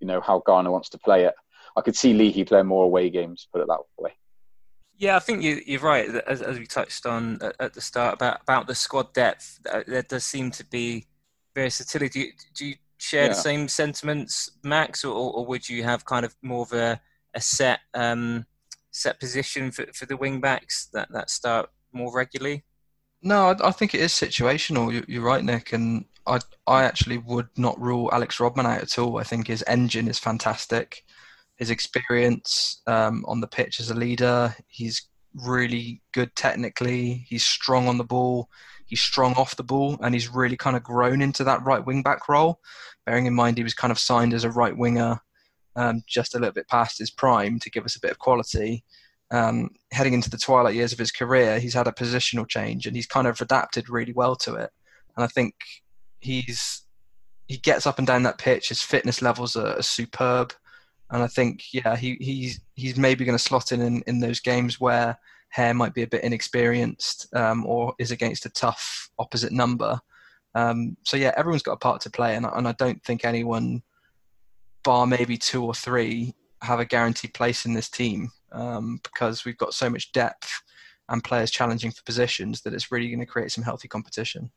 you 0.00 0.06
know 0.06 0.20
how 0.20 0.42
Garner 0.46 0.70
wants 0.70 0.88
to 0.90 0.98
play 0.98 1.24
it. 1.24 1.34
I 1.76 1.80
could 1.80 1.96
see 1.96 2.12
Leahy 2.12 2.44
playing 2.44 2.66
more 2.66 2.84
away 2.84 3.10
games, 3.10 3.48
put 3.52 3.62
it 3.62 3.68
that 3.68 3.80
way. 3.98 4.12
Yeah, 4.96 5.16
I 5.16 5.20
think 5.20 5.42
you, 5.42 5.78
are 5.78 5.82
right. 5.82 6.08
As, 6.26 6.42
as, 6.42 6.58
we 6.58 6.66
touched 6.66 7.06
on 7.06 7.38
at, 7.42 7.56
at, 7.58 7.74
the 7.74 7.80
start 7.80 8.14
about, 8.14 8.42
about 8.42 8.66
the 8.66 8.74
squad 8.74 9.12
depth, 9.14 9.58
uh, 9.68 9.82
there 9.86 10.02
does 10.02 10.24
seem 10.24 10.50
to 10.52 10.66
be 10.66 11.06
versatility. 11.54 12.08
Do 12.08 12.20
you, 12.20 12.32
do 12.54 12.66
you 12.66 12.74
share 12.98 13.22
yeah. 13.22 13.28
the 13.28 13.34
same 13.34 13.68
sentiments, 13.68 14.50
Max, 14.62 15.04
or, 15.04 15.12
or, 15.12 15.46
would 15.46 15.68
you 15.68 15.82
have 15.82 16.04
kind 16.04 16.24
of 16.24 16.36
more 16.42 16.62
of 16.62 16.72
a, 16.72 17.00
a 17.34 17.40
set 17.40 17.80
um, 17.94 18.46
set 18.92 19.18
position 19.18 19.72
for, 19.72 19.86
for 19.94 20.06
the 20.06 20.16
wing 20.16 20.40
backs 20.40 20.88
that, 20.92 21.08
that 21.12 21.30
start 21.30 21.68
more 21.92 22.14
regularly? 22.14 22.64
No, 23.22 23.48
I, 23.48 23.68
I 23.68 23.70
think 23.72 23.94
it 23.94 24.00
is 24.00 24.12
situational. 24.12 24.92
You, 24.92 25.04
you're 25.08 25.24
right, 25.24 25.44
Nick, 25.44 25.72
and 25.72 26.04
I 26.26 26.40
I 26.66 26.84
actually 26.84 27.18
would 27.18 27.48
not 27.56 27.80
rule 27.80 28.10
Alex 28.12 28.38
Rodman 28.40 28.66
out 28.66 28.82
at 28.82 28.98
all. 28.98 29.18
I 29.18 29.24
think 29.24 29.46
his 29.46 29.64
engine 29.66 30.08
is 30.08 30.18
fantastic. 30.18 31.04
His 31.56 31.70
experience 31.70 32.82
um, 32.86 33.24
on 33.26 33.40
the 33.40 33.46
pitch 33.46 33.80
as 33.80 33.90
a 33.90 33.94
leader, 33.94 34.54
he's 34.68 35.08
really 35.34 36.02
good 36.12 36.34
technically. 36.36 37.24
He's 37.28 37.44
strong 37.44 37.88
on 37.88 37.98
the 37.98 38.04
ball. 38.04 38.48
He's 38.86 39.00
strong 39.00 39.34
off 39.34 39.56
the 39.56 39.62
ball, 39.62 39.98
and 40.02 40.14
he's 40.14 40.28
really 40.28 40.56
kind 40.56 40.76
of 40.76 40.82
grown 40.82 41.22
into 41.22 41.44
that 41.44 41.64
right 41.64 41.84
wing 41.84 42.02
back 42.02 42.28
role. 42.28 42.60
Bearing 43.06 43.26
in 43.26 43.34
mind 43.34 43.56
he 43.56 43.64
was 43.64 43.74
kind 43.74 43.90
of 43.90 43.98
signed 43.98 44.34
as 44.34 44.44
a 44.44 44.50
right 44.50 44.76
winger 44.76 45.20
um, 45.76 46.02
just 46.06 46.34
a 46.34 46.38
little 46.38 46.52
bit 46.52 46.68
past 46.68 46.98
his 46.98 47.10
prime 47.10 47.58
to 47.60 47.70
give 47.70 47.84
us 47.84 47.96
a 47.96 48.00
bit 48.00 48.10
of 48.10 48.18
quality. 48.18 48.84
Um, 49.30 49.70
heading 49.92 50.12
into 50.12 50.28
the 50.28 50.36
twilight 50.36 50.74
years 50.74 50.92
of 50.92 50.98
his 50.98 51.10
career, 51.10 51.58
he's 51.58 51.74
had 51.74 51.86
a 51.86 51.92
positional 51.92 52.46
change 52.46 52.86
and 52.86 52.94
he's 52.94 53.06
kind 53.06 53.26
of 53.26 53.40
adapted 53.40 53.88
really 53.88 54.12
well 54.12 54.36
to 54.36 54.54
it. 54.54 54.70
And 55.16 55.24
I 55.24 55.26
think 55.26 55.54
he's 56.20 56.82
he 57.48 57.58
gets 57.58 57.86
up 57.86 57.98
and 57.98 58.06
down 58.06 58.22
that 58.22 58.38
pitch. 58.38 58.68
His 58.68 58.82
fitness 58.82 59.20
levels 59.20 59.56
are, 59.56 59.78
are 59.78 59.82
superb, 59.82 60.54
and 61.10 61.22
I 61.22 61.26
think 61.26 61.64
yeah, 61.72 61.96
he 61.96 62.16
he's 62.20 62.60
he's 62.74 62.96
maybe 62.96 63.24
going 63.24 63.36
to 63.36 63.42
slot 63.42 63.72
in, 63.72 63.80
in 63.82 64.02
in 64.06 64.20
those 64.20 64.40
games 64.40 64.80
where 64.80 65.18
Hare 65.52 65.74
might 65.74 65.92
be 65.92 66.02
a 66.02 66.06
bit 66.06 66.24
inexperienced 66.24 67.28
um, 67.36 67.66
or 67.66 67.94
is 67.98 68.10
against 68.10 68.46
a 68.46 68.50
tough 68.50 69.10
opposite 69.18 69.52
number. 69.52 70.00
Um, 70.54 70.96
so 71.04 71.16
yeah, 71.16 71.32
everyone's 71.36 71.62
got 71.62 71.72
a 71.74 71.78
part 71.78 72.00
to 72.02 72.10
play, 72.10 72.36
and, 72.36 72.46
and 72.46 72.66
I 72.66 72.72
don't 72.72 73.02
think 73.04 73.24
anyone, 73.24 73.82
bar 74.82 75.06
maybe 75.06 75.36
two 75.36 75.64
or 75.64 75.74
three, 75.74 76.34
have 76.62 76.80
a 76.80 76.84
guaranteed 76.84 77.34
place 77.34 77.66
in 77.66 77.74
this 77.74 77.88
team 77.88 78.30
um, 78.52 79.00
because 79.02 79.44
we've 79.44 79.58
got 79.58 79.74
so 79.74 79.90
much 79.90 80.12
depth 80.12 80.62
and 81.08 81.24
players 81.24 81.50
challenging 81.50 81.90
for 81.90 82.02
positions 82.04 82.62
that 82.62 82.74
it's 82.74 82.92
really 82.92 83.08
going 83.08 83.20
to 83.20 83.26
create 83.26 83.50
some 83.50 83.64
healthy 83.64 83.88
competition. 83.88 84.50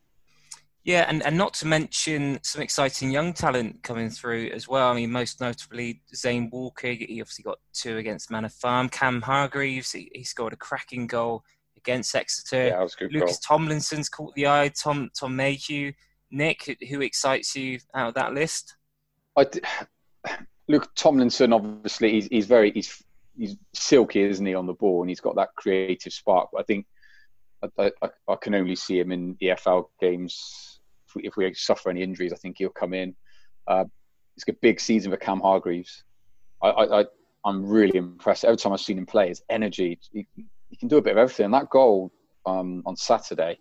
Yeah, 0.84 1.06
and, 1.10 1.26
and 1.26 1.36
not 1.36 1.56
to 1.56 1.68
mention 1.68 2.38
some 2.44 2.62
exciting 2.62 3.10
young 3.10 3.34
talent 3.34 3.82
coming 3.82 4.12
through 4.12 4.52
as 4.54 4.68
well. 4.68 4.92
I 4.92 4.94
mean, 4.94 5.12
most 5.12 5.42
notably 5.42 6.04
Zain 6.14 6.48
Walker. 6.52 6.90
He 6.92 7.20
obviously 7.20 7.42
got 7.42 7.58
two 7.74 7.98
against 7.98 8.30
Manor 8.30 8.50
Farm. 8.50 8.88
Cam 8.90 9.24
Hargreaves, 9.24 9.92
he, 9.92 10.12
he 10.14 10.24
scored 10.24 10.54
a 10.54 10.58
cracking 10.58 11.08
goal 11.08 11.44
against 11.76 12.14
Exeter. 12.16 12.68
Yeah, 12.68 12.84
was 12.84 12.94
good 12.94 13.12
Lucas 13.12 13.40
goal. 13.40 13.58
Tomlinson's 13.58 14.10
caught 14.10 14.36
the 14.36 14.48
eye. 14.48 14.72
Tom 14.80 15.10
Tom 15.20 15.36
Mayhew. 15.36 15.92
Nick, 16.30 16.78
who 16.90 17.02
excites 17.02 17.56
you 17.56 17.80
out 17.96 18.10
of 18.10 18.14
that 18.16 18.34
list? 18.34 18.76
I, 19.38 19.46
Luke 20.68 20.90
Tomlinson, 20.96 21.54
obviously, 21.54 22.12
he's, 22.12 22.28
he's 22.28 22.48
very 22.48 22.72
he's 22.72 23.04
he's 23.38 23.58
silky, 23.74 24.22
isn't 24.22 24.46
he, 24.46 24.56
on 24.56 24.66
the 24.66 24.74
ball, 24.74 25.02
and 25.02 25.10
he's 25.10 25.20
got 25.20 25.36
that 25.36 25.50
creative 25.56 26.14
spark. 26.14 26.50
But 26.52 26.62
I 26.62 26.64
think 26.64 26.86
I, 27.78 27.92
I, 28.02 28.10
I 28.28 28.36
can 28.36 28.56
only 28.56 28.76
see 28.76 29.00
him 29.00 29.12
in 29.12 29.36
EFL 29.36 29.88
games 30.00 30.76
we, 31.16 31.24
if 31.24 31.38
we 31.38 31.52
suffer 31.54 31.90
any 31.90 32.04
injuries, 32.04 32.34
I 32.34 32.36
think 32.36 32.58
he'll 32.58 32.70
come 32.70 32.94
in. 32.94 33.16
Uh, 33.68 33.86
it's 34.36 34.48
a 34.48 34.54
big 34.54 34.80
season 34.80 35.12
for 35.12 35.18
Cam 35.18 35.40
Hargreaves. 35.40 36.04
I, 36.62 36.70
I, 36.70 37.06
I'm 37.46 37.66
really 37.66 37.98
impressed. 37.98 38.44
Every 38.44 38.58
time 38.58 38.74
I've 38.74 38.82
seen 38.82 38.98
him 38.98 39.06
play, 39.06 39.30
his 39.30 39.42
energy, 39.50 40.00
he, 40.12 40.28
he 40.70 40.76
can 40.76 40.88
do 40.88 40.98
a 40.98 41.02
bit 41.02 41.12
of 41.12 41.18
everything. 41.18 41.46
And 41.46 41.54
that 41.54 41.70
goal 41.70 42.12
um, 42.46 42.84
on 42.86 42.96
Saturday, 42.96 43.58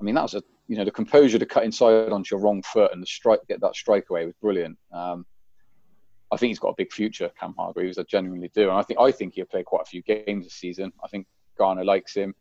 I 0.00 0.04
mean, 0.04 0.14
that 0.14 0.22
was 0.22 0.34
a 0.34 0.42
you 0.68 0.76
know 0.76 0.84
the 0.84 0.90
composure 0.90 1.38
to 1.38 1.46
cut 1.46 1.62
inside 1.62 2.10
onto 2.10 2.34
your 2.34 2.42
wrong 2.42 2.60
foot 2.60 2.92
and 2.92 3.00
the 3.00 3.06
strike 3.06 3.38
get 3.48 3.60
that 3.60 3.76
strike 3.76 4.10
away 4.10 4.26
was 4.26 4.34
brilliant. 4.42 4.76
Um, 4.92 5.24
I 6.32 6.36
think 6.36 6.48
he's 6.48 6.58
got 6.58 6.70
a 6.70 6.74
big 6.76 6.92
future, 6.92 7.30
Cam 7.38 7.54
Hargreaves. 7.56 7.98
I 7.98 8.02
genuinely 8.02 8.50
do, 8.54 8.68
and 8.68 8.78
I 8.78 8.82
think 8.82 9.00
I 9.00 9.12
think 9.12 9.34
he'll 9.34 9.46
play 9.46 9.62
quite 9.62 9.82
a 9.82 9.86
few 9.86 10.02
games 10.02 10.44
this 10.44 10.54
season. 10.54 10.92
I 11.04 11.08
think 11.08 11.26
Garner 11.56 11.84
likes 11.84 12.14
him 12.14 12.34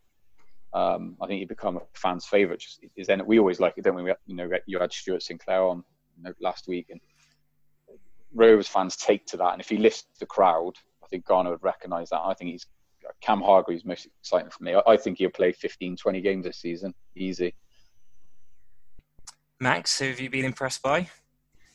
um, 0.76 1.16
I 1.22 1.28
think 1.28 1.40
he 1.40 1.46
become 1.46 1.78
a 1.78 1.82
fan's 1.94 2.26
favourite. 2.26 2.60
Just 2.60 2.84
is 2.98 3.08
then 3.08 3.26
we 3.26 3.40
always 3.40 3.62
like 3.62 3.76
it, 3.78 3.86
don't 3.86 3.96
we? 3.96 4.04
we 4.04 4.14
you 4.28 4.36
know, 4.36 4.50
you 4.66 4.78
had 4.78 4.92
Stuart 4.92 5.24
Sinclair 5.24 5.64
on 5.64 5.84
you 6.18 6.24
know, 6.24 6.34
last 6.42 6.68
week, 6.68 6.88
and 6.90 7.00
Rovers 8.34 8.68
fans 8.68 8.98
take 8.98 9.26
to 9.28 9.38
that. 9.38 9.54
And 9.54 9.62
if 9.62 9.70
he 9.70 9.78
lifts 9.78 10.06
the 10.20 10.26
crowd, 10.26 10.74
I 11.02 11.08
think 11.08 11.26
Garner 11.26 11.52
would 11.52 11.64
recognise 11.64 12.10
that. 12.10 12.20
I 12.20 12.34
think 12.34 12.52
he's 12.52 12.66
Cam 13.22 13.40
Hargreaves 13.40 13.86
most 13.86 14.06
exciting 14.20 14.50
for 14.50 14.64
me. 14.64 14.76
I, 14.76 14.82
I 14.86 14.98
think 14.98 15.18
he'll 15.18 15.30
play 15.30 15.54
15, 15.54 15.96
20 15.96 16.22
games 16.22 16.46
this 16.46 16.58
season, 16.58 16.94
easy. 17.16 17.56
Max, 19.62 19.98
who 19.98 20.08
have 20.08 20.20
you 20.20 20.30
been 20.30 20.44
impressed 20.44 20.82
by? 20.82 21.10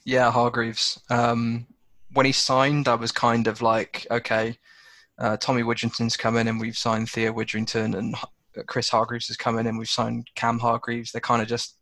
Yeah, 0.05 0.31
Hargreaves. 0.31 1.01
Um, 1.09 1.67
when 2.13 2.27
he 2.27 2.33
signed, 2.33 2.89
I 2.89 2.95
was 2.95 3.13
kind 3.13 3.47
of 3.47 3.63
like, 3.63 4.07
okay, 4.11 4.59
uh, 5.19 5.37
Tommy 5.37 5.63
Widdrington's 5.63 6.17
come 6.17 6.37
in 6.37 6.49
and 6.49 6.61
we've 6.61 6.77
signed 6.77 7.11
Theo 7.11 7.33
Widdrington 7.33 7.97
and 7.97 8.17
Chris 8.67 8.89
Hargreaves 8.89 9.29
has 9.29 9.37
come 9.37 9.59
in 9.59 9.67
and 9.67 9.79
we've 9.79 9.89
signed 9.89 10.29
Cam 10.35 10.59
Hargreaves. 10.59 11.13
They're 11.13 11.21
kind 11.21 11.43
of 11.43 11.49
just 11.49 11.77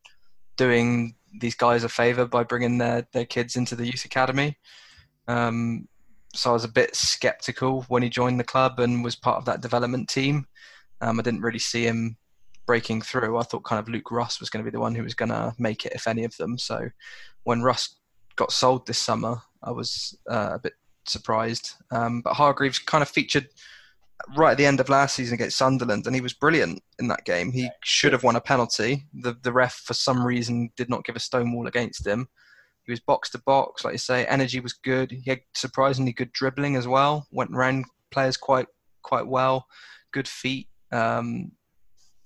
doing 0.57 1.15
these 1.41 1.55
guys 1.55 1.85
a 1.85 1.89
favour 1.89 2.27
by 2.27 2.43
bringing 2.43 2.79
their, 2.79 3.07
their 3.13 3.25
kids 3.25 3.57
into 3.57 3.77
the 3.77 3.87
youth 3.87 4.05
academy. 4.05 4.57
Um, 5.29 5.89
so 6.35 6.51
I 6.51 6.53
was 6.53 6.65
a 6.65 6.69
bit 6.69 6.95
skeptical 6.95 7.83
when 7.89 8.03
he 8.03 8.11
joined 8.11 8.39
the 8.39 8.45
club 8.45 8.81
and 8.81 9.03
was 9.03 9.17
part 9.17 9.39
of 9.39 9.45
that 9.47 9.63
development 9.63 10.09
team. 10.09 10.47
Um, 11.01 11.19
I 11.19 11.23
didn't 11.23 11.43
really 11.43 11.59
see 11.59 11.85
him 11.85 12.17
breaking 12.67 13.03
through. 13.03 13.39
I 13.39 13.43
thought 13.43 13.65
kind 13.65 13.81
of 13.81 13.89
Luke 13.89 14.11
Russ 14.11 14.41
was 14.41 14.51
going 14.51 14.63
to 14.63 14.71
be 14.71 14.75
the 14.75 14.81
one 14.81 14.95
who 14.95 15.03
was 15.03 15.15
going 15.15 15.31
to 15.31 15.55
make 15.59 15.87
it, 15.87 15.93
if 15.95 16.07
any 16.07 16.25
of 16.25 16.37
them. 16.37 16.59
So 16.59 16.91
when 17.45 17.63
Russ 17.63 17.97
got 18.37 18.53
sold 18.53 18.87
this 18.87 18.99
summer, 18.99 19.41
I 19.63 19.71
was 19.71 20.17
uh, 20.31 20.51
a 20.55 20.59
bit 20.59 20.75
surprised. 21.07 21.73
Um, 21.91 22.21
but 22.23 22.35
Hargreaves 22.35 22.79
kind 22.79 23.03
of 23.03 23.09
featured 23.09 23.49
right 24.37 24.53
at 24.53 24.59
the 24.59 24.67
end 24.67 24.81
of 24.81 24.89
last 24.89 25.15
season 25.15 25.35
against 25.35 25.59
Sunderland, 25.59 26.07
and 26.07 26.15
he 26.15 26.21
was 26.21 26.33
brilliant 26.33 26.83
in 26.99 27.09
that 27.09 27.25
game. 27.25 27.53
He 27.53 27.69
should 27.85 28.13
have 28.13 28.25
won 28.25 28.37
a 28.37 28.41
penalty. 28.41 29.05
The 29.15 29.37
the 29.43 29.53
ref, 29.53 29.75
for 29.75 29.95
some 29.95 30.25
reason, 30.25 30.71
did 30.77 30.91
not 30.91 31.05
give 31.05 31.17
a 31.17 31.21
stonewall 31.21 31.67
against 31.67 32.07
him. 32.07 32.29
He 32.85 32.93
was 32.93 33.01
box 33.01 33.31
to 33.31 33.39
box, 33.39 33.85
like 33.85 33.93
you 33.93 33.99
say. 33.99 34.25
Energy 34.27 34.61
was 34.61 34.73
good. 34.73 35.11
He 35.11 35.31
had 35.31 35.41
surprisingly 35.55 36.13
good 36.13 36.33
dribbling 36.33 36.77
as 36.77 36.89
well. 36.89 37.27
Went 37.31 37.55
around 37.55 37.85
players 38.11 38.37
quite 38.37 38.67
quite 39.03 39.27
well. 39.27 39.67
Good 40.13 40.29
feet. 40.29 40.69
Um, 40.91 41.53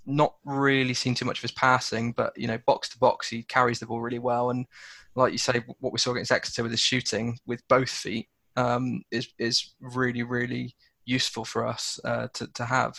not 0.06 0.34
really 0.44 0.94
seen 0.94 1.14
too 1.14 1.24
much 1.24 1.38
of 1.38 1.42
his 1.42 1.52
passing, 1.52 2.12
but 2.12 2.32
you 2.36 2.46
know, 2.46 2.58
box 2.66 2.88
to 2.90 2.98
box, 2.98 3.28
he 3.28 3.42
carries 3.44 3.78
the 3.78 3.86
ball 3.86 4.00
really 4.00 4.18
well. 4.18 4.50
And 4.50 4.66
like 5.14 5.32
you 5.32 5.38
say, 5.38 5.62
what 5.80 5.92
we 5.92 5.98
saw 5.98 6.12
against 6.12 6.32
Exeter 6.32 6.62
with 6.62 6.72
his 6.72 6.80
shooting 6.80 7.38
with 7.46 7.66
both 7.68 7.90
feet 7.90 8.28
um, 8.56 9.02
is 9.10 9.28
is 9.38 9.74
really 9.80 10.22
really 10.22 10.74
useful 11.04 11.44
for 11.44 11.66
us 11.66 11.98
uh, 12.04 12.28
to, 12.34 12.46
to 12.54 12.64
have. 12.64 12.94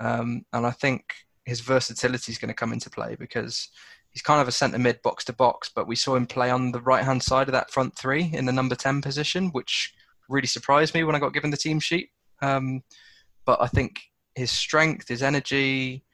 Um, 0.00 0.44
and 0.52 0.66
I 0.66 0.72
think 0.72 1.04
his 1.44 1.60
versatility 1.60 2.32
is 2.32 2.38
going 2.38 2.48
to 2.48 2.54
come 2.54 2.72
into 2.72 2.90
play 2.90 3.16
because 3.18 3.68
he's 4.10 4.22
kind 4.22 4.40
of 4.40 4.48
a 4.48 4.52
centre 4.52 4.78
mid 4.78 5.00
box 5.02 5.24
to 5.26 5.32
box, 5.32 5.70
but 5.74 5.86
we 5.86 5.96
saw 5.96 6.16
him 6.16 6.26
play 6.26 6.50
on 6.50 6.72
the 6.72 6.80
right 6.80 7.04
hand 7.04 7.22
side 7.22 7.48
of 7.48 7.52
that 7.52 7.70
front 7.70 7.96
three 7.96 8.30
in 8.32 8.46
the 8.46 8.52
number 8.52 8.74
10 8.74 9.00
position, 9.00 9.48
which 9.50 9.94
really 10.28 10.46
surprised 10.46 10.94
me 10.94 11.04
when 11.04 11.14
I 11.14 11.20
got 11.20 11.32
given 11.32 11.50
the 11.50 11.56
team 11.56 11.80
sheet. 11.80 12.10
Um, 12.42 12.82
but 13.44 13.60
I 13.60 13.68
think 13.68 14.00
his 14.34 14.50
strength, 14.50 15.08
his 15.08 15.22
energy, 15.22 16.04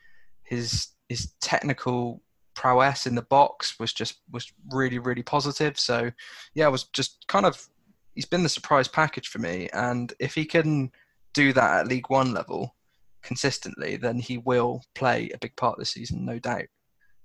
his 0.53 0.89
his 1.09 1.33
technical 1.41 2.23
prowess 2.55 3.07
in 3.07 3.15
the 3.15 3.23
box 3.23 3.79
was 3.81 3.93
just 3.93 4.21
was 4.31 4.53
really 4.71 4.99
really 4.99 5.23
positive. 5.23 5.79
So 5.79 6.11
yeah, 6.55 6.67
I 6.67 6.69
was 6.69 6.85
just 6.85 7.27
kind 7.27 7.47
of 7.47 7.67
he's 8.15 8.27
been 8.27 8.43
the 8.43 8.49
surprise 8.49 8.87
package 8.87 9.29
for 9.29 9.39
me, 9.39 9.69
and 9.73 10.13
if 10.19 10.35
he 10.35 10.45
can 10.45 10.93
do 11.33 11.53
that 11.55 11.81
at 11.81 11.89
League 11.89 12.11
One 12.11 12.35
level 12.35 12.75
consistently, 13.23 13.97
then 13.97 14.19
he 14.19 14.39
will 14.39 14.83
play 14.95 15.31
a 15.33 15.39
big 15.39 15.57
part 15.57 15.75
of 15.75 15.79
this 15.79 15.91
season, 15.91 16.27
no 16.27 16.39
doubt, 16.39 16.67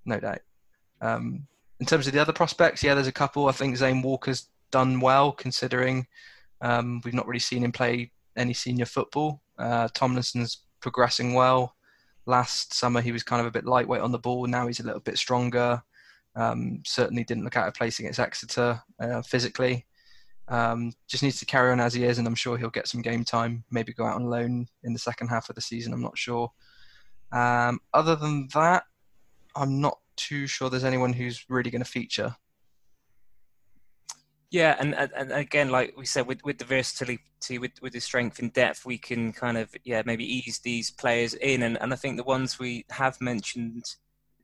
no 0.05 0.19
doubt. 0.19 0.39
Um, 1.01 1.47
in 1.80 1.86
terms 1.86 2.07
of 2.07 2.13
the 2.13 2.19
other 2.19 2.34
prospects, 2.34 2.82
yeah, 2.82 2.93
there's 2.93 3.07
a 3.07 3.11
couple. 3.11 3.49
I 3.49 3.51
think 3.51 3.75
Zain 3.75 4.01
Walker's 4.01 4.47
done 4.71 4.99
well 5.01 5.32
considering 5.32 6.07
um, 6.61 7.01
we've 7.03 7.13
not 7.13 7.28
really 7.28 7.39
seen 7.39 7.63
him 7.63 7.71
play 7.71 8.11
any 8.38 8.53
senior 8.53 8.86
football. 8.86 9.41
Uh, 9.59 9.89
Tomlinson's 9.93 10.63
progressing 10.80 11.34
well. 11.34 11.76
Last 12.28 12.73
summer 12.73 13.01
he 13.01 13.11
was 13.11 13.23
kind 13.23 13.39
of 13.39 13.47
a 13.47 13.51
bit 13.51 13.65
lightweight 13.65 14.01
on 14.01 14.11
the 14.11 14.19
ball. 14.19 14.45
Now 14.45 14.67
he's 14.67 14.80
a 14.80 14.86
little 14.86 14.99
bit 14.99 15.17
stronger. 15.17 15.82
Um, 16.36 16.84
certainly 16.86 17.23
didn't 17.23 17.43
look 17.43 17.57
out 17.57 17.67
of 17.67 17.73
place 17.73 17.97
against 17.97 18.19
Exeter 18.19 18.80
uh, 18.99 19.23
physically. 19.23 19.86
Um, 20.49 20.93
just 21.07 21.23
needs 21.23 21.39
to 21.39 21.45
carry 21.45 21.71
on 21.71 21.80
as 21.80 21.93
he 21.93 22.03
is, 22.03 22.19
and 22.19 22.28
I'm 22.28 22.36
sure 22.36 22.57
he'll 22.57 22.69
get 22.69 22.88
some 22.88 23.01
game 23.01 23.23
time. 23.23 23.63
Maybe 23.71 23.93
go 23.93 24.05
out 24.05 24.15
on 24.15 24.30
loan 24.30 24.67
in 24.84 24.93
the 24.93 24.99
second 24.99 25.30
half 25.30 25.49
of 25.49 25.55
the 25.55 25.61
season. 25.61 25.93
I'm 25.93 26.01
not 26.01 26.17
sure. 26.17 26.51
Um, 27.32 27.80
other 27.93 28.15
than 28.15 28.47
that, 28.53 28.84
I'm 29.55 29.82
not 29.82 29.97
too 30.15 30.47
sure 30.47 30.69
there's 30.69 30.84
anyone 30.84 31.13
who's 31.13 31.45
really 31.49 31.71
going 31.71 31.84
to 31.84 31.89
feature. 31.89 32.36
Yeah, 34.50 34.78
and, 34.80 34.95
and 34.95 35.32
again, 35.34 35.70
like 35.72 35.93
we 35.98 36.06
said, 36.06 36.26
with, 36.26 36.43
with 36.45 36.58
the 36.58 36.64
versatility, 36.66 37.58
with, 37.60 37.82
with 37.82 37.91
the 37.91 38.00
strength 38.00 38.39
and 38.39 38.54
depth, 38.54 38.86
we 38.86 38.98
can 38.98 39.34
kind 39.34 39.58
of 39.58 39.76
yeah 39.84 40.04
maybe 40.06 40.24
ease 40.24 40.60
these 40.60 40.89
players 40.89 41.34
in, 41.34 41.64
and, 41.64 41.78
and 41.82 41.91
I 41.91 41.98
think 41.98 42.16
the 42.16 42.24
ones 42.24 42.58
we 42.58 42.86
have 42.91 43.20
mentioned, 43.20 43.84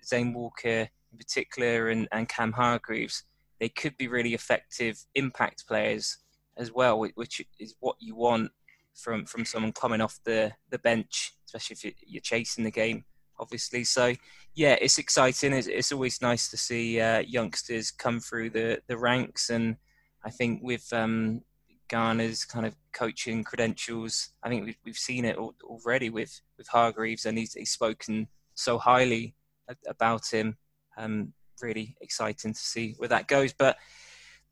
Zain 0.06 0.34
Walker 0.34 0.89
in 1.12 1.18
particular, 1.18 1.88
and, 1.88 2.10
and 2.12 2.28
Cam 2.28 2.51
Hargreaves, 2.51 3.24
they 3.60 3.70
could 3.70 3.95
be 3.97 4.10
really 4.10 4.34
effective 4.34 4.99
impact 5.16 5.66
players 5.68 6.18
as 6.58 6.72
well, 6.72 6.99
which 6.99 7.41
is 7.58 7.76
what 7.80 7.95
you 7.99 8.16
want 8.16 8.51
from 8.95 9.26
from 9.26 9.45
someone 9.45 9.72
coming 9.72 10.01
off 10.01 10.20
the 10.26 10.51
the 10.70 10.80
bench, 10.80 11.34
especially 11.45 11.78
if 11.82 11.95
you're 12.06 12.22
chasing 12.22 12.66
the 12.66 12.72
game, 12.72 13.06
obviously. 13.39 13.86
So 13.86 14.14
yeah, 14.54 14.76
it's 14.82 14.97
exciting. 14.97 15.54
It's, 15.54 15.68
it's 15.68 15.93
always 15.93 16.22
nice 16.22 16.49
to 16.49 16.58
see 16.58 16.99
uh, 16.99 17.20
youngsters 17.20 17.89
come 17.89 18.20
through 18.20 18.49
the 18.49 18.82
the 18.88 18.97
ranks 18.97 19.49
and 19.49 19.78
I 20.26 20.30
think 20.30 20.61
with 20.63 20.91
um, 20.93 21.41
Garner's 21.89 22.45
kind 22.45 22.65
of 22.65 22.76
coaching 22.93 23.43
credentials, 23.43 24.30
I 24.41 24.49
think 24.49 24.65
we've, 24.65 24.78
we've 24.86 24.97
seen 24.97 25.26
it 25.26 25.38
already 25.38 26.09
with, 26.09 26.41
with 26.57 26.67
Hargreaves, 26.67 27.26
and 27.26 27.38
he's, 27.38 27.53
he's 27.53 27.71
spoken 27.71 28.28
so 28.55 28.78
highly 28.78 29.36
about 29.88 30.28
him. 30.32 30.57
Um, 30.97 31.34
really 31.61 31.95
exciting 32.01 32.53
to 32.53 32.59
see 32.59 32.95
where 32.97 33.09
that 33.09 33.28
goes. 33.28 33.53
But 33.53 33.78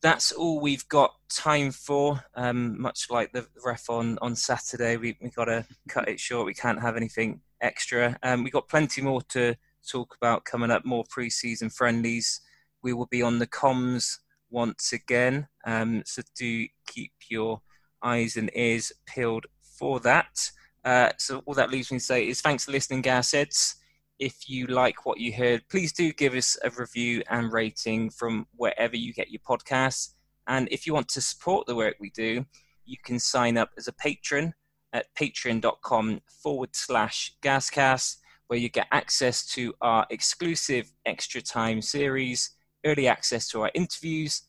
that's 0.02 0.32
all 0.32 0.60
we've 0.60 0.88
got 0.88 1.14
time 1.30 1.72
for. 1.72 2.24
Um, 2.36 2.82
much 2.82 3.08
like 3.10 3.32
the 3.32 3.48
ref 3.64 3.90
on, 3.90 4.18
on 4.22 4.36
Saturday, 4.36 4.98
we 4.98 5.18
we 5.22 5.30
got 5.30 5.46
to 5.46 5.66
cut 5.88 6.10
it 6.10 6.20
short. 6.20 6.46
We 6.46 6.54
can't 6.54 6.82
have 6.82 6.98
anything 6.98 7.42
extra. 7.62 8.18
Um, 8.24 8.44
we've 8.44 8.54
got 8.54 8.68
plenty 8.68 9.02
more 9.02 9.22
to 9.30 9.56
talk 9.88 10.16
about 10.20 10.46
coming 10.46 10.72
up, 10.72 10.86
more 10.86 11.04
pre-season 11.10 11.70
friendlies. 11.70 12.42
We 12.82 12.94
will 12.94 13.08
be 13.08 13.22
on 13.22 13.40
the 13.40 13.48
comms 13.48 14.18
once 14.52 14.94
again. 14.94 15.48
Um, 15.66 16.04
so 16.06 16.22
do 16.38 16.68
keep 16.86 17.14
your 17.30 17.62
eyes 18.04 18.36
and 18.36 18.52
ears 18.54 18.92
peeled 19.08 19.46
for 19.62 20.00
that. 20.02 20.52
Uh, 20.84 21.10
so 21.18 21.42
all 21.46 21.54
that 21.54 21.72
leaves 21.72 21.92
me 21.92 21.98
to 21.98 22.04
say 22.04 22.28
is 22.28 22.42
thanks 22.42 22.66
for 22.66 22.72
listening, 22.72 23.02
Gasheads. 23.02 23.76
If 24.20 24.48
you 24.50 24.68
like 24.68 25.06
what 25.06 25.20
you 25.20 25.34
heard, 25.34 25.64
please 25.70 25.92
do 25.92 26.12
give 26.14 26.36
us 26.36 26.58
a 26.64 26.70
review 26.70 27.24
and 27.30 27.52
rating 27.52 28.12
from 28.12 28.46
wherever 28.56 28.96
you 28.96 29.14
get 29.14 29.32
your 29.32 29.42
podcasts. 29.48 30.10
And 30.48 30.68
if 30.70 30.86
you 30.86 30.94
want 30.94 31.08
to 31.10 31.22
support 31.22 31.66
the 31.66 31.76
work 31.76 31.96
we 32.00 32.12
do, 32.12 32.46
you 32.86 32.98
can 33.04 33.20
sign 33.20 33.58
up 33.58 33.70
as 33.78 33.88
a 33.88 33.94
patron 33.94 34.54
at 34.94 35.08
patreon.com 35.16 36.22
forward 36.44 36.70
slash 36.74 37.34
gascast, 37.42 38.18
where 38.48 38.60
you 38.60 38.70
get 38.70 38.88
access 38.92 39.46
to 39.54 39.74
our 39.82 40.06
exclusive 40.10 40.92
extra 41.06 41.42
time 41.42 41.82
series 41.82 42.52
early 42.86 43.08
access 43.08 43.48
to 43.50 43.62
our 43.62 43.72
interviews, 43.74 44.44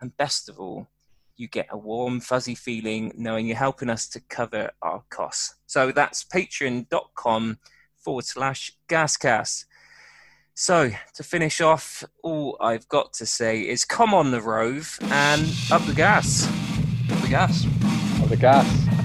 and 0.00 0.16
best 0.16 0.48
of 0.48 0.58
all, 0.60 0.88
you 1.36 1.48
get 1.48 1.68
a 1.70 1.76
warm, 1.76 2.20
fuzzy 2.20 2.54
feeling 2.54 3.12
knowing 3.16 3.46
you're 3.46 3.56
helping 3.56 3.90
us 3.90 4.08
to 4.08 4.20
cover 4.20 4.70
our 4.82 5.02
costs. 5.10 5.54
So 5.66 5.92
that's 5.92 6.24
patreon.com 6.24 7.58
forward 7.96 8.24
slash 8.24 8.72
gascast. 8.88 9.66
So 10.54 10.90
to 11.14 11.22
finish 11.22 11.60
off, 11.60 12.02
all 12.22 12.56
I've 12.60 12.88
got 12.88 13.12
to 13.14 13.26
say 13.26 13.60
is 13.60 13.84
come 13.84 14.14
on 14.14 14.30
the 14.30 14.40
Rove 14.40 14.98
and 15.02 15.46
up 15.70 15.84
the 15.84 15.94
gas. 15.94 16.46
Up 17.10 17.20
the 17.20 17.28
gas. 17.28 17.66
Up 18.22 18.28
the 18.30 18.36
gas. 18.36 18.95